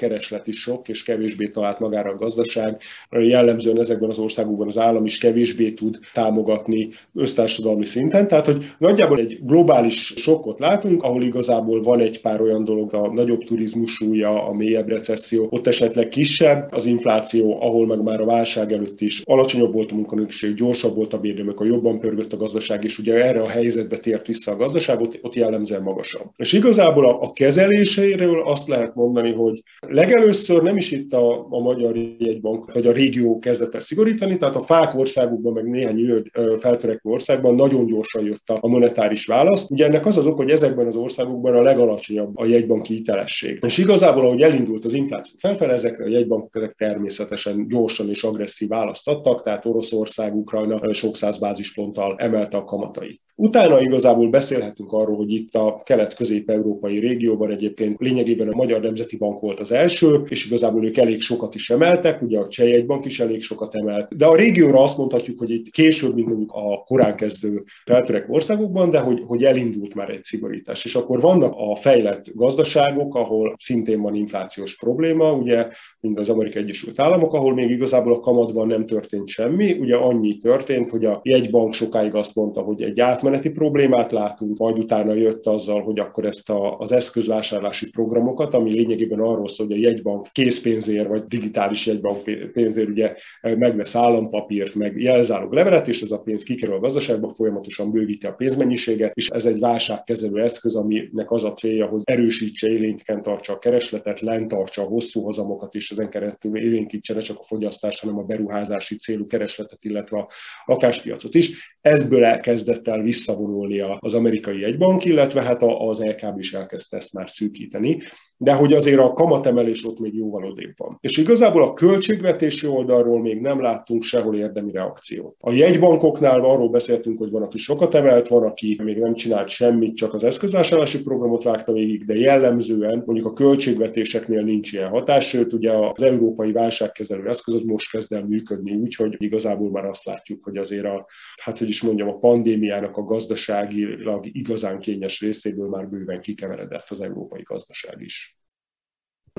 is 0.44 0.60
sok, 0.60 0.88
és 0.88 1.02
kevésbé 1.02 1.46
talált 1.46 1.78
magára 1.78 2.10
a 2.10 2.16
gazdaság. 2.16 2.80
Jellemzően 3.10 3.78
ezekben 3.78 4.10
az 4.10 4.18
országokban 4.18 4.68
az 4.68 4.78
állam 4.78 5.04
is 5.04 5.18
kevésbé 5.18 5.72
tud 5.72 5.98
támogatni 6.12 6.88
össztársadalmi 7.14 7.84
szinten. 7.84 8.28
Tehát, 8.28 8.46
hogy 8.46 8.64
nagyjából 8.78 9.18
egy 9.18 9.38
globális 9.42 10.12
sokkot 10.16 10.58
látunk, 10.58 11.02
ahol 11.02 11.22
igazából 11.22 11.82
van 11.82 12.00
egy 12.00 12.20
pár 12.20 12.40
olyan 12.40 12.64
dolog, 12.64 12.94
a 12.94 13.12
nagyobb 13.12 13.44
turizmus 13.44 13.92
súlya, 13.92 14.46
a 14.46 14.52
mélyebb 14.52 14.88
recesszió, 14.88 15.46
ott 15.50 15.66
esetleg 15.66 16.08
kisebb 16.08 16.68
az 16.72 16.86
infláció, 16.86 17.62
ahol 17.62 17.86
meg 17.86 18.02
már 18.02 18.20
a 18.20 18.24
válság 18.24 18.72
előtt 18.72 19.00
is 19.00 19.22
alacsonyabb 19.24 19.72
volt 19.72 19.92
a 19.92 19.94
munkanőség, 19.94 20.54
gyorsabb 20.54 20.94
volt 20.94 21.12
a 21.12 21.18
bérnömök, 21.18 21.60
a 21.60 21.64
jobban 21.64 21.98
pörgött 21.98 22.32
a 22.32 22.36
gazdaság, 22.36 22.84
és 22.84 22.98
ugye 22.98 23.14
erre 23.24 23.40
a 23.40 23.48
helyzetbe 23.48 23.98
tért 23.98 24.26
vissza 24.26 24.52
a 24.52 24.56
gazdaság, 24.56 25.00
ott, 25.00 25.18
ott 25.22 25.34
jellemzően 25.34 25.73
jellemzően 25.74 25.82
magasabb. 25.82 26.30
És 26.36 26.52
igazából 26.52 27.06
a, 27.06 27.20
a 27.20 27.32
kezeléséről 27.32 28.42
azt 28.42 28.68
lehet 28.68 28.94
mondani, 28.94 29.32
hogy 29.32 29.62
legelőször 29.80 30.62
nem 30.62 30.76
is 30.76 30.90
itt 30.90 31.12
a, 31.12 31.46
a 31.50 31.60
Magyar 31.60 31.96
Jegybank, 32.18 32.72
vagy 32.72 32.86
a 32.86 32.92
régió 32.92 33.38
kezdett 33.38 33.74
el 33.74 33.80
szigorítani, 33.80 34.36
tehát 34.36 34.56
a 34.56 34.60
fák 34.60 34.94
országokban, 34.94 35.52
meg 35.52 35.70
néhány 35.70 36.22
feltörekvő 36.58 37.10
országban 37.10 37.54
nagyon 37.54 37.86
gyorsan 37.86 38.24
jött 38.24 38.50
a 38.60 38.68
monetáris 38.68 39.26
válasz. 39.26 39.70
Ugye 39.70 39.86
ennek 39.86 40.06
az 40.06 40.16
az 40.16 40.26
ok, 40.26 40.36
hogy 40.36 40.50
ezekben 40.50 40.86
az 40.86 40.96
országokban 40.96 41.54
a 41.54 41.62
legalacsonyabb 41.62 42.36
a 42.36 42.46
jegybanki 42.46 42.94
hitelesség. 42.94 43.58
És 43.66 43.78
igazából, 43.78 44.26
ahogy 44.26 44.42
elindult 44.42 44.84
az 44.84 44.92
infláció 44.92 45.34
felfelé, 45.38 45.72
ezek 45.72 45.98
a 45.98 46.08
jegybankok 46.08 46.56
ezek 46.56 46.72
természetesen 46.72 47.68
gyorsan 47.68 48.08
és 48.08 48.22
agresszív 48.22 48.68
választ 48.68 49.08
adtak, 49.08 49.42
tehát 49.42 49.66
Oroszország, 49.66 50.36
Ukrajna 50.36 50.92
sok 50.92 51.16
száz 51.16 51.38
bázisponttal 51.38 52.14
emelte 52.18 52.56
a 52.56 52.64
kamatait. 52.64 53.20
Utána 53.36 53.80
igazából 53.80 54.28
beszélhetünk 54.28 54.92
arról, 54.92 55.16
hogy 55.16 55.32
itt 55.32 55.54
a 55.54 55.63
kelet-közép-európai 55.82 56.98
régióban 56.98 57.50
egyébként 57.50 58.00
lényegében 58.00 58.48
a 58.48 58.56
Magyar 58.56 58.80
Nemzeti 58.80 59.16
Bank 59.16 59.40
volt 59.40 59.60
az 59.60 59.72
első, 59.72 60.22
és 60.28 60.46
igazából 60.46 60.86
ők 60.86 60.96
elég 60.96 61.20
sokat 61.20 61.54
is 61.54 61.70
emeltek, 61.70 62.22
ugye 62.22 62.38
a 62.38 62.48
Cseh 62.48 62.84
Bank 62.84 63.04
is 63.04 63.20
elég 63.20 63.42
sokat 63.42 63.74
emelt. 63.74 64.16
De 64.16 64.26
a 64.26 64.36
régióra 64.36 64.82
azt 64.82 64.96
mondhatjuk, 64.96 65.38
hogy 65.38 65.50
itt 65.50 65.70
később, 65.70 66.14
mint 66.14 66.28
mondjuk 66.28 66.52
a 66.52 66.82
korán 66.84 67.16
kezdő 67.16 67.64
feltörekvő 67.84 68.32
országokban, 68.32 68.90
de 68.90 68.98
hogy, 68.98 69.22
hogy 69.26 69.44
elindult 69.44 69.94
már 69.94 70.10
egy 70.10 70.24
szigorítás. 70.24 70.84
És 70.84 70.94
akkor 70.94 71.20
vannak 71.20 71.54
a 71.56 71.76
fejlett 71.76 72.34
gazdaságok, 72.34 73.14
ahol 73.14 73.54
szintén 73.58 74.00
van 74.00 74.14
inflációs 74.14 74.76
probléma, 74.76 75.32
ugye, 75.32 75.68
mint 76.00 76.18
az 76.18 76.28
Amerikai 76.28 76.62
Egyesült 76.62 77.00
Államok, 77.00 77.34
ahol 77.34 77.54
még 77.54 77.70
igazából 77.70 78.12
a 78.14 78.20
kamatban 78.20 78.66
nem 78.66 78.86
történt 78.86 79.28
semmi. 79.28 79.72
Ugye 79.72 79.96
annyi 79.96 80.36
történt, 80.36 80.90
hogy 80.90 81.04
a 81.04 81.20
jegybank 81.22 81.74
sokáig 81.74 82.14
azt 82.14 82.34
mondta, 82.34 82.60
hogy 82.60 82.82
egy 82.82 83.00
átmeneti 83.00 83.50
problémát 83.50 84.12
látunk, 84.12 84.58
majd 84.58 84.78
utána 84.78 85.14
jött 85.14 85.43
azzal, 85.46 85.82
hogy 85.82 85.98
akkor 85.98 86.24
ezt 86.24 86.50
a, 86.50 86.78
az 86.78 86.92
eszközvásárlási 86.92 87.90
programokat, 87.90 88.54
ami 88.54 88.70
lényegében 88.70 89.20
arról 89.20 89.48
szól, 89.48 89.66
hogy 89.66 89.76
a 89.76 89.88
jegybank 89.88 90.28
készpénzér, 90.32 91.08
vagy 91.08 91.24
digitális 91.24 91.86
jegybank 91.86 92.22
pénzér 92.52 92.88
ugye 92.88 93.14
megvesz 93.40 93.94
állampapírt, 93.94 94.74
meg 94.74 95.00
jelzálog 95.00 95.52
levelet, 95.52 95.88
és 95.88 96.02
ez 96.02 96.10
a 96.10 96.18
pénz 96.18 96.42
kikerül 96.42 96.74
a 96.74 96.80
gazdaságba, 96.80 97.28
folyamatosan 97.28 97.90
bővíti 97.90 98.26
a 98.26 98.32
pénzmennyiséget, 98.32 99.12
és 99.14 99.28
ez 99.28 99.46
egy 99.46 99.58
válságkezelő 99.58 100.42
eszköz, 100.42 100.74
aminek 100.74 101.30
az 101.30 101.44
a 101.44 101.52
célja, 101.52 101.86
hogy 101.86 102.00
erősítse, 102.04 102.68
élénken 102.68 103.22
tartsa 103.22 103.52
a 103.52 103.58
keresletet, 103.58 104.20
lent 104.20 104.48
tartsa 104.48 104.82
a 104.82 104.86
hosszú 104.86 105.22
hozamokat, 105.22 105.74
és 105.74 105.90
ezen 105.90 106.10
keresztül 106.10 106.56
élénkítse 106.56 107.14
ne 107.14 107.20
csak 107.20 107.38
a 107.38 107.42
fogyasztást, 107.42 108.00
hanem 108.00 108.18
a 108.18 108.22
beruházási 108.22 108.96
célú 108.96 109.26
keresletet, 109.26 109.84
illetve 109.84 110.18
a 110.18 110.28
lakáspiacot 110.64 111.34
is. 111.34 111.76
Ezből 111.80 112.24
elkezdett 112.24 112.88
el 112.88 113.02
visszavonulni 113.02 113.80
az 113.98 114.14
amerikai 114.14 114.60
jegybank, 114.60 115.04
illetve 115.04 115.33
illetve 115.34 115.52
hát 115.52 115.62
az 115.62 115.98
LKB 115.98 116.38
is 116.38 116.52
elkezdte 116.52 116.96
ezt 116.96 117.12
már 117.12 117.30
szűkíteni 117.30 118.02
de 118.44 118.52
hogy 118.52 118.72
azért 118.72 118.98
a 118.98 119.12
kamatemelés 119.12 119.84
ott 119.86 119.98
még 119.98 120.14
jóval 120.14 120.44
odébb 120.44 120.74
van. 120.76 120.98
És 121.00 121.16
igazából 121.16 121.62
a 121.62 121.72
költségvetési 121.72 122.66
oldalról 122.66 123.20
még 123.20 123.40
nem 123.40 123.60
láttunk 123.60 124.02
sehol 124.02 124.36
érdemi 124.36 124.72
reakciót. 124.72 125.36
A 125.40 125.52
jegybankoknál 125.52 126.40
arról 126.40 126.68
beszéltünk, 126.68 127.18
hogy 127.18 127.30
van, 127.30 127.42
aki 127.42 127.58
sokat 127.58 127.94
emelt, 127.94 128.28
van, 128.28 128.42
aki 128.42 128.80
még 128.82 128.98
nem 128.98 129.14
csinált 129.14 129.48
semmit, 129.48 129.96
csak 129.96 130.14
az 130.14 130.24
eszközvásárlási 130.24 131.02
programot 131.02 131.42
vágta 131.42 131.72
végig, 131.72 132.04
de 132.04 132.14
jellemzően 132.14 133.02
mondjuk 133.06 133.26
a 133.26 133.32
költségvetéseknél 133.32 134.42
nincs 134.42 134.72
ilyen 134.72 134.88
hatás, 134.88 135.28
sőt 135.28 135.52
ugye 135.52 135.72
az 135.72 136.02
európai 136.02 136.52
válságkezelő 136.52 137.28
eszköz 137.28 137.54
az 137.54 137.62
most 137.62 137.90
kezd 137.90 138.12
el 138.12 138.24
működni 138.24 138.74
úgy, 138.74 138.94
hogy 138.94 139.14
igazából 139.18 139.70
már 139.70 139.84
azt 139.84 140.04
látjuk, 140.04 140.44
hogy 140.44 140.56
azért 140.56 140.84
a, 140.84 141.06
hát 141.42 141.58
hogy 141.58 141.68
is 141.68 141.82
mondjam, 141.82 142.08
a 142.08 142.18
pandémiának 142.18 142.96
a 142.96 143.02
gazdaságilag 143.02 144.26
igazán 144.32 144.78
kényes 144.78 145.20
részéből 145.20 145.68
már 145.68 145.88
bőven 145.88 146.20
kikeveredett 146.20 146.86
az 146.88 147.00
európai 147.00 147.42
gazdaság 147.42 148.00
is. 148.00 148.33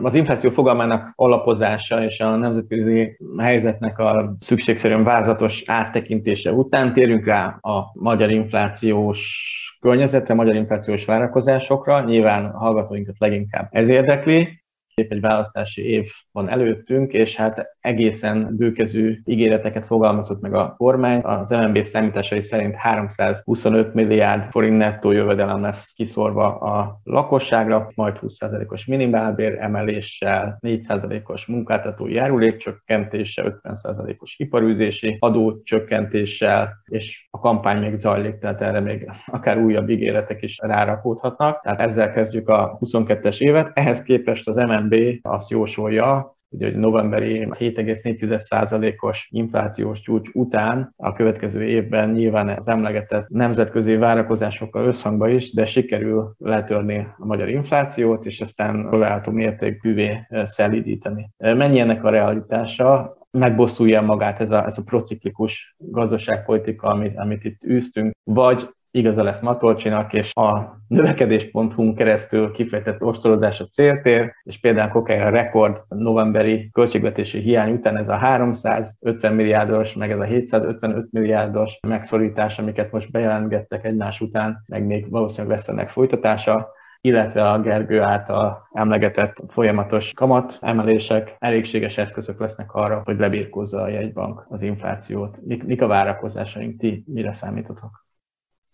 Az 0.01 0.15
infláció 0.15 0.49
fogalmának 0.49 1.11
alapozása 1.15 2.03
és 2.03 2.19
a 2.19 2.35
nemzetközi 2.35 3.17
helyzetnek 3.37 3.99
a 3.99 4.35
szükségszerűen 4.39 5.03
vázatos 5.03 5.63
áttekintése 5.65 6.51
után 6.51 6.93
térünk 6.93 7.25
rá 7.25 7.57
a 7.61 7.91
magyar 7.93 8.31
inflációs 8.31 9.51
környezetre, 9.79 10.33
magyar 10.33 10.55
inflációs 10.55 11.05
várakozásokra. 11.05 12.03
Nyilván 12.03 12.45
a 12.45 12.57
hallgatóinkat 12.57 13.15
leginkább 13.19 13.67
ez 13.71 13.89
érdekli 13.89 14.64
épp 14.95 15.11
egy 15.11 15.21
választási 15.21 15.89
év 15.89 16.09
van 16.31 16.49
előttünk, 16.49 17.13
és 17.13 17.35
hát 17.35 17.65
egészen 17.79 18.55
bőkezű 18.57 19.19
ígéreteket 19.25 19.85
fogalmazott 19.85 20.41
meg 20.41 20.53
a 20.53 20.73
kormány. 20.77 21.19
Az 21.23 21.49
MNB 21.49 21.83
számításai 21.83 22.41
szerint 22.41 22.75
325 22.75 23.93
milliárd 23.93 24.51
forint 24.51 24.77
nettó 24.77 25.11
jövedelem 25.11 25.61
lesz 25.61 25.91
kiszorva 25.93 26.59
a 26.59 26.99
lakosságra, 27.03 27.91
majd 27.95 28.17
20%-os 28.21 28.85
minimálbér 28.85 29.57
emeléssel, 29.59 30.57
4%-os 30.61 31.45
munkáltatói 31.45 32.13
járulékcsökkentéssel, 32.13 33.59
50%-os 33.63 34.35
iparűzési 34.37 35.17
adócsökkentéssel, 35.19 36.73
és 36.85 37.27
a 37.31 37.39
kampány 37.39 37.79
még 37.79 37.95
zajlik, 37.95 38.37
tehát 38.37 38.61
erre 38.61 38.79
még 38.79 39.11
akár 39.25 39.57
újabb 39.57 39.89
ígéretek 39.89 40.41
is 40.41 40.57
rárakódhatnak. 40.61 41.61
Tehát 41.61 41.79
ezzel 41.79 42.11
kezdjük 42.11 42.49
a 42.49 42.77
22-es 42.81 43.39
évet. 43.39 43.71
Ehhez 43.73 44.03
képest 44.03 44.47
az 44.47 44.55
MNB 44.55 44.84
MNB 44.85 45.19
azt 45.21 45.49
jósolja, 45.49 46.37
ugye, 46.49 46.65
hogy 46.65 46.75
novemberi 46.75 47.47
7,4%-os 47.49 49.27
inflációs 49.31 49.99
csúcs 49.99 50.29
után 50.33 50.93
a 50.97 51.13
következő 51.13 51.63
évben 51.63 52.09
nyilván 52.09 52.49
az 52.49 52.67
emlegetett 52.67 53.27
nemzetközi 53.29 53.95
várakozásokkal 53.95 54.85
összhangba 54.85 55.29
is, 55.29 55.53
de 55.53 55.65
sikerül 55.65 56.35
letörni 56.37 57.07
a 57.17 57.25
magyar 57.25 57.49
inflációt, 57.49 58.25
és 58.25 58.41
aztán 58.41 58.89
található 58.89 59.31
mértékűvé 59.31 60.27
szelídíteni. 60.45 61.29
Mennyi 61.37 61.79
ennek 61.79 62.03
a 62.03 62.09
realitása? 62.09 63.17
megbosszulja 63.37 64.01
magát 64.01 64.41
ez 64.41 64.51
a, 64.51 64.65
ez 64.65 64.77
a 64.77 64.83
prociklikus 64.83 65.75
gazdaságpolitika, 65.77 66.87
amit, 66.87 67.17
amit 67.17 67.43
itt 67.43 67.63
űztünk, 67.63 68.13
vagy 68.23 68.69
igaza 68.95 69.23
lesz 69.23 69.39
Matolcsinak, 69.39 70.13
és 70.13 70.31
a 70.33 70.77
növekedés.hu 70.87 71.93
keresztül 71.93 72.51
kifejtett 72.51 73.01
ostorozás 73.01 73.59
a 73.59 73.65
céltér, 73.65 74.33
és 74.43 74.59
például 74.59 75.03
a 75.05 75.29
rekord 75.29 75.81
novemberi 75.89 76.69
költségvetési 76.73 77.39
hiány 77.39 77.73
után 77.73 77.97
ez 77.97 78.09
a 78.09 78.15
350 78.15 79.33
milliárdos, 79.33 79.93
meg 79.93 80.11
ez 80.11 80.19
a 80.19 80.23
755 80.23 81.07
milliárdos 81.11 81.79
megszorítás, 81.87 82.59
amiket 82.59 82.91
most 82.91 83.11
bejelentgettek 83.11 83.85
egymás 83.85 84.21
után, 84.21 84.63
meg 84.67 84.85
még 84.85 85.09
valószínűleg 85.09 85.57
lesz 85.57 85.67
ennek 85.67 85.89
folytatása, 85.89 86.73
illetve 87.01 87.49
a 87.49 87.59
Gergő 87.59 88.01
által 88.01 88.67
emlegetett 88.73 89.35
folyamatos 89.47 90.13
kamat 90.13 90.57
emelések 90.61 91.35
elégséges 91.39 91.97
eszközök 91.97 92.39
lesznek 92.39 92.73
arra, 92.73 93.01
hogy 93.05 93.19
lebírkozza 93.19 93.81
a 93.81 93.87
jegybank 93.87 94.45
az 94.49 94.61
inflációt. 94.61 95.37
Mik, 95.41 95.63
mik 95.63 95.81
a 95.81 95.87
várakozásaink? 95.87 96.79
Ti 96.79 97.03
mire 97.07 97.33
számítotok? 97.33 98.04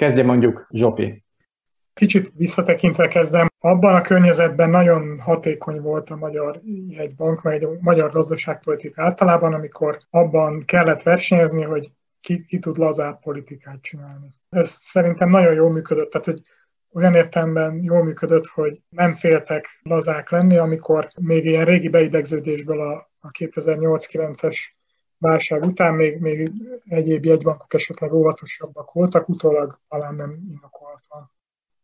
Kezdje 0.01 0.23
mondjuk 0.23 0.67
Zsopi. 0.69 1.23
Kicsit 1.93 2.31
visszatekintve 2.35 3.07
kezdem. 3.07 3.47
Abban 3.59 3.95
a 3.95 4.01
környezetben 4.01 4.69
nagyon 4.69 5.19
hatékony 5.19 5.81
volt 5.81 6.09
a 6.09 6.15
Magyar 6.15 6.61
Jegybank, 6.87 7.41
vagy 7.41 7.63
a 7.63 7.69
magyar 7.79 8.11
gazdaságpolitika 8.11 9.03
általában, 9.03 9.53
amikor 9.53 9.99
abban 10.09 10.63
kellett 10.65 11.03
versenyezni, 11.03 11.61
hogy 11.61 11.91
ki, 12.21 12.45
ki 12.45 12.59
tud 12.59 12.77
lazább 12.77 13.19
politikát 13.19 13.81
csinálni. 13.81 14.27
Ez 14.49 14.69
szerintem 14.69 15.29
nagyon 15.29 15.53
jól 15.53 15.71
működött, 15.71 16.11
tehát 16.11 16.27
hogy 16.27 16.41
olyan 16.93 17.15
értelemben 17.15 17.83
jól 17.83 18.03
működött, 18.03 18.45
hogy 18.45 18.81
nem 18.89 19.13
féltek 19.13 19.79
lazák 19.83 20.29
lenni, 20.29 20.57
amikor 20.57 21.11
még 21.19 21.45
ilyen 21.45 21.65
régi 21.65 21.89
beidegződésből 21.89 22.81
a, 22.81 23.11
a 23.19 23.31
2008-9-es 23.31 24.55
válság 25.21 25.63
után 25.63 25.93
még, 25.93 26.19
még 26.19 26.51
egyéb 26.87 27.25
jegybankok 27.25 27.73
esetleg 27.73 28.13
óvatosabbak 28.13 28.91
voltak, 28.91 29.29
utólag 29.29 29.79
talán 29.89 30.15
nem 30.15 30.37
indokoltan. 30.49 31.31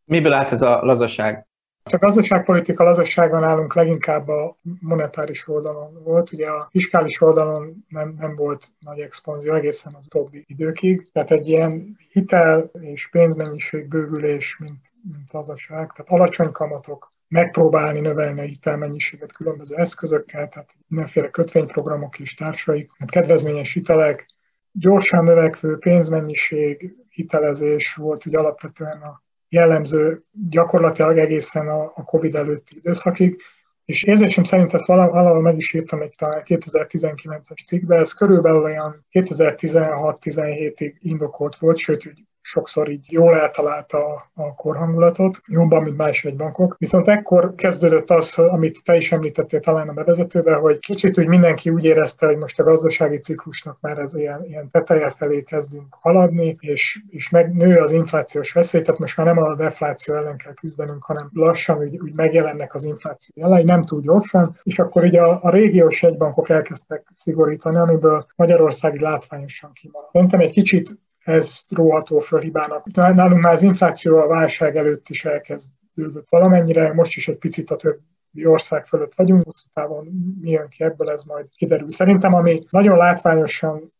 Miből 0.06 0.34
állt 0.34 0.52
ez 0.52 0.62
a 0.62 0.84
lazaság? 0.84 1.48
A 1.84 1.98
gazdaságpolitika 1.98 2.84
lazassága 2.84 3.40
nálunk 3.40 3.76
leginkább 3.76 4.28
a 4.28 4.56
monetáris 4.80 5.48
oldalon 5.48 6.04
volt. 6.04 6.32
Ugye 6.32 6.50
a 6.50 6.68
fiskális 6.72 7.22
oldalon 7.22 7.86
nem, 7.88 8.16
nem 8.20 8.36
volt 8.36 8.72
nagy 8.80 9.00
expanzió 9.00 9.54
egészen 9.54 9.94
az 9.94 10.06
utóbbi 10.06 10.44
időkig. 10.48 11.12
Tehát 11.12 11.32
egy 11.32 11.48
ilyen 11.48 11.98
hitel 12.12 12.72
és 12.80 13.10
pénzmennyiség 13.10 13.88
bővülés, 13.88 14.58
mint, 14.58 14.82
mint 15.14 15.32
lazaság, 15.32 15.92
tehát 15.92 16.12
alacsony 16.12 16.52
kamatok, 16.52 17.14
megpróbálni 17.28 18.00
növelni 18.00 18.40
a 18.40 18.44
hitelmennyiséget 18.44 19.32
különböző 19.32 19.76
eszközökkel, 19.76 20.50
tehát 20.50 20.70
mindenféle 20.88 21.30
kötvényprogramok 21.30 22.20
és 22.20 22.34
társaik, 22.34 22.92
hát 22.98 23.12
kedvezményes 23.12 23.74
hitelek, 23.74 24.26
gyorsan 24.72 25.24
növekvő 25.24 25.78
pénzmennyiség, 25.78 26.96
hitelezés 27.10 27.94
volt 27.94 28.26
ugye 28.26 28.38
alapvetően 28.38 29.02
a 29.02 29.24
jellemző 29.50 30.24
gyakorlatilag 30.50 31.18
egészen 31.18 31.68
a, 31.68 31.84
a 31.84 32.04
COVID 32.04 32.36
előtti 32.36 32.76
időszakig, 32.76 33.42
és 33.86 34.04
érzésem 34.04 34.44
szerint 34.44 34.74
ezt 34.74 34.86
valahol 34.86 35.42
meg 35.42 35.58
is 35.58 35.74
írtam 35.74 36.02
egy 36.02 36.14
talán 36.18 36.44
2019-es 36.46 37.66
cikkbe, 37.66 37.96
ez 37.96 38.14
körülbelül 38.14 38.64
olyan 38.64 39.06
2016-17-ig 39.12 40.94
indokolt 41.00 41.56
volt, 41.56 41.78
sőt, 41.78 42.14
sokszor 42.48 42.89
így 42.89 43.06
jól 43.10 43.36
eltalálta 43.36 43.98
a, 43.98 44.30
a 44.34 44.56
korhangulatot, 44.56 45.39
jobban, 45.48 45.84
mint 45.84 45.98
más 45.98 46.28
bankok. 46.38 46.76
Viszont 46.78 47.08
ekkor 47.08 47.56
kezdődött 47.56 48.10
az, 48.10 48.38
amit 48.38 48.82
te 48.84 48.95
is 48.95 49.12
említettél 49.12 49.60
talán 49.60 49.89
a 49.89 49.93
bevezetőben, 49.93 50.60
hogy 50.60 50.80
kicsit 50.80 51.18
úgy 51.18 51.28
mindenki 51.28 51.70
úgy 51.70 51.84
érezte, 51.86 52.26
hogy 52.26 52.38
most 52.38 52.60
a 52.60 52.64
gazdasági 52.64 53.18
ciklusnak 53.18 53.78
már 53.82 53.98
ez 53.98 54.14
ilyen, 54.14 54.45
ilyen 54.45 54.70
teteje 54.72 55.10
felé 55.10 55.43
kezdünk 55.43 55.98
haladni, 56.00 56.58
és, 56.60 57.00
és 57.10 57.30
megnő 57.30 57.78
az 57.78 57.91
inflációs 57.91 58.52
veszély, 58.52 58.82
tehát 58.82 59.00
most 59.00 59.18
már 59.18 59.26
nem 59.26 59.38
a 59.38 59.56
defláció 59.56 60.16
ellen 60.16 60.38
kell 60.38 60.54
küzdenünk, 60.54 61.04
hanem 61.04 61.30
lassan 61.34 61.78
úgy, 61.78 61.98
úgy 61.98 62.14
megjelennek 62.14 62.74
az 62.74 62.84
infláció 62.84 63.36
jelei, 63.38 63.64
nem 63.64 63.84
túl 63.84 64.02
gyorsan, 64.02 64.58
és 64.64 64.80
akkor 64.80 65.04
ugye 65.04 65.22
a, 65.22 65.39
a 65.41 65.50
régiós 65.50 66.04
egybankok 66.04 66.50
elkezdtek 66.50 67.08
szigorítani, 67.16 67.78
amiből 67.78 68.26
Magyarország 68.36 69.00
látványosan 69.00 69.72
kimaradt. 69.74 70.12
Szerintem 70.12 70.39
egy 70.39 70.52
kicsit 70.52 71.06
ez 71.28 71.64
róható 71.70 72.20
föl 72.20 72.40
hibának. 72.40 72.86
Nálunk 72.96 73.42
már 73.42 73.54
az 73.54 73.62
infláció 73.62 74.18
a 74.18 74.28
válság 74.28 74.76
előtt 74.76 75.10
is 75.10 75.26
elkezdődött 75.26 76.30
valamennyire, 76.30 76.94
most 76.94 77.16
is 77.16 77.28
egy 77.28 77.38
picit 77.38 77.72
a 77.72 77.76
többi 77.76 78.46
ország 78.46 78.86
fölött 78.86 79.16
vagyunk, 79.16 79.44
hosszú 79.44 79.68
távon 79.74 80.06
mi 80.42 80.50
jön 80.50 80.68
ki 80.68 80.84
ebből, 80.84 81.10
ez 81.10 81.24
majd 81.24 81.46
kiderül. 81.56 81.92
Szerintem, 81.92 82.34
ami 82.34 82.64
nagyon 82.70 82.98
látványosan 82.98 83.94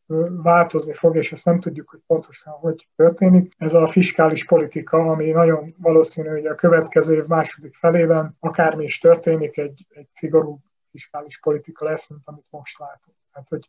változni 0.44 0.94
fog, 0.94 1.16
és 1.16 1.32
ezt 1.32 1.46
nem 1.46 1.60
tudjuk, 1.60 1.90
hogy 1.90 2.00
pontosan 2.08 2.54
hogy 2.54 2.88
történik. 2.96 3.54
Ez 3.58 3.74
a 3.74 3.88
fiskális 3.88 4.46
politika, 4.46 4.98
ami 4.98 5.32
nagyon 5.32 5.76
valószínű, 5.78 6.28
hogy 6.28 6.46
a 6.46 6.56
következő 6.56 7.16
év 7.16 7.26
második 7.26 7.76
felében 7.76 8.36
akármi 8.40 8.84
is 8.84 9.00
történik, 9.00 9.58
egy, 9.58 9.86
egy 9.90 10.08
szigorú 10.14 10.60
fiskális 10.92 11.40
politika 11.40 11.86
lesz, 11.86 12.10
mint 12.10 12.22
amit 12.26 12.46
most 12.50 12.80
látunk. 12.80 13.18
Tehát, 13.32 13.48
hogy 13.50 13.68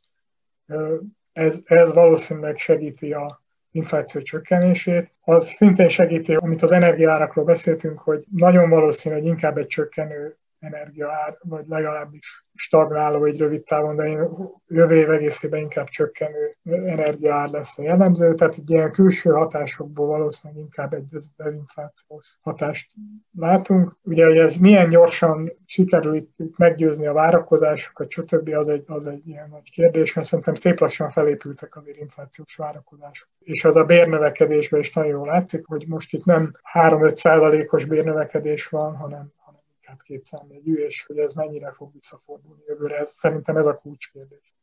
ez, 1.32 1.60
ez 1.64 1.92
valószínűleg 1.92 2.56
segíti 2.56 3.12
a, 3.12 3.42
infláció 3.78 4.20
csökkenését. 4.20 5.10
Az 5.20 5.46
szintén 5.46 5.88
segíti, 5.88 6.34
amit 6.34 6.62
az 6.62 6.72
energiárakról 6.72 7.44
beszéltünk, 7.44 7.98
hogy 7.98 8.24
nagyon 8.36 8.68
valószínű, 8.68 9.14
hogy 9.14 9.26
inkább 9.26 9.58
egy 9.58 9.66
csökkenő 9.66 10.36
energiaár, 10.60 11.36
vagy 11.40 11.64
legalábbis 11.68 12.44
stagnáló 12.54 13.24
egy 13.24 13.38
rövid 13.38 13.62
távon, 13.62 13.96
de 13.96 14.28
jövő 14.68 14.96
év 14.96 15.10
egészében 15.10 15.60
inkább 15.60 15.88
csökkenő 15.88 16.56
energiaár 16.64 17.48
lesz 17.48 17.78
a 17.78 17.82
jellemző, 17.82 18.34
tehát 18.34 18.54
egy 18.54 18.70
ilyen 18.70 18.92
külső 18.92 19.30
hatásokból 19.30 20.06
valószínűleg 20.06 20.62
inkább 20.62 20.92
egy 20.92 21.04
dezinflációs 21.36 22.38
hatást 22.40 22.90
látunk. 23.38 23.96
Ugye, 24.02 24.24
hogy 24.24 24.36
ez 24.36 24.56
milyen 24.56 24.88
gyorsan 24.88 25.52
sikerül 25.66 26.16
itt 26.16 26.56
meggyőzni 26.56 27.06
a 27.06 27.12
várakozásokat, 27.12 28.10
stb. 28.10 28.48
az 28.48 28.68
egy, 28.68 28.84
az 28.86 29.06
egy 29.06 29.28
ilyen 29.28 29.48
nagy 29.48 29.70
kérdés, 29.70 30.12
mert 30.12 30.26
szerintem 30.26 30.54
szép 30.54 30.80
lassan 30.80 31.10
felépültek 31.10 31.76
azért 31.76 31.98
inflációs 31.98 32.56
várakozások. 32.56 33.28
És 33.38 33.64
az 33.64 33.76
a 33.76 33.84
bérnövekedésben 33.84 34.80
is 34.80 34.92
nagyon 34.92 35.10
jól 35.10 35.26
látszik, 35.26 35.66
hogy 35.66 35.84
most 35.88 36.12
itt 36.12 36.24
nem 36.24 36.52
3-5 36.72 37.14
százalékos 37.14 37.84
bérnövekedés 37.84 38.66
van, 38.66 38.96
hanem 38.96 39.32
inkább 39.88 40.06
két 40.06 40.24
számjegyű, 40.24 40.74
és 40.74 41.04
hogy 41.06 41.18
ez 41.18 41.32
mennyire 41.32 41.72
fog 41.72 41.92
visszafordulni 41.92 42.62
jövőre. 42.66 42.96
Ez, 42.96 43.10
szerintem 43.10 43.56
ez 43.56 43.66
a 43.66 43.74
kulcskérdés. 43.74 44.54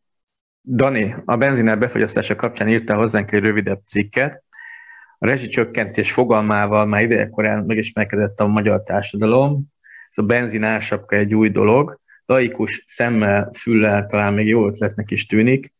Dani, 0.61 1.15
a 1.25 1.35
benzinár 1.35 1.79
befogyasztása 1.79 2.35
kapcsán 2.35 2.67
írta 2.67 2.95
hozzánk 2.95 3.31
egy 3.31 3.43
rövidebb 3.43 3.81
cikket. 3.85 4.43
A 5.17 5.25
rezsicsökkentés 5.27 6.11
fogalmával 6.11 6.85
már 6.85 7.01
idejekorán 7.01 7.63
megismerkedett 7.63 8.39
a 8.39 8.47
magyar 8.47 8.83
társadalom. 8.83 9.73
Ez 10.09 10.17
a 10.17 10.23
benzin 10.23 10.63
ársapka 10.63 11.15
egy 11.15 11.33
új 11.33 11.49
dolog. 11.49 11.99
Laikus 12.25 12.83
szemmel, 12.87 13.51
füllel 13.57 14.05
talán 14.05 14.33
még 14.33 14.47
jó 14.47 14.67
ötletnek 14.67 15.11
is 15.11 15.25
tűnik. 15.25 15.73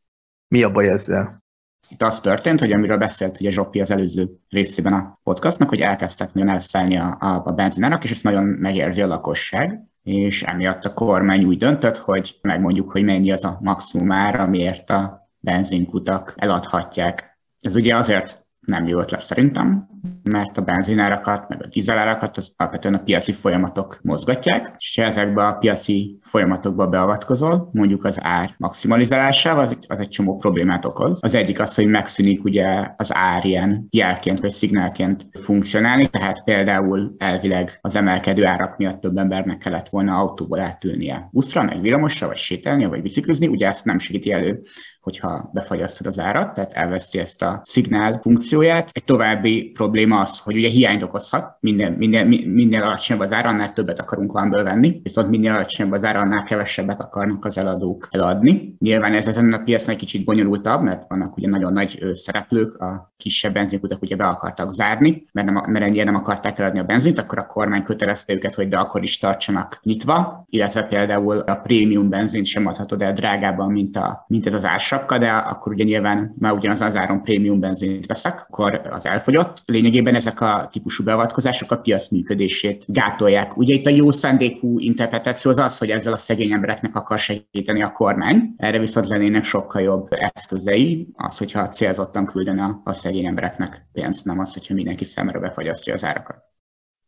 Mi 0.47 0.63
a 0.63 0.71
baj 0.71 0.89
ezzel? 0.89 1.44
Itt 1.89 2.01
az 2.01 2.19
történt, 2.19 2.59
hogy 2.59 2.71
amiről 2.71 2.97
beszélt 2.97 3.39
ugye 3.39 3.49
Zsoppi 3.49 3.81
az 3.81 3.91
előző 3.91 4.29
részében 4.49 4.93
a 4.93 5.19
podcastnak, 5.23 5.69
hogy 5.69 5.79
elkezdtek 5.79 6.33
nagyon 6.33 6.49
elszállni 6.49 6.97
a, 6.97 7.17
a, 7.19 7.41
a 7.45 7.51
benzinárak, 7.51 8.03
és 8.03 8.11
ezt 8.11 8.23
nagyon 8.23 8.43
megérzi 8.43 9.01
a 9.01 9.07
lakosság, 9.07 9.79
és 10.03 10.43
emiatt 10.43 10.83
a 10.83 10.93
kormány 10.93 11.43
úgy 11.43 11.57
döntött, 11.57 11.97
hogy 11.97 12.39
megmondjuk, 12.41 12.91
hogy 12.91 13.03
mennyi 13.03 13.31
az 13.31 13.45
a 13.45 13.57
maximum 13.61 14.11
ár, 14.11 14.39
amiért 14.39 14.89
a 14.89 15.29
benzinkutak 15.39 16.33
eladhatják. 16.37 17.39
Ez 17.59 17.75
ugye 17.75 17.95
azért 17.95 18.44
nem 18.65 18.87
jó 18.87 18.99
ötlet 18.99 19.21
szerintem, 19.21 19.87
mert 20.23 20.57
a 20.57 20.61
benzinárakat, 20.61 21.49
meg 21.49 21.63
a 21.63 21.67
dízelárakat 21.67 22.37
az 22.37 22.53
alapvetően 22.57 22.93
a 22.93 23.03
piaci 23.03 23.31
folyamatok 23.31 23.99
mozgatják, 24.03 24.75
és 24.77 24.95
ha 24.95 25.03
ezekbe 25.03 25.47
a 25.47 25.53
piaci 25.53 26.17
folyamatokba 26.21 26.87
beavatkozol, 26.87 27.69
mondjuk 27.71 28.03
az 28.03 28.17
ár 28.21 28.55
maximalizálásával, 28.57 29.63
az, 29.63 29.77
az 29.87 29.99
egy 29.99 30.09
csomó 30.09 30.37
problémát 30.37 30.85
okoz. 30.85 31.19
Az 31.21 31.35
egyik 31.35 31.59
az, 31.59 31.75
hogy 31.75 31.85
megszűnik 31.85 32.43
ugye 32.43 32.65
az 32.97 33.13
ár 33.13 33.45
ilyen 33.45 33.87
jelként 33.89 34.39
vagy 34.39 34.51
szignálként 34.51 35.27
funkcionálni, 35.31 36.09
tehát 36.09 36.43
például 36.43 37.15
elvileg 37.17 37.79
az 37.81 37.95
emelkedő 37.95 38.45
árak 38.45 38.77
miatt 38.77 39.01
több 39.01 39.17
embernek 39.17 39.57
kellett 39.57 39.89
volna 39.89 40.17
autóból 40.17 40.59
átülnie 40.59 41.29
buszra, 41.31 41.63
meg 41.63 41.81
villamosra, 41.81 42.27
vagy 42.27 42.37
sétálni, 42.37 42.85
vagy 42.85 43.01
biciklizni, 43.01 43.47
ugye 43.47 43.67
ezt 43.67 43.85
nem 43.85 43.99
segíti 43.99 44.31
elő 44.31 44.61
hogyha 45.05 45.49
befagyasztod 45.53 46.07
az 46.07 46.19
árat, 46.19 46.53
tehát 46.53 46.71
elveszti 46.71 47.19
ezt 47.19 47.41
a 47.41 47.61
szignál 47.63 48.19
funkcióját. 48.21 48.89
Egy 48.93 49.03
további 49.03 49.71
probléma 49.73 50.19
az, 50.19 50.39
hogy 50.39 50.55
ugye 50.55 50.67
hiányt 50.67 51.03
okozhat, 51.03 51.57
minden, 51.59 51.93
minden, 51.93 52.27
minél 52.27 52.83
alacsonyabb 52.83 53.23
az 53.23 53.31
ára, 53.31 53.49
annál 53.49 53.73
többet 53.73 53.99
akarunk 53.99 54.31
valamiből 54.31 54.63
venni, 54.63 54.99
viszont 55.03 55.29
minél 55.29 55.53
alacsonyabb 55.53 55.91
az 55.91 56.05
ára, 56.05 56.19
annál 56.19 56.43
kevesebbet 56.43 56.99
akarnak 57.01 57.45
az 57.45 57.57
eladók 57.57 58.07
eladni. 58.11 58.75
Nyilván 58.79 59.13
ez 59.13 59.27
ezen 59.27 59.53
a 59.53 59.63
piacon 59.63 59.89
egy 59.89 59.99
kicsit 59.99 60.25
bonyolultabb, 60.25 60.81
mert 60.81 61.07
vannak 61.07 61.37
ugye 61.37 61.49
nagyon 61.49 61.73
nagy 61.73 61.99
szereplők, 62.13 62.81
a 62.81 63.13
kisebb 63.17 63.53
benzinkutak 63.53 64.01
ugye 64.01 64.15
be 64.15 64.25
akartak 64.25 64.71
zárni, 64.71 65.23
mert, 65.33 65.51
nem, 65.51 65.63
mert 65.67 65.85
ennyire 65.85 66.03
nem 66.03 66.15
akarták 66.15 66.59
eladni 66.59 66.79
a 66.79 66.83
benzint, 66.83 67.19
akkor 67.19 67.39
a 67.39 67.47
kormány 67.47 67.83
kötelezte 67.83 68.33
őket, 68.33 68.53
hogy 68.53 68.67
de 68.67 68.77
akkor 68.77 69.03
is 69.03 69.17
tartsanak 69.17 69.79
nyitva, 69.83 70.45
illetve 70.49 70.83
például 70.83 71.37
a 71.37 71.55
prémium 71.55 72.09
benzint 72.09 72.45
sem 72.45 72.65
adhatod 72.65 73.01
el 73.01 73.13
drágában, 73.13 73.71
mint, 73.71 73.97
a, 73.97 74.25
mint 74.27 74.45
ez 74.45 74.53
az 74.53 74.65
ársapka, 74.95 75.17
de 75.17 75.29
akkor 75.29 75.73
ugye 75.73 75.83
nyilván 75.83 76.35
már 76.39 76.51
ugyanaz 76.51 76.81
az 76.81 76.95
áron 76.95 77.23
prémium 77.23 77.59
benzint 77.59 78.05
veszek, 78.05 78.45
akkor 78.49 78.87
az 78.91 79.05
elfogyott. 79.05 79.61
Lényegében 79.65 80.15
ezek 80.15 80.41
a 80.41 80.69
típusú 80.71 81.03
beavatkozások 81.03 81.71
a 81.71 81.77
piac 81.77 82.09
működését 82.09 82.83
gátolják. 82.87 83.57
Ugye 83.57 83.73
itt 83.73 83.85
a 83.85 83.89
jó 83.89 84.11
szándékú 84.11 84.79
interpretáció 84.79 85.51
az 85.51 85.59
az, 85.59 85.77
hogy 85.77 85.89
ezzel 85.89 86.13
a 86.13 86.17
szegény 86.17 86.51
embereknek 86.51 86.95
akar 86.95 87.19
segíteni 87.19 87.83
a 87.83 87.91
kormány, 87.91 88.53
erre 88.57 88.79
viszont 88.79 89.07
lennének 89.07 89.43
sokkal 89.43 89.81
jobb 89.81 90.07
eszközei, 90.09 91.07
az, 91.13 91.37
hogyha 91.37 91.69
célzottan 91.69 92.25
küldene 92.25 92.63
a, 92.63 92.81
a 92.83 92.93
szegény 92.93 93.25
embereknek 93.25 93.87
pénzt, 93.93 94.25
nem 94.25 94.39
az, 94.39 94.53
hogyha 94.53 94.73
mindenki 94.73 95.05
számára 95.05 95.39
befagyasztja 95.39 95.93
az 95.93 96.03
árakat. 96.03 96.37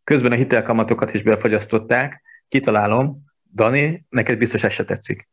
Közben 0.04 0.32
a 0.32 0.36
hitelkamatokat 0.36 1.14
is 1.14 1.24
befagyasztották. 1.24 2.22
Kitalálom, 2.48 3.26
Dani, 3.54 4.06
neked 4.10 4.38
biztos 4.38 4.64
ez 4.64 4.72
se 4.72 4.84
tetszik. 4.84 5.30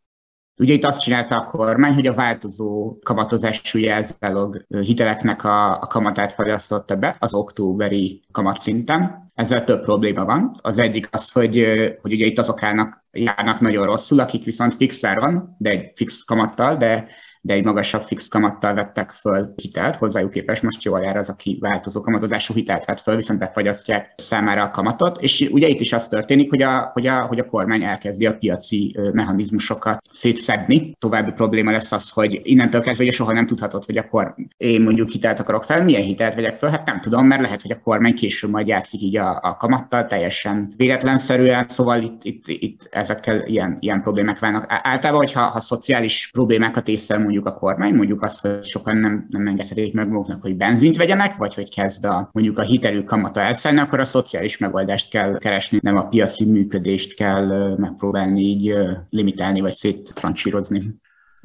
Ugye 0.56 0.72
itt 0.72 0.84
azt 0.84 1.00
csinálta 1.00 1.36
a 1.36 1.44
kormány, 1.44 1.94
hogy 1.94 2.06
a 2.06 2.14
változó 2.14 2.98
kamatozású 3.02 3.78
jelzálog 3.78 4.64
hiteleknek 4.68 5.44
a, 5.44 5.80
a 5.80 5.86
kamatát 5.86 6.32
fagyasztotta 6.32 6.96
be 6.96 7.16
az 7.18 7.34
októberi 7.34 8.22
kamatszinten. 8.32 9.32
Ezzel 9.34 9.64
több 9.64 9.82
probléma 9.82 10.24
van. 10.24 10.50
Az 10.62 10.78
egyik 10.78 11.08
az, 11.10 11.32
hogy, 11.32 11.66
hogy 12.02 12.12
ugye 12.12 12.26
itt 12.26 12.38
azok 12.38 12.62
állnak, 12.62 13.04
járnak 13.12 13.60
nagyon 13.60 13.84
rosszul, 13.84 14.20
akik 14.20 14.44
viszont 14.44 14.76
van, 15.00 15.56
de 15.58 15.70
egy 15.70 15.92
fix 15.94 16.22
kamattal, 16.22 16.76
de 16.76 17.06
de 17.44 17.54
egy 17.54 17.64
magasabb 17.64 18.02
fix 18.02 18.28
kamattal 18.28 18.74
vettek 18.74 19.10
föl 19.10 19.52
hitelt, 19.56 19.96
hozzájuk 19.96 20.30
képest 20.30 20.62
most 20.62 20.82
jól 20.82 21.00
jár 21.00 21.16
az, 21.16 21.28
aki 21.28 21.58
változó 21.60 22.00
kamatozású 22.00 22.54
hitelt 22.54 22.84
vett 22.84 23.00
föl, 23.00 23.16
viszont 23.16 23.38
befagyasztják 23.38 24.12
számára 24.16 24.62
a 24.62 24.70
kamatot, 24.70 25.22
és 25.22 25.48
ugye 25.52 25.68
itt 25.68 25.80
is 25.80 25.92
az 25.92 26.08
történik, 26.08 26.50
hogy 26.50 26.62
a, 26.62 26.90
hogy 26.92 27.06
a, 27.06 27.26
hogy 27.26 27.38
a 27.38 27.46
kormány 27.46 27.82
elkezdi 27.82 28.26
a 28.26 28.36
piaci 28.36 28.96
mechanizmusokat 29.12 30.00
szétszedni. 30.12 30.92
További 30.98 31.32
probléma 31.32 31.70
lesz 31.70 31.92
az, 31.92 32.10
hogy 32.10 32.40
innentől 32.42 32.80
kezdve 32.80 33.10
soha 33.10 33.32
nem 33.32 33.46
tudhatod, 33.46 33.84
hogy 33.84 33.96
akkor 33.96 34.34
én 34.56 34.82
mondjuk 34.82 35.08
hitelt 35.08 35.40
akarok 35.40 35.64
fel, 35.64 35.84
milyen 35.84 36.02
hitelt 36.02 36.34
vegyek 36.34 36.56
föl, 36.56 36.70
hát 36.70 36.86
nem 36.86 37.00
tudom, 37.00 37.26
mert 37.26 37.42
lehet, 37.42 37.62
hogy 37.62 37.70
a 37.72 37.80
kormány 37.80 38.14
később 38.14 38.50
majd 38.50 38.66
játszik 38.66 39.00
így 39.00 39.16
a, 39.16 39.38
a 39.42 39.56
kamattal, 39.56 40.04
teljesen 40.04 40.72
véletlenszerűen, 40.76 41.68
szóval 41.68 42.02
itt, 42.02 42.24
itt, 42.24 42.44
itt 42.46 42.88
ezekkel 42.90 43.46
ilyen, 43.46 43.76
ilyen 43.80 44.00
problémák 44.00 44.38
vannak. 44.38 44.66
Általában, 44.68 45.20
hogyha 45.20 45.42
ha 45.42 45.60
szociális 45.60 46.28
problémákat 46.32 46.88
észre 46.88 47.18
mondjuk 47.34 47.54
a 47.54 47.58
kormány, 47.58 47.94
mondjuk 47.94 48.22
azt, 48.22 48.40
hogy 48.40 48.64
sokan 48.64 48.96
nem, 48.96 49.26
nem 49.28 49.46
engedhetik 49.46 49.94
meg 49.94 50.08
maguknak, 50.08 50.42
hogy 50.42 50.56
benzint 50.56 50.96
vegyenek, 50.96 51.36
vagy 51.36 51.54
hogy 51.54 51.74
kezd 51.74 52.04
a, 52.04 52.28
mondjuk 52.32 52.58
a 52.58 52.62
hitelük 52.62 53.04
kamata 53.04 53.40
elszállni, 53.40 53.80
akkor 53.80 54.00
a 54.00 54.04
szociális 54.04 54.58
megoldást 54.58 55.10
kell 55.10 55.38
keresni, 55.38 55.78
nem 55.82 55.96
a 55.96 56.08
piaci 56.08 56.44
működést 56.44 57.14
kell 57.14 57.76
megpróbálni 57.76 58.40
így 58.40 58.72
limitálni, 59.10 59.60
vagy 59.60 59.72
széttrancsírozni. 59.72 60.94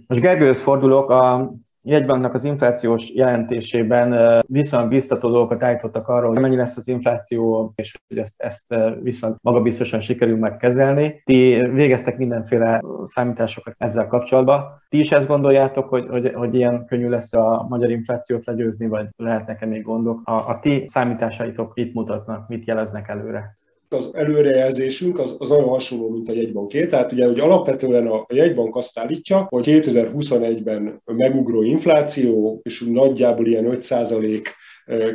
Most 0.07 0.21
Gergőhöz 0.21 0.61
fordulok, 0.61 1.09
a 1.09 1.53
jegybanknak 1.89 2.33
az 2.33 2.43
inflációs 2.43 3.13
jelentésében 3.13 4.41
viszonylag 4.47 4.89
biztató 4.89 5.29
dolgokat 5.29 5.63
állítottak 5.63 6.07
arról, 6.07 6.31
hogy 6.31 6.41
mennyi 6.41 6.55
lesz 6.55 6.77
az 6.77 6.87
infláció, 6.87 7.71
és 7.75 7.97
hogy 8.07 8.17
ezt, 8.17 8.33
ezt 8.37 8.75
viszont 9.01 9.37
magabiztosan 9.41 9.99
sikerül 9.99 10.37
megkezelni. 10.37 11.21
Ti 11.25 11.67
végeztek 11.73 12.17
mindenféle 12.17 12.81
számításokat 13.05 13.75
ezzel 13.77 14.07
kapcsolatban. 14.07 14.63
Ti 14.89 14.99
is 14.99 15.11
ezt 15.11 15.27
gondoljátok, 15.27 15.89
hogy, 15.89 16.05
hogy, 16.09 16.31
hogy 16.33 16.55
ilyen 16.55 16.85
könnyű 16.85 17.09
lesz 17.09 17.33
a 17.33 17.65
magyar 17.69 17.89
inflációt 17.89 18.45
legyőzni, 18.45 18.87
vagy 18.87 19.07
lehetnek-e 19.17 19.65
még 19.65 19.83
gondok? 19.83 20.21
A, 20.23 20.31
a 20.31 20.59
ti 20.61 20.83
számításaitok 20.87 21.73
mit 21.75 21.93
mutatnak, 21.93 22.47
mit 22.47 22.67
jeleznek 22.67 23.07
előre? 23.07 23.55
Az 23.93 24.09
előrejelzésünk 24.13 25.19
az, 25.19 25.35
az 25.39 25.49
nagyon 25.49 25.67
hasonló, 25.67 26.09
mint 26.09 26.29
a 26.29 26.33
jegybanké. 26.33 26.85
Tehát 26.85 27.11
ugye, 27.11 27.25
hogy 27.25 27.39
alapvetően 27.39 28.07
a, 28.07 28.25
jegybank 28.29 28.75
azt 28.75 28.99
állítja, 28.99 29.45
hogy 29.49 29.63
2021-ben 29.67 31.01
megugró 31.05 31.63
infláció, 31.63 32.59
és 32.63 32.83
nagyjából 32.91 33.47
ilyen 33.47 33.65
5 33.65 33.83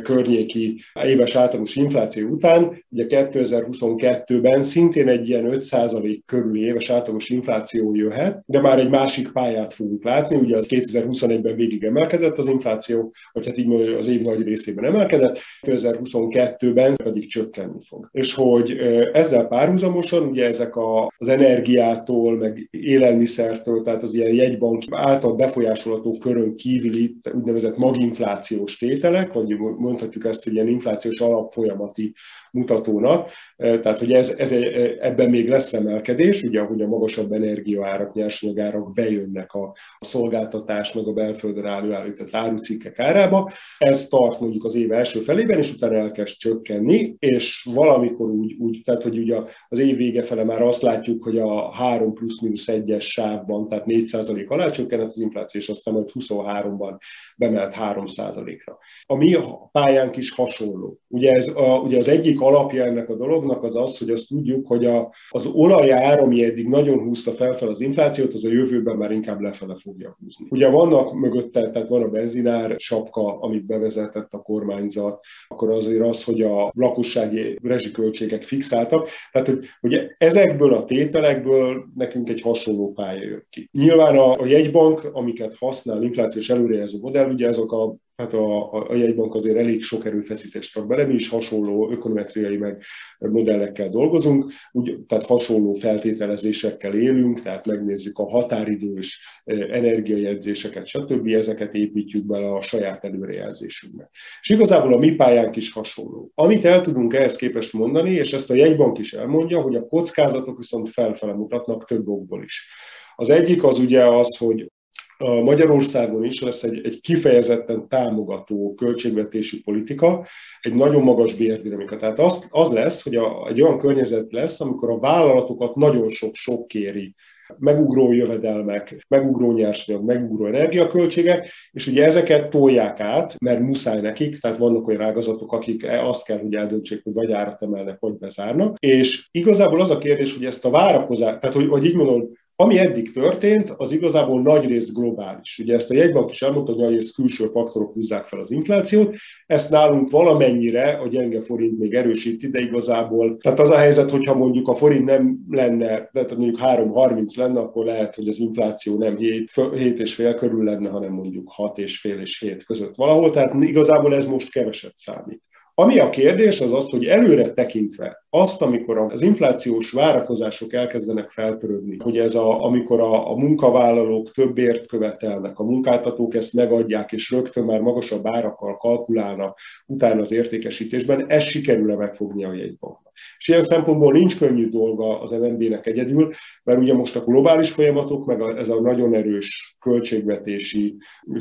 környéki 0.03 0.81
éves 1.05 1.35
átlagos 1.35 1.75
infláció 1.75 2.29
után, 2.29 2.83
ugye 2.89 3.05
2022-ben 3.09 4.63
szintén 4.63 5.07
egy 5.07 5.29
ilyen 5.29 5.49
5% 5.51 6.19
körüli 6.25 6.61
éves 6.61 6.89
átlagos 6.89 7.29
infláció 7.29 7.95
jöhet, 7.95 8.43
de 8.45 8.61
már 8.61 8.79
egy 8.79 8.89
másik 8.89 9.31
pályát 9.31 9.73
fogunk 9.73 10.03
látni, 10.03 10.35
ugye 10.35 10.57
az 10.57 10.65
2021-ben 10.69 11.55
végig 11.55 11.83
emelkedett 11.83 12.37
az 12.37 12.47
infláció, 12.47 13.13
vagy 13.31 13.45
hát 13.45 13.57
így 13.57 13.93
az 13.97 14.07
év 14.07 14.21
nagy 14.21 14.43
részében 14.43 14.85
emelkedett, 14.85 15.39
2022-ben 15.61 16.95
pedig 16.95 17.29
csökkenni 17.29 17.79
fog. 17.87 18.09
És 18.11 18.33
hogy 18.33 18.77
ezzel 19.13 19.47
párhuzamosan 19.47 20.23
ugye 20.27 20.45
ezek 20.45 20.75
a, 20.75 21.13
az 21.17 21.27
energiától, 21.27 22.37
meg 22.37 22.67
élelmiszertől, 22.71 23.81
tehát 23.81 24.03
az 24.03 24.13
ilyen 24.13 24.33
jegybank 24.33 24.83
által 24.89 25.35
befolyásolható 25.35 26.17
körön 26.19 26.55
kívüli 26.55 27.15
úgynevezett 27.33 27.77
maginflációs 27.77 28.77
tételek, 28.77 29.33
vagy 29.33 29.51
mondhatjuk 29.77 30.25
ezt, 30.25 30.43
hogy 30.43 30.53
ilyen 30.53 30.67
inflációs 30.67 31.19
alapfolyamati 31.19 32.13
mutatónak, 32.51 33.29
tehát 33.57 33.99
hogy 33.99 34.13
ez, 34.13 34.29
ez, 34.29 34.51
ebben 34.99 35.29
még 35.29 35.49
lesz 35.49 35.73
emelkedés, 35.73 36.41
ugye 36.41 36.59
ahogy 36.59 36.81
a 36.81 36.87
magasabb 36.87 37.31
energiaárak, 37.31 38.13
nyersanyagárak 38.13 38.93
bejönnek 38.93 39.53
a, 39.53 39.75
a 39.97 40.05
szolgáltatás, 40.05 40.93
meg 40.93 41.07
a 41.07 41.13
belföldön 41.13 41.65
álló 41.65 41.91
állított 41.91 42.35
árucikkek 42.35 42.99
árába, 42.99 43.51
ez 43.77 44.07
tart 44.07 44.39
mondjuk 44.39 44.63
az 44.63 44.75
év 44.75 44.91
első 44.91 45.19
felében, 45.19 45.57
és 45.57 45.73
utána 45.73 45.95
elkezd 45.95 46.35
csökkenni, 46.37 47.15
és 47.19 47.69
valamikor 47.73 48.29
úgy, 48.29 48.55
úgy 48.59 48.81
tehát 48.83 49.03
hogy 49.03 49.17
ugye 49.17 49.39
az 49.67 49.79
év 49.79 49.97
vége 49.97 50.23
fele 50.23 50.43
már 50.43 50.61
azt 50.61 50.81
látjuk, 50.81 51.23
hogy 51.23 51.37
a 51.39 51.71
3 51.71 52.13
plusz-minusz 52.13 52.65
1-es 52.67 53.01
sávban, 53.01 53.67
tehát 53.67 53.85
4% 53.87 54.47
alá 54.47 54.69
csökkenett 54.69 55.07
az 55.07 55.19
infláció, 55.19 55.61
és 55.61 55.69
aztán 55.69 55.93
majd 55.93 56.09
23-ban 56.13 56.97
bemelt 57.35 57.75
3%-ra. 57.79 58.77
A 59.05 59.15
mi 59.15 59.35
pályánk 59.71 60.17
is 60.17 60.31
hasonló. 60.31 60.99
Ugye, 61.07 61.31
ez 61.31 61.47
a, 61.55 61.79
ugye 61.79 61.97
az 61.97 62.07
egyik 62.07 62.41
alapja 62.41 62.83
ennek 62.83 63.09
a 63.09 63.15
dolognak 63.15 63.63
az 63.63 63.75
az, 63.75 63.97
hogy 63.97 64.09
azt 64.09 64.27
tudjuk, 64.27 64.67
hogy 64.67 64.85
a, 64.85 65.13
az 65.29 65.45
olajár, 65.45 66.19
ami 66.19 66.43
eddig 66.43 66.67
nagyon 66.67 66.99
húzta 66.99 67.31
felfel 67.31 67.67
az 67.67 67.81
inflációt, 67.81 68.33
az 68.33 68.45
a 68.45 68.51
jövőben 68.51 68.95
már 68.95 69.11
inkább 69.11 69.39
lefele 69.39 69.75
fogja 69.75 70.17
húzni. 70.19 70.47
Ugye 70.49 70.69
vannak 70.69 71.13
mögötte, 71.13 71.69
tehát 71.69 71.87
van 71.87 72.03
a 72.03 72.07
benzinár 72.07 72.73
sapka, 72.77 73.39
amit 73.39 73.65
bevezetett 73.65 74.33
a 74.33 74.41
kormányzat, 74.41 75.19
akkor 75.47 75.69
azért 75.69 76.07
az, 76.07 76.23
hogy 76.23 76.41
a 76.41 76.71
lakossági 76.75 77.59
rezsiköltségek 77.63 78.43
fixáltak, 78.43 79.09
tehát 79.31 79.47
hogy, 79.81 80.07
ezekből 80.17 80.73
a 80.73 80.85
tételekből 80.85 81.85
nekünk 81.95 82.29
egy 82.29 82.41
hasonló 82.41 82.91
pálya 82.91 83.23
jött 83.23 83.47
ki. 83.49 83.69
Nyilván 83.71 84.15
a, 84.17 84.39
a 84.39 84.45
jegybank, 84.45 85.09
amiket 85.13 85.55
használ 85.57 86.03
inflációs 86.03 86.49
előrejelző 86.49 86.97
modell, 87.01 87.24
ugye 87.31 87.47
ezek 87.47 87.71
a 87.71 87.95
hát 88.15 88.33
a, 88.33 88.73
a, 88.73 88.89
a 88.89 88.95
jegybank 88.95 89.35
azért 89.35 89.57
elég 89.57 89.83
sok 89.83 90.05
erőfeszítést 90.05 90.75
rak 90.75 90.87
bele, 90.87 91.05
mi 91.05 91.13
is 91.13 91.29
hasonló 91.29 91.91
ökonometriai 91.91 92.57
meg 92.57 92.83
modellekkel 93.19 93.89
dolgozunk, 93.89 94.51
úgy, 94.71 94.99
tehát 95.07 95.25
hasonló 95.25 95.73
feltételezésekkel 95.73 96.95
élünk, 96.95 97.41
tehát 97.41 97.67
megnézzük 97.67 98.17
a 98.17 98.29
határidős 98.29 99.23
energiajegyzéseket, 99.71 100.85
stb. 100.85 101.27
Ezeket 101.27 101.73
építjük 101.73 102.25
bele 102.25 102.51
a 102.51 102.61
saját 102.61 103.03
előrejelzésünkbe. 103.03 104.09
És 104.41 104.49
igazából 104.49 104.93
a 104.93 104.97
mi 104.97 105.11
pályánk 105.11 105.55
is 105.55 105.71
hasonló. 105.71 106.31
Amit 106.35 106.65
el 106.65 106.81
tudunk 106.81 107.13
ehhez 107.13 107.35
képest 107.35 107.73
mondani, 107.73 108.11
és 108.11 108.33
ezt 108.33 108.49
a 108.49 108.55
jegybank 108.55 108.97
is 108.97 109.13
elmondja, 109.13 109.61
hogy 109.61 109.75
a 109.75 109.87
kockázatok 109.87 110.57
viszont 110.57 110.89
felfele 110.89 111.33
mutatnak 111.33 111.85
több 111.85 112.07
okból 112.07 112.43
is. 112.43 112.67
Az 113.15 113.29
egyik 113.29 113.63
az 113.63 113.79
ugye 113.79 114.05
az, 114.05 114.37
hogy 114.37 114.71
Magyarországon 115.17 116.23
is 116.23 116.41
lesz 116.41 116.63
egy, 116.63 116.85
egy 116.85 117.01
kifejezetten 117.01 117.87
támogató 117.87 118.73
költségvetési 118.73 119.61
politika, 119.61 120.25
egy 120.61 120.73
nagyon 120.73 121.03
magas 121.03 121.35
bérdinamika. 121.35 121.95
Tehát 121.95 122.19
az, 122.19 122.47
az 122.49 122.71
lesz, 122.71 123.03
hogy 123.03 123.15
a, 123.15 123.47
egy 123.47 123.61
olyan 123.61 123.77
környezet 123.77 124.31
lesz, 124.31 124.61
amikor 124.61 124.89
a 124.89 124.99
vállalatokat 124.99 125.75
nagyon 125.75 126.09
sok 126.09 126.35
sok 126.35 126.67
kéri 126.67 127.15
megugró 127.57 128.11
jövedelmek, 128.11 129.05
megugró 129.07 129.51
nyersanyag, 129.51 130.05
megugró 130.05 130.45
energiaköltségek, 130.45 131.49
és 131.71 131.87
ugye 131.87 132.05
ezeket 132.05 132.49
tolják 132.49 132.99
át, 132.99 133.35
mert 133.39 133.59
muszáj 133.59 134.01
nekik, 134.01 134.39
tehát 134.39 134.57
vannak 134.57 134.87
olyan 134.87 135.01
ágazatok, 135.01 135.51
akik 135.51 135.87
azt 135.89 136.25
kell, 136.25 136.39
hogy 136.39 136.53
eldöntsék, 136.53 137.03
hogy 137.03 137.13
vagy 137.13 137.31
árat 137.31 137.61
emelnek, 137.61 137.99
vagy 137.99 138.17
bezárnak. 138.17 138.77
És 138.79 139.27
igazából 139.31 139.81
az 139.81 139.89
a 139.89 139.97
kérdés, 139.97 140.35
hogy 140.35 140.45
ezt 140.45 140.65
a 140.65 140.69
várakozást, 140.69 141.39
tehát 141.39 141.55
hogy, 141.55 141.67
hogy 141.67 141.85
így 141.85 141.95
mondom, 141.95 142.27
ami 142.57 142.79
eddig 142.79 143.11
történt, 143.11 143.73
az 143.77 143.91
igazából 143.91 144.41
nagyrészt 144.41 144.93
globális. 144.93 145.59
Ugye 145.59 145.75
ezt 145.75 145.89
a 145.91 145.93
jegybank 145.93 146.31
is 146.31 146.41
elmondta, 146.41 146.71
hogy 146.71 146.81
nagyrészt 146.81 147.15
külső 147.15 147.45
faktorok 147.45 147.93
húzzák 147.93 148.25
fel 148.25 148.39
az 148.39 148.51
inflációt, 148.51 149.15
ezt 149.45 149.69
nálunk 149.69 150.09
valamennyire 150.09 150.91
a 150.91 151.07
gyenge 151.07 151.41
forint 151.41 151.79
még 151.79 151.93
erősíti, 151.93 152.47
de 152.47 152.59
igazából, 152.59 153.37
tehát 153.37 153.59
az 153.59 153.69
a 153.69 153.77
helyzet, 153.77 154.11
hogyha 154.11 154.35
mondjuk 154.35 154.67
a 154.67 154.73
forint 154.73 155.05
nem 155.05 155.37
lenne, 155.49 156.09
tehát 156.13 156.37
mondjuk 156.37 156.59
3,30 156.59 157.37
lenne, 157.37 157.59
akkor 157.59 157.85
lehet, 157.85 158.15
hogy 158.15 158.27
az 158.27 158.39
infláció 158.39 158.97
nem 158.97 159.17
7, 159.17 159.51
7 159.75 159.99
és 159.99 160.15
fél 160.15 160.35
körül 160.35 160.63
lenne, 160.63 160.89
hanem 160.89 161.11
mondjuk 161.11 161.49
6 161.51 161.77
és 161.77 161.99
fél 161.99 162.19
és 162.19 162.39
7 162.39 162.65
között 162.65 162.95
valahol, 162.95 163.31
tehát 163.31 163.53
igazából 163.53 164.15
ez 164.15 164.25
most 164.25 164.51
keveset 164.51 164.93
számít. 164.95 165.41
Ami 165.77 165.99
a 165.99 166.09
kérdés, 166.09 166.61
az 166.61 166.73
az, 166.73 166.89
hogy 166.89 167.05
előre 167.05 167.53
tekintve 167.53 168.24
azt, 168.41 168.61
amikor 168.61 168.97
az 168.97 169.21
inflációs 169.21 169.91
várakozások 169.91 170.73
elkezdenek 170.73 171.31
felpörögni, 171.31 171.97
hogy 172.03 172.17
ez 172.17 172.35
a, 172.35 172.63
amikor 172.63 172.99
a, 172.99 173.31
a 173.31 173.35
munkavállalók 173.35 174.31
többért 174.31 174.87
követelnek, 174.87 175.59
a 175.59 175.63
munkáltatók 175.63 176.35
ezt 176.35 176.53
megadják, 176.53 177.11
és 177.11 177.31
rögtön 177.31 177.63
már 177.63 177.81
magasabb 177.81 178.27
árakkal 178.27 178.77
kalkulálnak 178.77 179.59
utána 179.85 180.21
az 180.21 180.31
értékesítésben, 180.31 181.25
ez 181.27 181.43
sikerül-e 181.43 181.95
megfogni 181.95 182.43
a 182.43 182.53
jegybanknak. 182.53 183.13
És 183.37 183.47
ilyen 183.47 183.63
szempontból 183.63 184.11
nincs 184.11 184.37
könnyű 184.37 184.69
dolga 184.69 185.21
az 185.21 185.31
MNB-nek 185.31 185.87
egyedül, 185.87 186.31
mert 186.63 186.79
ugye 186.79 186.93
most 186.93 187.15
a 187.15 187.23
globális 187.23 187.71
folyamatok, 187.71 188.25
meg 188.25 188.41
ez 188.57 188.69
a 188.69 188.81
nagyon 188.81 189.15
erős 189.15 189.77
költségvetési 189.79 190.95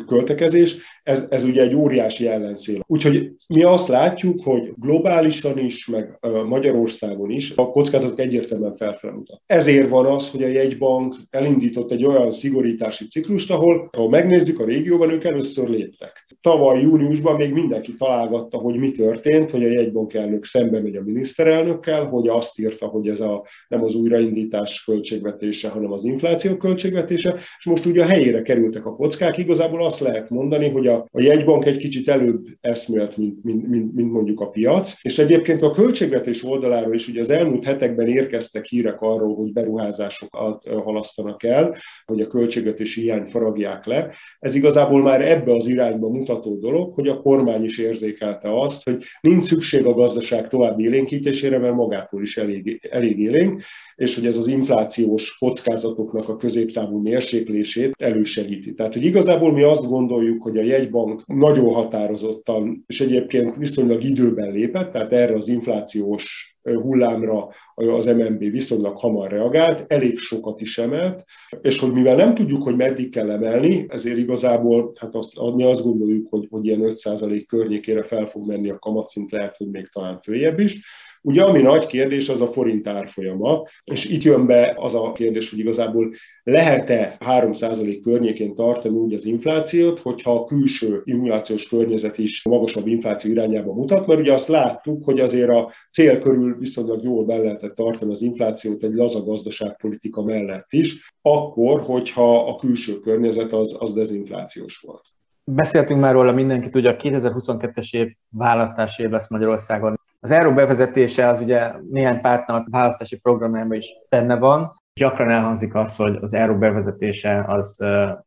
költekezés, 0.07 0.76
ez, 1.03 1.26
ez 1.30 1.45
ugye 1.45 1.62
egy 1.62 1.74
óriási 1.74 2.26
ellenszél. 2.26 2.84
Úgyhogy 2.86 3.30
mi 3.49 3.62
azt 3.62 3.88
látjuk, 3.88 4.36
hogy 4.45 4.72
globálisan 4.76 5.59
is, 5.59 5.86
meg 5.86 6.18
Magyarországon 6.47 6.84
is 7.26 7.57
a 7.57 7.66
kockázatok 7.66 8.20
egyértelműen 8.20 8.74
felfelé. 8.74 9.12
Ezért 9.47 9.89
van 9.89 10.07
az, 10.07 10.30
hogy 10.30 10.43
a 10.43 10.47
jegybank 10.47 11.14
elindított 11.30 11.93
egy 11.93 12.05
olyan 12.05 12.32
szigorítási 12.32 13.07
ciklust, 13.07 13.51
ahol, 13.51 13.91
ha 13.97 14.09
megnézzük 14.09 14.61
a 14.61 14.64
régióban, 14.64 15.11
ők 15.11 15.24
először 15.24 15.68
léptek. 15.68 16.26
Tavaly 16.41 16.80
júniusban 16.80 17.37
még 17.37 17.53
mindenki 17.53 17.95
találgatta, 17.95 18.59
hogy 18.59 18.76
mi 18.76 18.91
történt, 18.91 19.51
hogy 19.51 19.64
a 19.64 19.70
jegybank 19.70 20.14
elnök 20.14 20.45
szembe 20.45 20.80
megy 20.80 20.97
a 20.97 21.03
miniszterelnökkel, 21.03 22.05
hogy 22.07 22.28
azt 22.28 22.59
írta, 22.59 22.87
hogy 22.87 23.09
ez 23.09 23.20
a, 23.20 23.47
nem 23.68 23.85
az 23.85 23.95
újraindítás 23.95 24.85
költségvetése, 24.85 25.68
hanem 25.68 25.93
az 25.93 26.05
infláció 26.05 26.57
költségvetése, 26.57 27.35
és 27.59 27.64
most 27.64 27.87
ugye 27.87 28.03
a 28.03 28.07
helyére 28.07 28.43
kerültek 28.43 28.87
a 28.87 28.95
kockák. 28.95 29.39
Igazából 29.39 29.85
azt 29.85 30.01
lehet 30.01 30.30
mondani, 30.30 30.68
hogy 30.68 30.87
a 30.87 31.05
a, 31.11 31.20
jegybank 31.20 31.64
egy 31.64 31.76
kicsit 31.76 32.09
előbb 32.09 32.47
eszmélt, 32.61 33.16
mint, 33.16 33.45
mint, 33.45 33.68
mint, 33.68 33.95
mint 33.95 34.12
mondjuk 34.12 34.41
a 34.41 34.49
piac. 34.49 34.95
És 35.03 35.18
egyébként 35.18 35.62
a 35.62 35.70
költségvetés 35.70 36.43
oldaláról 36.75 36.95
is 36.95 37.09
ugye 37.09 37.20
az 37.20 37.31
elmúlt 37.31 37.64
hetekben 37.64 38.09
érkeztek 38.09 38.64
hírek 38.64 39.01
arról, 39.01 39.35
hogy 39.35 39.53
beruházásokat 39.53 40.64
halasztanak 40.85 41.43
el, 41.43 41.77
hogy 42.05 42.20
a 42.20 42.27
költségvetési 42.27 43.01
hiányt 43.01 43.31
faragják 43.31 43.87
le. 43.87 44.14
Ez 44.39 44.55
igazából 44.55 45.03
már 45.03 45.29
ebbe 45.29 45.53
az 45.55 45.66
irányba 45.66 46.09
mutató 46.09 46.59
dolog, 46.59 46.95
hogy 46.95 47.09
a 47.09 47.20
kormány 47.20 47.64
is 47.64 47.79
érzékelte 47.79 48.61
azt, 48.61 48.85
hogy 48.85 49.05
nincs 49.20 49.45
szükség 49.45 49.87
a 49.87 49.95
gazdaság 49.95 50.49
további 50.49 50.85
élénkítésére, 50.85 51.59
mert 51.59 51.75
magától 51.75 52.22
is 52.22 52.37
elég, 52.37 52.89
elég 52.91 53.18
élénk, 53.18 53.62
és 53.95 54.14
hogy 54.14 54.27
ez 54.27 54.37
az 54.37 54.47
inflációs 54.47 55.39
kockázatoknak 55.39 56.29
a 56.29 56.37
középtávú 56.37 57.01
mérséklését 57.01 57.95
elősegíti. 57.99 58.75
Tehát, 58.75 58.93
hogy 58.93 59.05
igazából 59.05 59.53
mi 59.53 59.62
azt 59.62 59.87
gondoljuk, 59.87 60.43
hogy 60.43 60.59
a 60.59 60.62
jegybank 60.62 61.27
nagyon 61.27 61.75
határozottan, 61.75 62.85
és 62.87 63.01
egyébként 63.01 63.57
viszonylag 63.57 64.05
időben 64.05 64.53
lépett, 64.53 64.93
tehát 64.93 65.12
erre 65.12 65.35
az 65.35 65.49
inflációs 65.49 66.55
hullámra 66.64 67.48
az 67.74 68.06
MNB 68.06 68.38
viszonylag 68.38 68.96
hamar 68.96 69.30
reagált, 69.30 69.84
elég 69.92 70.18
sokat 70.18 70.60
is 70.60 70.78
emelt, 70.78 71.24
és 71.60 71.80
hogy 71.80 71.92
mivel 71.92 72.16
nem 72.16 72.34
tudjuk, 72.34 72.62
hogy 72.62 72.76
meddig 72.76 73.10
kell 73.10 73.30
emelni, 73.30 73.86
ezért 73.88 74.18
igazából 74.18 74.92
hát 75.00 75.14
azt, 75.14 75.54
mi 75.54 75.64
azt 75.64 75.82
gondoljuk, 75.82 76.26
hogy, 76.30 76.46
hogy 76.50 76.66
ilyen 76.66 76.80
5% 76.82 77.44
környékére 77.46 78.04
fel 78.04 78.26
fog 78.26 78.46
menni 78.46 78.70
a 78.70 78.78
kamatszint, 78.78 79.30
lehet, 79.30 79.56
hogy 79.56 79.70
még 79.70 79.86
talán 79.86 80.18
följebb 80.18 80.58
is, 80.58 80.80
Ugye 81.27 81.43
ami 81.43 81.62
nagy 81.62 81.87
kérdés, 81.87 82.29
az 82.29 82.41
a 82.41 82.47
forint 82.47 82.87
árfolyama, 82.87 83.62
és 83.85 84.05
itt 84.05 84.22
jön 84.22 84.47
be 84.47 84.75
az 84.79 84.95
a 84.95 85.12
kérdés, 85.12 85.51
hogy 85.51 85.59
igazából 85.59 86.14
lehet-e 86.43 87.16
3% 87.20 88.01
környékén 88.03 88.55
tartani 88.55 88.95
úgy 88.95 89.14
az 89.14 89.25
inflációt, 89.25 90.01
hogyha 90.01 90.35
a 90.35 90.45
külső 90.45 91.03
inflációs 91.05 91.68
környezet 91.68 92.18
is 92.18 92.45
magasabb 92.45 92.87
infláció 92.87 93.31
irányába 93.31 93.72
mutat, 93.72 94.07
mert 94.07 94.20
ugye 94.20 94.33
azt 94.33 94.49
láttuk, 94.49 95.05
hogy 95.05 95.20
azért 95.20 95.51
a 95.51 95.72
cél 95.91 96.18
körül 96.18 96.59
viszonylag 96.59 97.03
jól 97.03 97.25
be 97.25 97.37
lehetett 97.37 97.75
tartani 97.75 98.12
az 98.12 98.22
inflációt 98.22 98.83
egy 98.83 98.93
laza 98.93 99.22
gazdaságpolitika 99.22 100.22
mellett 100.22 100.72
is, 100.72 101.12
akkor, 101.22 101.81
hogyha 101.81 102.47
a 102.47 102.57
külső 102.57 103.01
környezet 103.01 103.53
az, 103.53 103.77
az 103.79 103.93
dezinflációs 103.93 104.79
volt. 104.87 105.03
Beszéltünk 105.45 106.01
már 106.01 106.12
róla 106.12 106.33
mindenkit, 106.33 106.75
ugye 106.75 106.91
a 106.91 106.97
2022-es 106.97 107.95
év 107.95 108.12
választási 108.31 109.03
év 109.03 109.11
lesz 109.11 109.29
Magyarországon. 109.29 110.01
Az 110.25 110.31
euró 110.31 110.53
bevezetése 110.53 111.29
az 111.29 111.41
ugye 111.41 111.72
néhány 111.91 112.20
pártnak 112.20 112.66
választási 112.70 113.18
programjában 113.18 113.77
is 113.77 113.87
benne 114.09 114.37
van. 114.37 114.68
Gyakran 115.01 115.31
elhangzik 115.31 115.75
az, 115.75 115.97
hogy 115.97 116.18
az 116.20 116.33
euró 116.35 116.59
bevezetése 116.59 117.45
az 117.47 117.77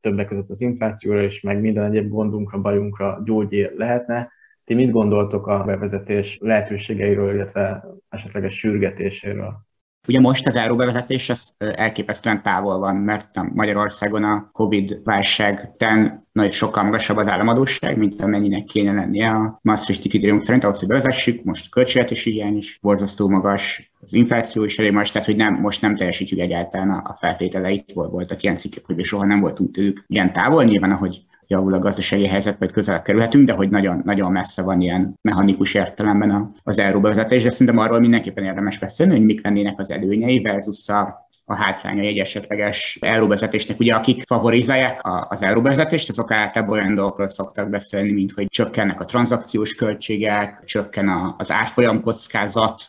többek 0.01 0.27
között 0.27 0.49
az 0.49 0.61
inflációra 0.61 1.21
és 1.21 1.41
meg 1.41 1.61
minden 1.61 1.85
egyéb 1.85 2.09
gondunkra, 2.09 2.59
bajunkra 2.59 3.21
gyógyír 3.25 3.73
lehetne. 3.75 4.31
Ti 4.63 4.73
mit 4.73 4.91
gondoltok 4.91 5.47
a 5.47 5.63
bevezetés 5.63 6.37
lehetőségeiről, 6.41 7.33
illetve 7.33 7.85
esetleges 8.09 8.55
sürgetéséről? 8.55 9.66
Ugye 10.07 10.19
most 10.19 10.47
az 10.47 10.55
euróbevezetés 10.55 11.29
az 11.29 11.55
elképesztően 11.57 12.41
távol 12.41 12.79
van, 12.79 12.95
mert 12.95 13.53
Magyarországon 13.53 14.23
a 14.23 14.49
Covid 14.51 14.99
válság 15.03 15.71
ten 15.77 16.25
nagy 16.31 16.53
sokkal 16.53 16.83
magasabb 16.83 17.17
az 17.17 17.27
államadóság, 17.27 17.97
mint 17.97 18.21
amennyinek 18.21 18.63
kéne 18.63 18.93
lennie 18.93 19.29
a 19.29 19.59
Maastrichti 19.61 20.09
kritérium 20.09 20.39
szerint, 20.39 20.63
ahhoz, 20.63 20.79
hogy 20.79 20.87
bevezessük, 20.87 21.43
most 21.43 21.65
a 21.65 21.69
költségvetési 21.69 22.31
hiány 22.31 22.57
is 22.57 22.79
borzasztó 22.81 23.29
magas, 23.29 23.91
az 24.01 24.13
infláció 24.13 24.63
is 24.63 24.77
elég 24.79 24.91
magas, 24.91 25.11
tehát 25.11 25.27
hogy 25.27 25.35
nem, 25.35 25.53
most 25.53 25.81
nem 25.81 25.95
teljesítjük 25.95 26.39
egyáltalán 26.39 26.89
a, 26.89 27.15
feltételeit, 27.19 27.91
voltak 27.93 28.43
ilyen 28.43 28.57
cikkek, 28.57 28.85
hogy 28.85 29.05
soha 29.05 29.25
nem 29.25 29.39
voltunk 29.39 29.71
tőlük 29.71 30.03
ilyen 30.07 30.33
távol, 30.33 30.63
nyilván 30.63 30.91
ahogy 30.91 31.21
javul 31.47 31.73
a 31.73 31.79
gazdasági 31.79 32.27
helyzet, 32.27 32.59
vagy 32.59 32.71
közel 32.71 33.01
kerülhetünk, 33.01 33.45
de 33.45 33.53
hogy 33.53 33.69
nagyon, 33.69 34.01
nagyon 34.05 34.31
messze 34.31 34.61
van 34.61 34.81
ilyen 34.81 35.13
mechanikus 35.21 35.73
értelemben 35.73 36.51
az 36.63 36.79
euróbevezetés, 36.79 37.43
de 37.43 37.49
szerintem 37.49 37.77
arról 37.77 37.99
mindenképpen 37.99 38.43
érdemes 38.43 38.79
beszélni, 38.79 39.11
hogy 39.11 39.25
mik 39.25 39.43
lennének 39.43 39.79
az 39.79 39.91
előnyei 39.91 40.41
versus 40.41 40.89
a 40.89 41.25
a 41.49 41.55
hátránya 41.55 42.01
egy 42.01 42.17
esetleges 42.17 42.97
euróvezetésnek. 43.01 43.79
Ugye 43.79 43.93
akik 43.93 44.23
favorizálják 44.25 45.01
az 45.29 45.41
euróvezetést, 45.41 46.09
azok 46.09 46.31
általában 46.31 46.79
olyan 46.79 46.95
dolgokról 46.95 47.27
szoktak 47.27 47.69
beszélni, 47.69 48.11
mint 48.11 48.31
hogy 48.31 48.47
csökkennek 48.47 48.99
a 48.99 49.05
tranzakciós 49.05 49.75
költségek, 49.75 50.61
csökken 50.65 51.35
az 51.37 51.51
árfolyam 51.51 52.01
kockázat, 52.01 52.83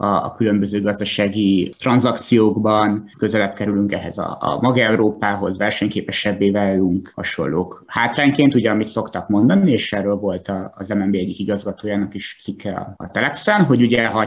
a, 0.00 0.06
a 0.06 0.34
különböző 0.36 0.80
gazdasági 0.80 1.74
tranzakciókban, 1.78 3.10
közelebb 3.18 3.54
kerülünk 3.54 3.92
ehhez 3.92 4.18
a, 4.18 4.36
a 4.40 4.58
maga 4.60 4.80
Európához, 4.80 5.58
versenyképesebbé 5.58 6.50
válunk, 6.50 7.12
hasonlók. 7.14 7.84
Hátrányként 7.86 8.54
ugye, 8.54 8.70
amit 8.70 8.86
szoktak 8.86 9.28
mondani, 9.28 9.72
és 9.72 9.92
erről 9.92 10.14
volt 10.14 10.48
a, 10.48 10.72
az 10.76 10.88
MNB 10.88 11.14
egyik 11.14 11.38
igazgatójának 11.38 12.14
is 12.14 12.36
cikke 12.40 12.74
a, 12.74 12.94
a 12.96 13.10
Telexen, 13.10 13.64
hogy 13.64 13.82
ugye, 13.82 14.06
ha, 14.06 14.26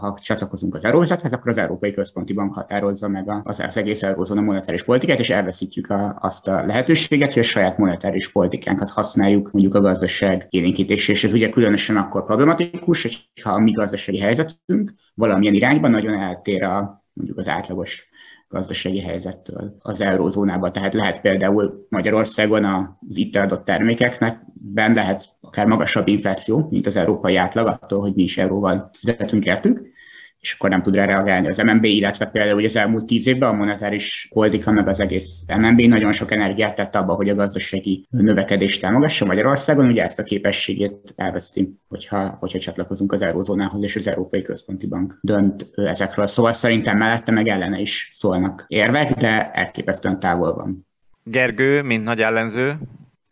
ha 0.00 0.18
csatlakozunk 0.22 0.74
az 0.74 0.84
euróvezethez, 0.84 1.32
akkor 1.32 1.50
az 1.50 1.58
Európai 1.58 1.92
Központi 1.92 2.32
Bank 2.32 2.54
határozza 2.54 3.08
meg 3.08 3.30
az, 3.42 3.60
az 3.60 3.76
egész 3.76 4.02
eurózóna 4.02 4.40
monetáris 4.40 4.84
politikát, 4.84 5.18
és 5.18 5.30
elveszítjük 5.30 5.90
a, 5.90 6.18
azt 6.20 6.48
a 6.48 6.66
lehetőséget, 6.66 7.32
hogy 7.32 7.42
a 7.42 7.46
saját 7.46 7.78
monetáris 7.78 8.32
politikánkat 8.32 8.90
használjuk 8.90 9.50
mondjuk 9.52 9.74
a 9.74 9.80
gazdaság 9.80 10.46
élénkítésére, 10.50 11.18
és 11.18 11.24
ez 11.24 11.32
ugye 11.32 11.50
különösen 11.50 11.96
akkor 11.96 12.24
problematikus, 12.24 13.02
hogyha 13.02 13.50
a 13.50 13.58
mi 13.58 13.70
gazdasági 13.70 14.18
helyzetünk 14.18 14.96
valamilyen 15.14 15.54
irányban 15.54 15.90
nagyon 15.90 16.20
eltér 16.20 16.62
a, 16.62 17.04
mondjuk 17.12 17.38
az 17.38 17.48
átlagos 17.48 18.08
gazdasági 18.48 19.00
helyzettől 19.00 19.76
az 19.78 20.00
eurózónában. 20.00 20.72
Tehát 20.72 20.94
lehet 20.94 21.20
például 21.20 21.86
Magyarországon 21.88 22.64
az 22.64 23.16
itt 23.16 23.36
eladott 23.36 23.64
termékeknek 23.64 24.40
benne 24.54 24.94
lehet 24.94 25.36
akár 25.40 25.66
magasabb 25.66 26.08
infláció, 26.08 26.68
mint 26.70 26.86
az 26.86 26.96
európai 26.96 27.36
átlag, 27.36 27.66
attól, 27.66 28.00
hogy 28.00 28.14
mi 28.14 28.22
is 28.22 28.38
euróval 28.38 28.90
fizetünk 28.92 29.44
értünk, 29.44 29.80
és 30.40 30.52
akkor 30.52 30.70
nem 30.70 30.82
tud 30.82 30.94
rá 30.94 31.04
reagálni 31.04 31.48
az 31.48 31.58
MNB, 31.58 31.84
illetve 31.84 32.26
például 32.26 32.64
az 32.64 32.76
elmúlt 32.76 33.06
tíz 33.06 33.26
évben 33.26 33.48
a 33.48 33.52
monetáris 33.52 34.28
politika, 34.32 34.70
meg 34.70 34.88
az 34.88 35.00
egész 35.00 35.42
MNB 35.46 35.80
nagyon 35.80 36.12
sok 36.12 36.32
energiát 36.32 36.74
tett 36.74 36.94
abba, 36.94 37.14
hogy 37.14 37.28
a 37.28 37.34
gazdasági 37.34 38.06
növekedést 38.10 38.80
támogassa 38.80 39.24
Magyarországon, 39.24 39.86
ugye 39.86 40.02
ezt 40.02 40.18
a 40.18 40.22
képességét 40.22 41.12
elveszti, 41.16 41.78
hogyha, 41.88 42.36
hogyha 42.40 42.58
csatlakozunk 42.58 43.12
az 43.12 43.22
eurózónához, 43.22 43.84
és 43.84 43.96
az 43.96 44.06
Európai 44.06 44.42
Központi 44.42 44.86
Bank 44.86 45.18
dönt 45.22 45.66
ezekről. 45.74 46.26
Szóval 46.26 46.52
szerintem 46.52 46.96
mellette 46.96 47.32
meg 47.32 47.48
ellene 47.48 47.80
is 47.80 48.08
szólnak 48.10 48.64
érvek, 48.68 49.14
de 49.14 49.50
elképesztően 49.50 50.20
távol 50.20 50.54
van. 50.54 50.86
Gergő, 51.22 51.82
mint 51.82 52.04
nagy 52.04 52.20
ellenző, 52.20 52.78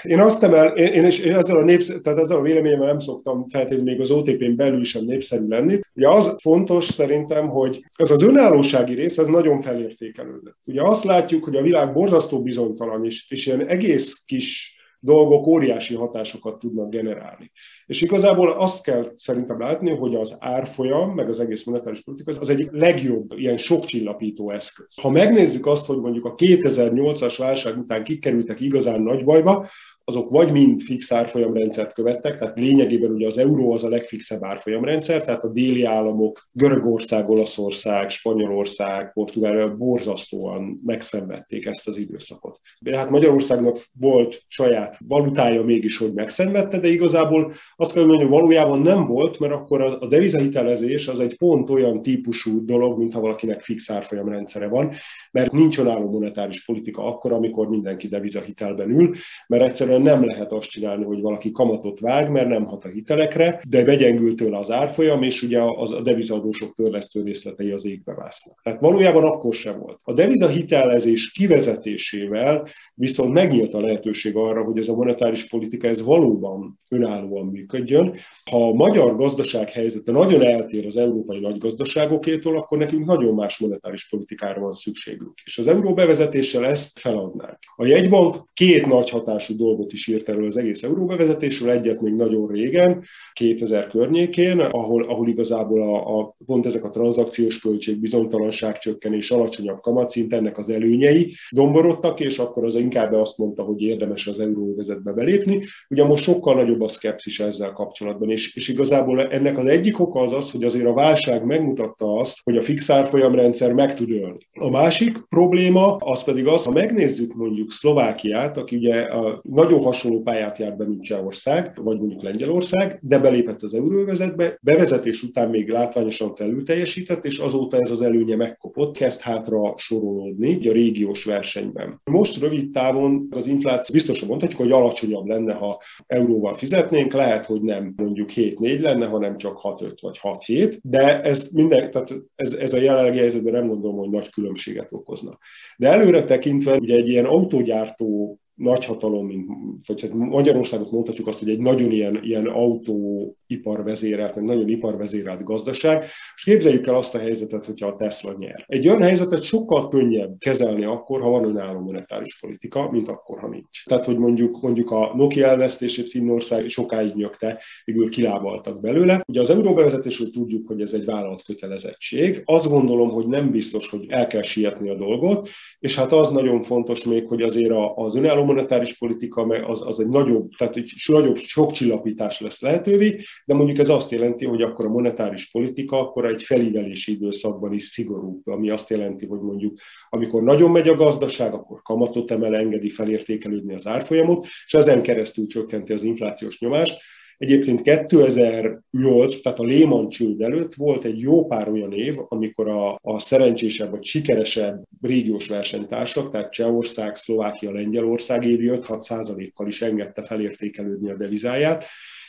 én 0.05 0.21
azt 0.21 0.43
emel, 0.43 0.67
én, 0.67 0.93
én, 0.93 1.05
is, 1.05 1.19
én 1.19 1.35
ezzel, 1.35 1.57
a 1.57 1.65
népsz, 1.65 2.01
tehát 2.03 2.19
ezzel 2.19 2.39
a 2.39 2.43
véleményemmel 2.43 2.87
nem 2.87 2.99
szoktam 2.99 3.49
feltétlenül 3.49 3.85
még 3.85 4.01
az 4.01 4.11
OTP-n 4.11 4.57
belül 4.57 4.85
sem 4.85 5.05
népszerű 5.05 5.49
lenni. 5.49 5.79
Ugye 5.95 6.09
az 6.09 6.35
fontos 6.39 6.85
szerintem, 6.85 7.49
hogy 7.49 7.85
ez 7.97 8.11
az 8.11 8.23
önállósági 8.23 8.95
rész, 8.95 9.19
ez 9.19 9.27
nagyon 9.27 9.61
felértékelődött. 9.61 10.59
Ugye 10.67 10.83
azt 10.83 11.05
látjuk, 11.05 11.45
hogy 11.45 11.57
a 11.57 11.63
világ 11.63 11.93
borzasztó 11.93 12.43
bizonytalan, 12.43 13.05
és, 13.05 13.27
és 13.29 13.47
ilyen 13.47 13.67
egész 13.69 14.23
kis 14.27 14.76
dolgok 15.01 15.47
óriási 15.47 15.95
hatásokat 15.95 16.59
tudnak 16.59 16.91
generálni. 16.91 17.51
És 17.87 18.03
igazából 18.03 18.51
azt 18.51 18.83
kell 18.83 19.13
szerintem 19.15 19.61
látni, 19.61 19.91
hogy 19.91 20.15
az 20.15 20.37
árfolyam, 20.39 21.15
meg 21.15 21.29
az 21.29 21.41
egész 21.41 21.65
monetáris 21.65 22.03
politika 22.03 22.41
az 22.41 22.51
egyik 22.51 22.71
legjobb 22.71 23.33
ilyen 23.33 23.57
sokcsillapító 23.57 24.51
eszköz. 24.51 25.01
Ha 25.03 25.11
megnézzük 25.11 25.67
azt, 25.67 25.87
hogy 25.87 25.99
mondjuk 25.99 26.25
a 26.25 26.35
2008-as 26.35 27.35
válság 27.39 27.79
után 27.79 28.05
kikerültek 28.05 28.61
igazán 28.61 29.03
nagy 29.03 29.25
bajba, 29.25 29.69
azok 30.09 30.31
vagy 30.31 30.53
mind 30.53 30.81
fix 30.81 31.13
árfolyamrendszert 31.13 31.93
követtek, 31.93 32.37
tehát 32.37 32.59
lényegében 32.59 33.11
ugye 33.11 33.27
az 33.27 33.39
euró 33.39 33.73
az 33.73 33.85
a 33.85 33.89
legfixebb 33.89 34.45
árfolyamrendszer, 34.45 35.25
tehát 35.25 35.45
a 35.45 35.49
déli 35.49 35.85
államok, 35.85 36.49
Görögország, 36.53 37.29
Olaszország, 37.29 38.11
Spanyolország, 38.11 39.13
Portugália 39.13 39.77
borzasztóan 39.77 40.81
megszenvedték 40.85 41.67
ezt 41.67 41.89
az 41.89 41.97
időszakot. 41.97 42.61
De 42.81 42.97
hát 42.97 43.11
Magyarországnak 43.11 43.79
volt 43.99 44.43
saját 44.47 44.99
valutája 45.09 45.63
mégis, 45.63 45.99
hogy 45.99 46.13
megszenvedte, 46.13 46.79
de 46.79 46.89
igazából 46.89 47.53
azt 47.77 47.93
kell 47.93 48.05
mondani, 48.05 48.29
hogy 48.29 48.39
valójában 48.39 48.81
nem 48.81 49.07
volt, 49.07 49.39
mert 49.39 49.53
akkor 49.53 49.81
a 49.81 50.07
devizahitelezés 50.07 51.09
az 51.09 51.21
egy 51.21 51.37
pont 51.37 51.71
olyan 51.71 52.03
típusú 52.03 52.65
dolog, 52.65 52.99
mint 52.99 53.15
ha 53.15 53.21
valakinek 53.21 53.63
fix 53.63 53.91
árfolyamrendszere 53.91 54.69
van, 54.69 54.93
mert 55.33 55.53
nincs 55.53 55.79
önálló 55.79 56.11
monetáris 56.11 56.65
politika 56.65 57.05
akkor, 57.05 57.33
amikor 57.33 57.69
mindenki 57.69 58.09
devizahitelben 58.09 58.91
ül, 58.91 59.15
mert 59.47 59.63
egyszerűen 59.63 59.95
nem 59.99 60.25
lehet 60.25 60.53
azt 60.53 60.71
csinálni, 60.71 61.05
hogy 61.05 61.21
valaki 61.21 61.51
kamatot 61.51 62.01
vág, 62.01 62.31
mert 62.31 62.49
nem 62.49 62.65
hat 62.65 62.85
a 62.85 62.89
hitelekre, 62.89 63.63
de 63.69 63.85
begyengült 63.85 64.37
tőle 64.37 64.59
az 64.59 64.71
árfolyam, 64.71 65.23
és 65.23 65.43
ugye 65.43 65.61
az, 65.61 65.93
a 65.93 66.01
devizadósok 66.01 66.75
törlesztő 66.75 67.23
részletei 67.23 67.71
az 67.71 67.87
égbe 67.87 68.15
másznak. 68.17 68.61
Tehát 68.63 68.81
valójában 68.81 69.25
akkor 69.25 69.55
sem 69.55 69.79
volt. 69.79 70.01
A 70.05 70.13
deviza 70.13 70.49
hitelezés 70.49 71.31
kivezetésével 71.33 72.69
viszont 72.95 73.33
megnyílt 73.33 73.75
a 73.75 73.81
lehetőség 73.81 74.37
arra, 74.37 74.65
hogy 74.65 74.79
ez 74.79 74.89
a 74.89 74.95
monetáris 74.95 75.49
politika 75.49 75.87
ez 75.87 76.03
valóban 76.03 76.79
önállóan 76.91 77.47
működjön. 77.47 78.15
Ha 78.51 78.69
a 78.69 78.73
magyar 78.73 79.17
gazdaság 79.17 79.71
helyzete 79.71 80.13
nagyon 80.13 80.43
eltér 80.43 80.87
az 80.87 80.97
európai 80.97 81.41
nagy 81.41 81.59
gazdaságokétól, 81.59 82.57
akkor 82.57 82.79
nekünk 82.79 83.07
nagyon 83.07 83.35
más 83.35 83.59
monetáris 83.59 84.09
politikára 84.09 84.61
van 84.61 84.75
szükségünk. 84.75 85.41
És 85.45 85.59
az 85.59 85.67
euró 85.67 85.95
bevezetéssel 85.95 86.67
ezt 86.67 86.99
feladnánk. 86.99 87.59
A 87.77 87.87
jegybank 87.87 88.37
két 88.53 88.87
nagy 88.87 89.11
hatású 89.11 89.57
dolgot 89.57 89.86
dolgot 89.87 89.93
is 89.93 90.07
írt 90.07 90.29
erről 90.29 90.47
az 90.47 90.57
egész 90.57 90.83
euróbevezetésről, 90.83 91.71
egyet 91.71 92.01
még 92.01 92.15
nagyon 92.15 92.47
régen, 92.47 93.05
2000 93.33 93.87
környékén, 93.87 94.59
ahol, 94.59 95.03
ahol 95.03 95.29
igazából 95.29 95.83
a, 95.83 96.19
a, 96.19 96.35
pont 96.47 96.67
ezek 96.67 96.85
a 96.85 96.91
tranzakciós 96.91 97.61
költség, 97.61 98.01
bizonytalanság 98.01 98.79
csökkenés, 98.79 99.31
alacsonyabb 99.31 99.81
kamatszint, 99.81 100.33
ennek 100.33 100.59
az 100.59 100.71
előnyei 100.71 101.35
domborodtak, 101.51 102.21
és 102.21 102.39
akkor 102.39 102.65
az 102.65 102.75
inkább 102.75 103.13
azt 103.13 103.39
mondta, 103.39 103.63
hogy 103.63 103.83
érdemes 103.83 104.27
az 104.27 104.41
euróvezetbe 104.41 105.13
belépni. 105.13 105.61
Ugye 105.89 106.05
most 106.05 106.23
sokkal 106.23 106.55
nagyobb 106.55 106.81
a 106.81 106.89
szkepszis 106.89 107.41
ezzel 107.41 107.73
kapcsolatban, 107.73 108.31
és, 108.31 108.57
és 108.57 108.69
igazából 108.69 109.23
ennek 109.23 109.59
az 109.59 109.67
egyik 109.67 110.01
oka 110.01 110.21
az 110.21 110.33
az, 110.33 110.51
hogy 110.51 110.65
azért 110.65 110.87
a 110.87 110.93
válság 110.93 111.45
megmutatta 111.45 112.17
azt, 112.17 112.39
hogy 112.45 112.57
a 112.57 112.63
fix 112.63 112.91
árfolyamrendszer 112.91 113.73
meg 113.73 113.95
tud 113.95 114.11
ölni. 114.11 114.47
A 114.61 114.71
másik 114.71 115.19
probléma 115.29 115.97
az 115.97 116.25
pedig 116.25 116.47
az, 116.47 116.65
ha 116.65 116.71
megnézzük 116.71 117.35
mondjuk 117.35 117.71
Szlovákiát, 117.71 118.57
aki 118.57 118.77
ugye 118.77 119.01
a 119.01 119.41
nagyon 119.43 119.76
hasonló 119.83 120.23
pályát 120.23 120.59
járt 120.59 120.77
be, 120.77 120.87
mint 120.87 121.03
Csehország, 121.03 121.73
vagy 121.83 121.99
mondjuk 121.99 122.23
Lengyelország, 122.23 122.99
de 123.03 123.19
belépett 123.19 123.63
az 123.63 123.75
euróvezetbe, 123.75 124.59
bevezetés 124.61 125.23
után 125.23 125.51
még 125.51 125.69
látványosan 125.69 126.35
felül 126.35 126.65
teljesített, 126.65 127.25
és 127.25 127.39
azóta 127.39 127.79
ez 127.79 127.91
az 127.91 128.03
előnye 128.03 128.37
megkopott, 128.37 128.97
kezd 128.97 129.21
hátra 129.21 129.75
sorolódni 129.77 130.69
a 130.69 130.73
régiós 130.73 131.25
versenyben. 131.25 132.01
Most 132.05 132.41
rövid 132.41 132.71
távon 132.71 133.29
az 133.31 133.47
infláció 133.47 133.95
biztosan 133.95 134.29
mondhatjuk, 134.29 134.61
hogy 134.61 134.73
alacsonyabb 134.73 135.27
lenne, 135.27 135.53
ha 135.53 135.81
euróval 136.07 136.55
fizetnénk, 136.55 137.13
lehet, 137.13 137.47
hogy 137.47 137.61
nem 137.63 137.95
mondjuk 137.97 138.31
7-4 138.35 138.81
lenne, 138.81 139.07
hanem 139.07 139.37
csak 139.37 139.59
6-5 139.63 139.93
vagy 140.01 140.21
6-7, 140.23 140.79
de 140.83 141.21
ez, 141.23 141.51
minden, 141.53 141.91
tehát 141.91 142.15
ez, 142.35 142.53
ez 142.53 142.73
a 142.73 142.79
jelenlegi 142.79 143.19
helyzetben 143.19 143.53
nem 143.53 143.69
gondolom, 143.69 143.97
hogy 143.97 144.11
nagy 144.11 144.31
különbséget 144.31 144.93
okozna. 144.93 145.39
De 145.77 145.89
előre 145.89 146.25
tekintve 146.25 146.77
ugye 146.77 146.97
egy 146.97 147.09
ilyen 147.09 147.25
autógyártó 147.25 148.39
nagyhatalom, 148.57 149.27
mint, 149.27 149.47
vagy 149.87 150.01
hát 150.01 150.15
Magyarországot 150.15 150.91
mondhatjuk 150.91 151.27
azt, 151.27 151.39
hogy 151.39 151.51
egy 151.51 151.59
nagyon 151.59 151.91
ilyen, 151.91 152.21
ilyen 152.23 152.47
autóiparvezérelt, 152.47 154.35
meg 154.35 154.45
nagyon 154.45 154.69
iparvezérelt 154.69 155.45
gazdaság, 155.45 156.05
és 156.37 156.43
képzeljük 156.45 156.87
el 156.87 156.95
azt 156.95 157.15
a 157.15 157.19
helyzetet, 157.19 157.67
hogyha 157.67 157.87
a 157.87 157.97
Tesla 157.97 158.35
nyer. 158.39 158.65
Egy 158.67 158.89
olyan 158.89 159.03
helyzetet 159.03 159.43
sokkal 159.43 159.87
könnyebb 159.87 160.39
kezelni 160.39 160.85
akkor, 160.85 161.21
ha 161.21 161.31
van 161.31 161.45
önálló 161.45 161.81
monetáris 161.81 162.39
politika, 162.41 162.91
mint 162.91 163.09
akkor, 163.09 163.41
ha 163.41 163.49
nincs. 163.49 163.85
Tehát, 163.85 164.05
hogy 164.05 164.19
mondjuk, 164.19 164.61
mondjuk 164.61 164.91
a 164.91 165.13
Nokia 165.15 165.47
elvesztését 165.47 166.11
Finnország 166.11 166.69
sokáig 166.69 167.15
nyögte, 167.15 167.63
végül 167.85 168.11
kilábaltak 168.11 168.81
belőle. 168.81 169.23
Ugye 169.27 169.41
az 169.41 169.51
euróbevezetésről 169.51 170.31
tudjuk, 170.31 170.67
hogy 170.67 170.81
ez 170.81 170.93
egy 170.93 171.05
vállalat 171.05 171.43
kötelezettség. 171.43 172.43
Azt 172.45 172.69
gondolom, 172.69 173.11
hogy 173.11 173.27
nem 173.27 173.51
biztos, 173.51 173.91
hogy 173.91 174.07
el 174.09 174.27
kell 174.27 174.43
sietni 174.43 174.91
a 174.91 174.97
dolgot, 174.97 175.49
és 175.79 175.97
hát 175.97 176.13
az 176.13 176.31
nagyon 176.31 176.63
fontos 176.63 177.05
még, 177.05 177.27
hogy 177.27 177.43
azért 177.43 177.73
az 177.95 178.17
önálló 178.17 178.45
monetáris 178.47 178.99
politika 178.99 179.43
az, 179.43 179.83
az 179.87 180.01
egy 180.01 180.09
nagyobb, 180.09 180.51
tehát 180.57 180.77
egy 180.77 180.93
nagyobb 181.07 181.37
sok 181.37 181.73
csillapítás 181.73 182.41
lesz 182.41 182.61
lehetővé, 182.61 183.21
de 183.45 183.55
mondjuk 183.55 183.79
ez 183.79 183.89
azt 183.89 184.11
jelenti, 184.11 184.47
hogy 184.47 184.63
akkor 184.63 184.85
a 184.85 184.91
monetáris 184.91 185.51
politika 185.51 186.01
akkor 186.01 186.27
egy 186.27 186.43
felívelési 186.43 187.13
időszakban 187.13 187.73
is 187.73 187.83
szigorú, 187.83 188.41
ami 188.45 188.71
azt 188.71 188.91
jelenti, 188.91 189.27
hogy 189.27 189.41
mondjuk 189.41 189.79
amikor 190.11 190.43
nagyon 190.43 190.71
megy 190.71 190.89
a 190.89 190.97
gazdaság, 190.97 191.55
akkor 191.55 191.83
kamatot 191.83 192.31
emel, 192.31 192.55
engedi 192.55 192.91
felértékelődni 192.91 193.75
az 193.75 193.87
árfolyamot, 193.87 194.47
és 194.67 194.75
ezen 194.75 195.03
keresztül 195.03 195.47
csökkenti 195.47 195.93
az 195.93 196.03
inflációs 196.03 196.61
nyomást. 196.61 197.01
Egyébként 197.39 197.83
2008, 197.83 199.41
tehát 199.41 199.59
a 199.59 199.67
Lehman 199.67 200.09
csőd 200.09 200.41
előtt 200.41 200.75
volt 200.75 201.05
egy 201.05 201.21
jó 201.21 201.47
pár 201.47 201.69
olyan 201.69 201.93
év, 201.93 202.17
amikor 202.29 202.69
a, 202.69 202.99
a 203.03 203.19
szerencsésebb 203.19 203.91
vagy 203.91 204.05
sikeresebb 204.05 204.83
régiós 205.01 205.49
versenytársak, 205.49 206.31
tehát 206.31 206.53
Csehország, 206.53 207.15
Szlovákia, 207.15 207.73
Lengyelország 207.73 208.45
évi 208.45 208.71
5-6 208.73 209.51
kal 209.55 209.67
is 209.67 209.83
engedte 209.83 210.23
felértékelődni 210.23 211.11
a 211.11 211.17
devizáját, 211.17 211.85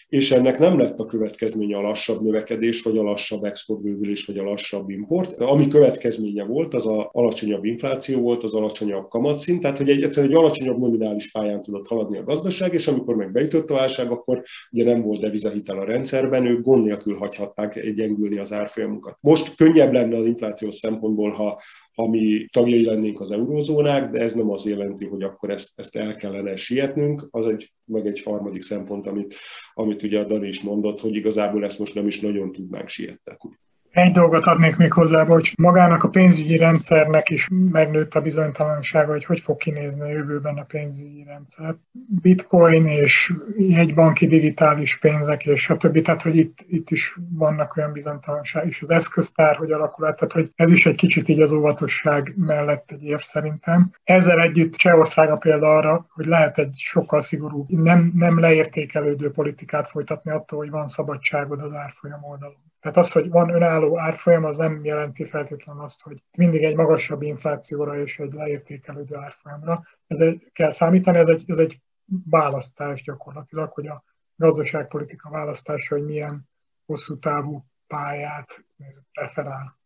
és 0.09 0.31
ennek 0.31 0.59
nem 0.59 0.79
lett 0.79 0.99
a 0.99 1.05
következménye 1.05 1.77
a 1.77 1.81
lassabb 1.81 2.21
növekedés, 2.21 2.81
vagy 2.81 2.97
a 2.97 3.03
lassabb 3.03 3.43
exportbővülés, 3.43 4.25
vagy 4.25 4.37
a 4.37 4.43
lassabb 4.43 4.89
import. 4.89 5.41
Ami 5.41 5.67
következménye 5.67 6.43
volt, 6.43 6.73
az 6.73 6.85
a 6.85 7.09
alacsonyabb 7.11 7.65
infláció 7.65 8.21
volt, 8.21 8.43
az 8.43 8.53
alacsonyabb 8.53 9.07
kamatszint, 9.09 9.61
tehát 9.61 9.77
hogy 9.77 9.89
egy, 9.89 10.03
egyszerűen 10.03 10.31
egy 10.31 10.37
alacsonyabb 10.37 10.77
nominális 10.79 11.31
pályán 11.31 11.61
tudott 11.61 11.87
haladni 11.87 12.17
a 12.17 12.23
gazdaság, 12.23 12.73
és 12.73 12.87
amikor 12.87 13.15
meg 13.15 13.31
beütött 13.31 13.69
a 13.69 13.73
válság, 13.73 14.11
akkor 14.11 14.43
ugye 14.71 14.83
nem 14.83 15.01
volt 15.01 15.21
devizahitel 15.21 15.79
a 15.79 15.85
rendszerben, 15.85 16.45
ők 16.45 16.61
gond 16.61 16.85
nélkül 16.85 17.15
hagyhatták 17.15 17.91
gyengülni 17.95 18.37
az 18.37 18.53
árfolyamukat. 18.53 19.17
Most 19.21 19.55
könnyebb 19.55 19.93
lenne 19.93 20.17
az 20.17 20.25
inflációs 20.25 20.75
szempontból, 20.75 21.31
ha 21.31 21.61
ha 21.97 22.07
mi 22.07 22.45
tagjai 22.51 22.85
lennénk 22.85 23.19
az 23.19 23.31
eurózónák, 23.31 24.11
de 24.11 24.19
ez 24.19 24.33
nem 24.33 24.49
az 24.49 24.65
jelenti, 24.65 25.05
hogy 25.05 25.23
akkor 25.23 25.49
ezt, 25.49 25.79
ezt 25.79 25.95
el 25.95 26.15
kellene 26.15 26.55
sietnünk. 26.55 27.27
Az 27.31 27.45
egy, 27.45 27.71
meg 27.85 28.05
egy 28.05 28.21
harmadik 28.21 28.61
szempont, 28.61 29.07
amit, 29.07 29.35
amit 29.73 30.03
ugye 30.03 30.19
a 30.19 30.23
Dani 30.23 30.47
is 30.47 30.61
mondott, 30.61 30.99
hogy 30.99 31.15
igazából 31.15 31.65
ezt 31.65 31.79
most 31.79 31.95
nem 31.95 32.07
is 32.07 32.19
nagyon 32.19 32.51
tudnánk 32.51 32.87
siettetni. 32.87 33.59
Egy 33.97 34.11
dolgot 34.11 34.45
adnék 34.45 34.75
még 34.75 34.93
hozzá, 34.93 35.25
hogy 35.25 35.53
magának 35.57 36.03
a 36.03 36.09
pénzügyi 36.09 36.57
rendszernek 36.57 37.29
is 37.29 37.47
megnőtt 37.71 38.13
a 38.13 38.21
bizonytalansága, 38.21 39.11
hogy 39.11 39.25
hogy 39.25 39.39
fog 39.39 39.57
kinézni 39.57 40.01
a 40.01 40.09
jövőben 40.09 40.57
a 40.57 40.63
pénzügyi 40.63 41.23
rendszer. 41.23 41.75
Bitcoin 42.21 42.85
és 42.85 43.33
jegybanki 43.57 44.27
digitális 44.27 44.97
pénzek 44.97 45.45
és 45.45 45.61
stb. 45.61 46.01
Tehát, 46.01 46.21
hogy 46.21 46.35
itt, 46.35 46.57
itt 46.67 46.89
is 46.89 47.17
vannak 47.29 47.77
olyan 47.77 47.91
bizonytalanság, 47.91 48.67
és 48.67 48.81
az 48.81 48.89
eszköztár, 48.89 49.55
hogy 49.55 49.71
alakul 49.71 50.05
át, 50.05 50.15
tehát, 50.15 50.33
hogy 50.33 50.51
ez 50.55 50.71
is 50.71 50.85
egy 50.85 50.95
kicsit 50.95 51.27
így 51.27 51.41
az 51.41 51.51
óvatosság 51.51 52.33
mellett 52.35 52.91
egy 52.91 53.03
ér 53.03 53.21
szerintem. 53.21 53.91
Ezzel 54.03 54.41
együtt 54.41 54.73
Csehország 54.73 55.31
a 55.31 55.37
példa 55.37 55.75
arra, 55.75 56.05
hogy 56.09 56.25
lehet 56.25 56.57
egy 56.57 56.75
sokkal 56.75 57.21
szigorúbb, 57.21 57.69
nem, 57.69 58.11
nem 58.15 58.39
leértékelődő 58.39 59.31
politikát 59.31 59.87
folytatni 59.87 60.31
attól, 60.31 60.59
hogy 60.59 60.69
van 60.69 60.87
szabadságod 60.87 61.59
az 61.59 61.73
árfolyam 61.73 62.23
oldalon. 62.23 62.66
Tehát 62.79 62.97
az, 62.97 63.11
hogy 63.11 63.29
van 63.29 63.49
önálló 63.53 63.99
árfolyam, 63.99 64.43
az 64.43 64.57
nem 64.57 64.85
jelenti 64.85 65.25
feltétlenül 65.25 65.81
azt, 65.83 66.01
hogy 66.01 66.23
mindig 66.37 66.63
egy 66.63 66.75
magasabb 66.75 67.21
inflációra 67.21 68.01
és 68.01 68.19
egy 68.19 68.33
leértékelődő 68.33 69.15
árfolyamra. 69.15 69.83
Ez 70.07 70.19
egy, 70.19 70.49
kell 70.53 70.71
számítani, 70.71 71.17
ez 71.17 71.27
egy, 71.27 71.43
ez 71.47 71.57
egy 71.57 71.81
választás 72.29 73.01
gyakorlatilag, 73.01 73.71
hogy 73.71 73.87
a 73.87 74.03
gazdaságpolitika 74.35 75.29
választása, 75.29 75.95
hogy 75.95 76.05
milyen 76.05 76.49
hosszú 76.85 77.19
távú 77.19 77.65
pályát 77.87 78.65
preferál. 79.11 79.76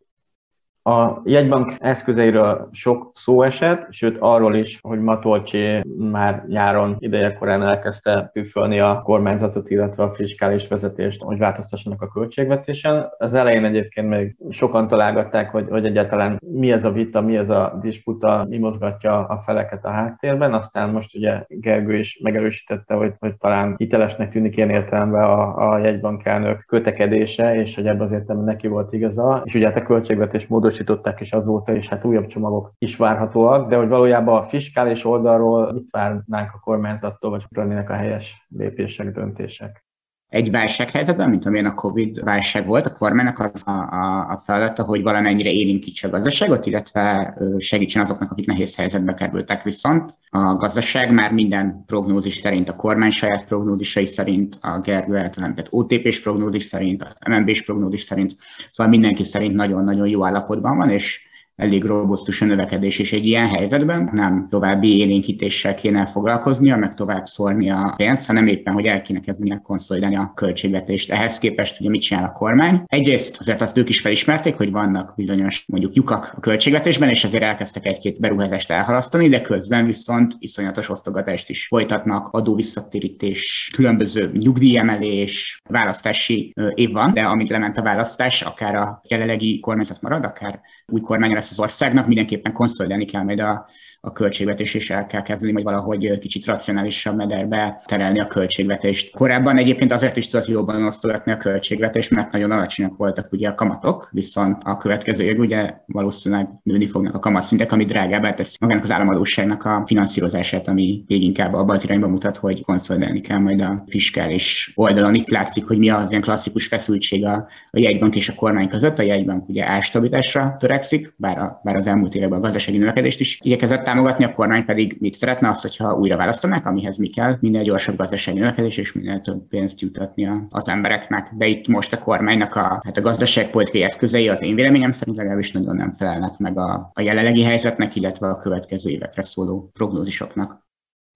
A 0.84 1.22
jegybank 1.24 1.74
eszközeiről 1.78 2.70
sok 2.72 3.12
szó 3.14 3.42
esett, 3.42 3.88
sőt 3.90 4.18
arról 4.20 4.56
is, 4.56 4.80
hogy 4.82 5.00
Matolcsi 5.00 5.84
már 6.12 6.46
nyáron 6.48 6.96
idejekorán 7.00 7.64
elkezdte 7.64 8.30
püfölni 8.34 8.80
a 8.80 9.02
kormányzatot, 9.04 9.70
illetve 9.70 10.04
a 10.04 10.14
fiskális 10.14 10.68
vezetést, 10.68 11.22
hogy 11.22 11.38
változtassanak 11.38 12.02
a 12.02 12.08
költségvetésen. 12.08 13.10
Az 13.18 13.34
elején 13.34 13.64
egyébként 13.64 14.10
még 14.10 14.36
sokan 14.50 14.88
találgatták, 14.88 15.50
hogy, 15.52 15.66
hogy 15.70 15.86
egyáltalán 15.86 16.40
mi 16.52 16.72
ez 16.72 16.84
a 16.84 16.92
vita, 16.92 17.22
mi 17.22 17.38
ez 17.38 17.50
a 17.50 17.80
disputa, 17.82 18.46
mi 18.50 18.58
mozgatja 18.58 19.26
a 19.26 19.42
feleket 19.46 19.86
a 19.86 19.90
háttérben, 19.90 20.54
aztán 20.54 20.90
most 20.90 21.16
ugye 21.16 21.44
Gergő 21.48 21.98
is 21.98 22.20
megerősítette, 22.24 22.94
hogy, 22.94 23.14
hogy 23.20 23.36
talán 23.38 23.76
hitelesnek 23.78 24.32
tűnik 24.32 24.58
ilyen 24.58 24.70
értelemben 24.70 25.24
a, 25.24 25.72
a 25.72 25.78
jegybankelnök 25.78 26.64
kötekedése, 26.68 27.56
és 27.56 27.76
hogy 27.76 27.88
ebben 27.88 28.02
az 28.02 28.12
értelemben 28.12 28.54
neki 28.54 28.68
volt 28.68 28.94
igaza, 28.94 29.42
és 29.46 29.56
ugye 29.56 29.68
hát 29.68 29.78
a 29.78 29.82
költségvetés 29.86 30.48
módos 30.48 30.71
módosították 30.72 31.20
is 31.20 31.32
azóta, 31.32 31.76
és 31.76 31.88
hát 31.88 32.06
újabb 32.06 32.28
csomagok 32.28 32.74
is 32.78 32.98
várhatóak, 32.98 33.70
de 33.70 33.76
hogy 33.76 33.88
valójában 33.88 34.42
a 34.42 34.48
fiskális 34.48 35.06
oldalról 35.06 35.74
mit 35.74 35.90
várnánk 35.90 36.52
a 36.54 36.60
kormányzattól, 36.60 37.30
vagy 37.30 37.46
lennének 37.50 37.90
a 37.90 37.94
helyes 37.94 38.46
lépések, 38.48 39.12
döntések? 39.12 39.86
Egy 40.32 40.52
válsághelyzetben, 40.52 41.30
mint 41.30 41.46
amilyen 41.46 41.66
a 41.66 41.76
Covid 41.76 42.24
válság 42.24 42.66
volt, 42.66 42.86
a 42.86 42.94
kormánynak 42.94 43.40
az 43.40 43.62
a, 43.66 43.72
a, 43.72 44.28
a 44.30 44.42
feladata, 44.46 44.84
hogy 44.84 45.02
valamennyire 45.02 45.52
élénkítse 45.52 46.08
a 46.08 46.12
gazdaságot, 46.12 46.66
illetve 46.66 47.34
segítsen 47.58 48.02
azoknak, 48.02 48.32
akik 48.32 48.46
nehéz 48.46 48.76
helyzetbe 48.76 49.14
kerültek. 49.14 49.64
Viszont 49.64 50.16
a 50.30 50.56
gazdaság 50.56 51.14
már 51.14 51.32
minden 51.32 51.84
prognózis 51.86 52.36
szerint, 52.36 52.70
a 52.70 52.76
kormány 52.76 53.12
saját 53.12 53.46
prognózisai 53.46 54.06
szerint, 54.06 54.58
a 54.62 54.80
Gergő 54.80 55.16
elteremtett 55.16 55.68
OTP-s 55.72 56.22
prognózis 56.22 56.64
szerint, 56.64 57.04
az 57.04 57.16
MNB-s 57.30 57.64
prognózis 57.64 58.02
szerint, 58.02 58.36
szóval 58.70 58.92
mindenki 58.92 59.24
szerint 59.24 59.56
nagyon-nagyon 59.56 60.08
jó 60.08 60.26
állapotban 60.26 60.78
van, 60.78 60.90
és 60.90 61.30
elég 61.62 61.84
robusztus 61.84 62.42
a 62.42 62.46
növekedés, 62.46 63.00
és 63.00 63.14
egy 63.14 63.26
ilyen 63.26 63.48
helyzetben 63.48 64.10
nem 64.14 64.48
további 64.50 64.98
élénkítéssel 64.98 65.76
kéne 65.76 66.06
foglalkoznia, 66.06 66.78
meg 66.78 66.94
tovább 66.94 67.26
szórni 67.26 67.70
a 67.72 67.94
pénzt, 67.98 68.28
hanem 68.28 68.48
éppen, 68.48 68.74
hogy 68.74 68.86
el 68.86 69.02
kéne 69.02 69.20
kezdeni 69.20 69.60
konszolidálni 69.64 70.16
a 70.16 70.32
költségvetést. 70.36 71.12
Ehhez 71.12 71.40
képest 71.40 71.80
ugye 71.80 71.90
mit 71.90 72.02
csinál 72.02 72.24
a 72.24 72.32
kormány? 72.32 72.84
Egyrészt 72.86 73.40
azért 73.40 73.62
azt 73.62 73.78
ők 73.78 73.90
is 73.90 74.02
felismerték, 74.02 74.56
hogy 74.56 74.72
vannak 74.72 75.14
bizonyos 75.16 75.64
mondjuk 75.68 75.96
lyukak 75.96 76.34
a 76.36 76.40
költségvetésben, 76.40 77.10
és 77.10 77.24
ezért 77.24 77.44
elkezdtek 77.44 77.86
egy-két 77.86 78.20
beruházást 78.20 78.72
elhalasztani, 78.72 79.30
de 79.30 79.42
közben 79.42 79.86
viszont 79.86 80.36
iszonyatos 80.40 80.90
osztogatást 80.90 81.50
is 81.50 81.68
folytatnak, 81.68 82.28
adóvisszatérítés, 82.32 83.72
különböző 83.74 84.32
nyugdíjemelés, 84.34 85.62
választási 85.70 86.54
év 86.74 86.92
van, 86.92 87.14
de 87.14 87.22
amit 87.22 87.50
lement 87.50 87.78
a 87.78 87.82
választás, 87.82 88.42
akár 88.42 88.76
a 88.76 89.02
jelenlegi 89.08 89.60
kormányzat 89.60 90.02
marad, 90.02 90.24
akár 90.24 90.60
új 90.88 91.00
kormány 91.00 91.34
lesz 91.34 91.51
az 91.52 91.60
országnak, 91.60 92.08
mindenképpen 92.08 92.54
konszolidálni 92.54 93.06
kell 93.06 93.24
majd 93.24 93.40
a, 93.40 93.70
a 94.04 94.12
költségvetés, 94.12 94.74
és 94.74 94.90
el 94.90 95.06
kell 95.06 95.22
kezdeni, 95.22 95.54
hogy 95.54 95.64
valahogy 95.64 96.20
kicsit 96.20 96.46
racionálisabb 96.46 97.16
mederbe 97.16 97.82
terelni 97.86 98.20
a 98.20 98.26
költségvetést. 98.26 99.12
Korábban 99.12 99.58
egyébként 99.58 99.92
azért 99.92 100.18
is 100.18 100.28
tudott 100.28 100.48
jobban 100.48 100.86
osztogatni 100.86 101.32
a 101.32 101.38
költségvetést, 101.38 102.12
mert 102.12 102.32
nagyon 102.32 102.52
alacsonyak 102.52 102.98
voltak 102.98 103.32
ugye 103.32 103.50
a 103.50 103.56
kamatok, 103.56 104.10
viszont 104.12 104.64
a 104.64 104.78
következő 104.78 105.24
év 105.24 105.40
ugye 105.40 105.74
valószínűleg 105.86 106.50
nőni 106.64 106.88
fognak 106.88 107.16
a 107.16 107.20
kamatszintek, 107.20 107.72
ami 107.72 107.86
drágábbá 107.86 108.34
teszi 108.34 108.58
magának 108.60 108.84
az 108.84 108.92
államadóságnak 108.92 109.66
a 109.66 109.84
finanszírozását, 109.86 110.68
ami 110.68 111.04
még 111.08 111.24
inkább 111.24 111.54
abban 111.54 111.76
az 111.76 111.84
irányba 111.84 112.08
mutat, 112.08 112.38
hogy 112.38 112.64
konszolidálni 112.64 113.22
kell 113.22 113.40
majd 113.40 113.62
a 113.62 113.84
fiskális 113.88 114.72
oldalon. 114.76 115.14
Itt 115.14 115.30
látszik, 115.30 115.68
hogy 115.68 115.78
mi 115.78 115.90
az 115.90 116.10
ilyen 116.10 116.22
klasszikus 116.22 116.68
feszültség 116.68 117.26
a, 117.26 117.48
a 117.70 117.80
jegybank 117.80 118.16
és 118.16 118.30
a 118.30 118.36
kormány 118.36 118.68
között. 118.68 119.00
A 119.00 119.04
jegybank 119.04 119.50
ugye 119.50 119.66
árstabilitásra 119.66 120.56
törekszik, 120.60 121.14
bár, 121.18 121.38
a, 121.38 121.62
bár 121.64 121.76
az 121.76 121.88
elmúlt 121.88 122.16
években 122.16 122.40
a 122.40 122.42
gazdasági 122.42 122.78
növekedést 122.78 123.20
is 123.20 123.38
igyekezett 123.42 123.90
támogatni, 123.92 124.24
a 124.24 124.34
kormány 124.34 124.66
pedig 124.66 124.98
mit 125.00 125.16
szeretne 125.16 125.50
azt, 125.50 125.62
hogyha 125.62 125.98
újra 125.98 126.18
választanák, 126.18 126.66
amihez 126.66 126.98
mi 126.98 127.08
kell, 127.08 127.38
minél 127.40 127.64
gyorsabb 127.64 127.98
gazdasági 127.98 128.40
növekedés 128.40 128.78
és 128.78 128.94
minél 128.94 129.22
több 129.22 129.48
pénzt 129.48 129.82
jutatni 129.82 130.30
az 130.50 130.68
embereknek. 130.68 131.30
De 131.38 131.48
itt 131.48 131.68
most 131.68 131.94
a 131.94 132.00
kormánynak 132.00 132.56
a, 132.56 132.82
hát 132.84 132.98
a 132.98 133.02
gazdaságpolitikai 133.02 133.84
eszközei 133.84 134.30
az 134.30 134.42
én 134.42 134.56
véleményem 134.56 134.92
szerint 134.92 135.18
legalábbis 135.18 135.52
nagyon 135.52 135.76
nem 135.76 135.92
felelnek 135.92 136.38
meg 136.38 136.58
a, 136.58 136.92
a 136.94 137.02
jelenlegi 137.02 137.44
helyzetnek, 137.44 137.96
illetve 137.96 138.28
a 138.28 138.40
következő 138.40 138.90
évekre 138.90 139.22
szóló 139.22 139.70
prognózisoknak. 139.74 140.70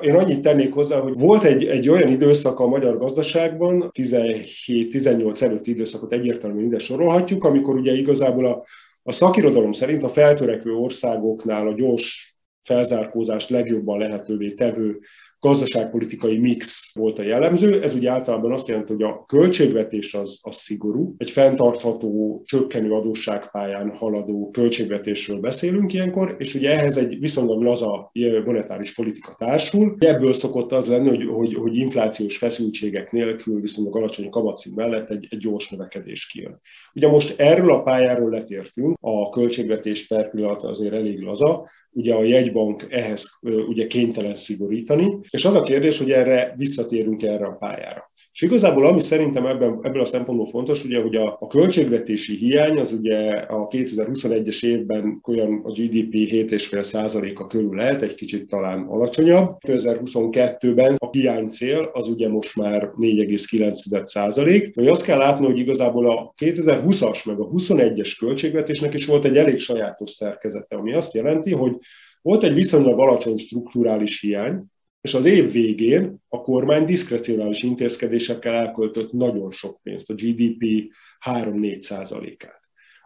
Én 0.03 0.15
annyit 0.15 0.41
tennék 0.41 0.73
hozzá, 0.73 0.99
hogy 0.99 1.19
volt 1.19 1.43
egy, 1.43 1.65
egy 1.65 1.89
olyan 1.89 2.09
időszak 2.09 2.59
a 2.59 2.67
magyar 2.67 2.97
gazdaságban, 2.97 3.89
17-18 3.99 5.41
előtti 5.41 5.71
időszakot 5.71 6.13
egyértelműen 6.13 6.65
ide 6.65 6.79
sorolhatjuk, 6.79 7.43
amikor 7.43 7.75
ugye 7.75 7.93
igazából 7.93 8.45
a, 8.45 8.65
a 9.03 9.11
szakirodalom 9.11 9.71
szerint 9.71 10.03
a 10.03 10.07
feltörekvő 10.07 10.73
országoknál 10.73 11.67
a 11.67 11.73
gyors 11.73 12.34
felzárkózást 12.65 13.49
legjobban 13.49 13.99
lehetővé 13.99 14.51
tevő 14.51 14.99
gazdaságpolitikai 15.45 16.37
mix 16.37 16.91
volt 16.95 17.19
a 17.19 17.23
jellemző. 17.23 17.81
Ez 17.81 17.93
ugye 17.93 18.09
általában 18.11 18.51
azt 18.51 18.67
jelenti, 18.67 18.93
hogy 18.93 19.03
a 19.03 19.25
költségvetés 19.25 20.13
az, 20.13 20.39
az 20.41 20.55
szigorú, 20.55 21.15
egy 21.17 21.29
fenntartható, 21.29 22.41
csökkenő 22.45 22.91
adósságpályán 22.91 23.95
haladó 23.95 24.49
költségvetésről 24.51 25.39
beszélünk 25.39 25.93
ilyenkor, 25.93 26.35
és 26.39 26.55
ugye 26.55 26.71
ehhez 26.71 26.97
egy 26.97 27.19
viszonylag 27.19 27.61
laza 27.61 28.11
monetáris 28.45 28.93
politika 28.93 29.35
társul. 29.37 29.95
Ebből 29.99 30.33
szokott 30.33 30.71
az 30.71 30.87
lenni, 30.87 31.09
hogy, 31.09 31.25
hogy, 31.25 31.53
hogy 31.53 31.75
inflációs 31.75 32.37
feszültségek 32.37 33.11
nélkül, 33.11 33.61
viszonylag 33.61 33.95
alacsony 33.95 34.29
kamatszint 34.29 34.75
mellett 34.75 35.09
egy, 35.09 35.27
egy 35.29 35.37
gyors 35.37 35.69
növekedés 35.69 36.27
kijön. 36.27 36.59
Ugye 36.93 37.07
most 37.07 37.39
erről 37.39 37.71
a 37.71 37.81
pályáról 37.81 38.29
letértünk, 38.29 38.97
a 39.01 39.29
költségvetés 39.29 40.07
per 40.07 40.29
pillanat 40.29 40.63
azért 40.63 40.93
elég 40.93 41.21
laza, 41.21 41.69
ugye 41.95 42.13
a 42.13 42.23
jegybank 42.23 42.85
ehhez 42.89 43.31
ugye 43.41 43.87
kénytelen 43.87 44.35
szigorítani, 44.35 45.19
és 45.29 45.45
az 45.45 45.55
a 45.55 45.61
kérdés, 45.61 45.97
hogy 45.97 46.11
erre 46.11 46.53
visszatérünk 46.57 47.23
erre 47.23 47.45
a 47.45 47.55
pályára. 47.55 48.09
És 48.35 48.41
igazából 48.41 48.85
ami 48.85 49.01
szerintem 49.01 49.45
ebben, 49.45 49.79
ebből 49.81 50.01
a 50.01 50.05
szempontból 50.05 50.45
fontos, 50.45 50.83
ugye, 50.83 51.01
hogy 51.01 51.15
a, 51.15 51.37
a 51.39 51.47
költségvetési 51.47 52.35
hiány 52.35 52.79
az 52.79 52.91
ugye 52.91 53.29
a 53.31 53.67
2021-es 53.67 54.65
évben 54.65 55.21
olyan 55.27 55.61
a 55.63 55.71
GDP 55.71 56.13
7,5%-a 56.13 57.47
körül 57.47 57.75
lehet, 57.75 58.01
egy 58.01 58.15
kicsit 58.15 58.47
talán 58.47 58.85
alacsonyabb. 58.87 59.57
2022-ben 59.67 60.95
a 60.97 61.09
hiány 61.11 61.49
cél 61.49 61.89
az 61.93 62.07
ugye 62.07 62.29
most 62.29 62.55
már 62.55 62.91
4,9%. 62.97 64.71
Hogy 64.73 64.87
azt 64.87 65.05
kell 65.05 65.17
látni, 65.17 65.45
hogy 65.45 65.59
igazából 65.59 66.11
a 66.11 66.33
2020-as 66.41 67.25
meg 67.25 67.39
a 67.39 67.47
21-es 67.47 68.15
költségvetésnek 68.19 68.93
is 68.93 69.05
volt 69.05 69.25
egy 69.25 69.37
elég 69.37 69.59
sajátos 69.59 70.11
szerkezete, 70.11 70.75
ami 70.75 70.93
azt 70.93 71.13
jelenti, 71.13 71.53
hogy 71.53 71.75
volt 72.21 72.43
egy 72.43 72.53
viszonylag 72.53 72.99
alacsony 72.99 73.37
strukturális 73.37 74.21
hiány, 74.21 74.63
és 75.05 75.13
az 75.13 75.25
év 75.25 75.51
végén 75.51 76.23
a 76.29 76.41
kormány 76.41 76.85
diszkrecionális 76.85 77.63
intézkedésekkel 77.63 78.53
elköltött 78.53 79.11
nagyon 79.11 79.51
sok 79.51 79.81
pénzt, 79.83 80.09
a 80.09 80.13
GDP 80.13 80.91
3-4 81.25 81.79
százalékát. 81.79 82.59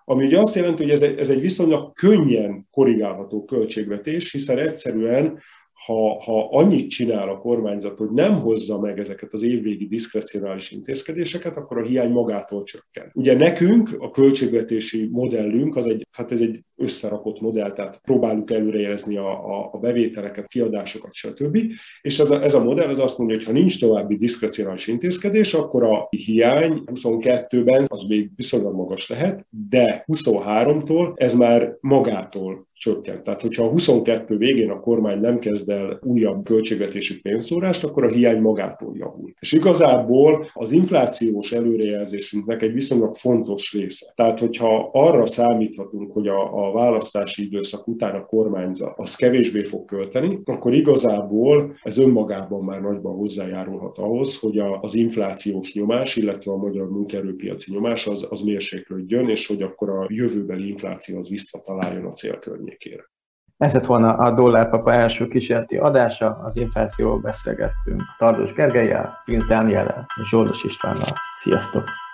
Ami 0.06 0.26
ugye 0.26 0.40
azt 0.40 0.56
jelenti, 0.56 0.84
hogy 0.84 0.92
ez 0.92 1.02
egy, 1.02 1.18
ez 1.18 1.30
egy 1.30 1.42
viszonylag 1.42 1.94
könnyen 1.94 2.68
korrigálható 2.72 3.46
költségvetés, 3.46 4.32
hiszen 4.32 4.58
egyszerűen 4.58 5.40
ha, 5.86 6.22
ha 6.24 6.48
annyit 6.52 6.90
csinál 6.90 7.30
a 7.30 7.38
kormányzat, 7.38 7.98
hogy 7.98 8.10
nem 8.10 8.40
hozza 8.42 8.80
meg 8.80 9.00
ezeket 9.00 9.34
az 9.34 9.42
évvégi 9.42 9.88
diszkrecionális 9.88 10.72
intézkedéseket, 10.72 11.56
akkor 11.56 11.78
a 11.78 11.86
hiány 11.86 12.12
magától 12.12 12.64
csökken. 12.64 13.12
Ugye 13.14 13.36
nekünk 13.36 13.96
a 13.98 14.12
költségvetési 14.12 15.08
modellünk 15.12 15.76
az 15.76 15.86
egy, 15.86 16.08
hát 16.12 16.32
ez 16.32 16.40
egy 16.40 16.64
összerakott 16.80 17.42
modell, 17.42 17.72
tehát 17.72 18.02
próbáljuk 18.04 18.52
előrejelezni 18.52 19.18
a, 19.18 19.32
a, 19.32 19.70
a 19.72 19.78
bevételeket, 19.78 20.48
kiadásokat, 20.48 21.14
stb. 21.14 21.60
És 22.02 22.20
ez 22.20 22.32
a, 22.32 22.44
ez 22.44 22.54
a 22.54 22.64
modell 22.64 22.90
az 22.90 23.00
azt 23.00 23.18
mondja, 23.18 23.36
hogy 23.36 23.46
ha 23.46 23.52
nincs 23.52 23.80
további 23.80 24.18
diszkrecionális 24.18 24.88
intézkedés, 24.88 25.54
akkor 25.54 25.84
a 25.84 26.08
hiány 26.10 26.84
22-ben 26.86 27.86
az 27.88 28.04
még 28.08 28.30
viszonylag 28.36 28.76
magas 28.76 29.10
lehet, 29.10 29.48
de 29.70 30.04
23-tól 30.08 31.12
ez 31.16 31.34
már 31.34 31.78
magától 31.82 32.68
csökken. 32.80 33.24
Tehát, 33.24 33.42
hogyha 33.42 33.66
a 33.66 33.70
22 33.70 34.38
végén 34.38 34.70
a 34.70 34.80
kormány 34.80 35.20
nem 35.20 35.40
kezd 35.40 35.70
el 35.70 36.00
újabb 36.04 36.44
költségvetési 36.44 37.22
pénzszórást, 37.22 37.84
akkor 37.84 38.04
a 38.04 38.10
hiány 38.10 38.42
magától 38.42 38.96
javul. 38.98 39.34
És 39.40 39.52
igazából 39.52 40.50
az 40.54 40.72
inflációs 40.72 41.52
előrejelzésünknek 41.52 42.62
egy 42.62 42.74
viszonylag 42.74 43.16
fontos 43.16 43.74
része. 43.74 44.14
Tehát, 44.16 44.40
hogyha 44.40 44.90
arra 44.94 45.26
számíthatunk, 45.26 46.12
hogy 46.12 46.28
a, 46.28 46.68
a 46.68 46.69
választási 46.72 47.44
időszak 47.44 47.88
után 47.88 48.16
a 48.16 48.26
kormányzat 48.26 48.94
az 48.98 49.16
kevésbé 49.16 49.64
fog 49.64 49.86
költeni, 49.86 50.40
akkor 50.46 50.74
igazából 50.74 51.78
ez 51.82 51.98
önmagában 51.98 52.64
már 52.64 52.82
nagyban 52.82 53.16
hozzájárulhat 53.16 53.98
ahhoz, 53.98 54.40
hogy 54.40 54.58
a, 54.58 54.80
az 54.82 54.96
inflációs 54.96 55.74
nyomás, 55.74 56.16
illetve 56.16 56.52
a 56.52 56.58
magyar 56.58 56.90
munkaerőpiaci 56.90 57.72
nyomás 57.72 58.08
az, 58.08 58.28
az 58.30 58.42
mérséklődjön, 58.42 59.30
és 59.30 59.48
hogy 59.48 59.62
akkor 59.62 59.90
a 59.90 60.06
jövőbeli 60.08 60.68
infláció 60.68 61.18
az 61.18 61.30
visszataláljon 61.30 62.06
a 62.06 62.12
célkörnyékre 62.12 62.58
környékére. 62.60 63.12
Ez 63.58 63.74
lett 63.74 63.86
volna 63.86 64.14
a 64.14 64.32
Dollárpapa 64.32 64.94
első 64.94 65.28
kísérleti 65.28 65.78
adása, 65.78 66.40
az 66.44 66.58
inflációról 66.58 67.20
beszélgettünk 67.20 68.02
Tardos 68.18 68.54
Gergelyel, 68.54 69.14
Pint 69.26 69.48
Dániellel 69.48 70.08
és 70.22 70.30
Zsoldos 70.30 70.64
Istvánnal. 70.64 71.14
Sziasztok! 71.36 72.09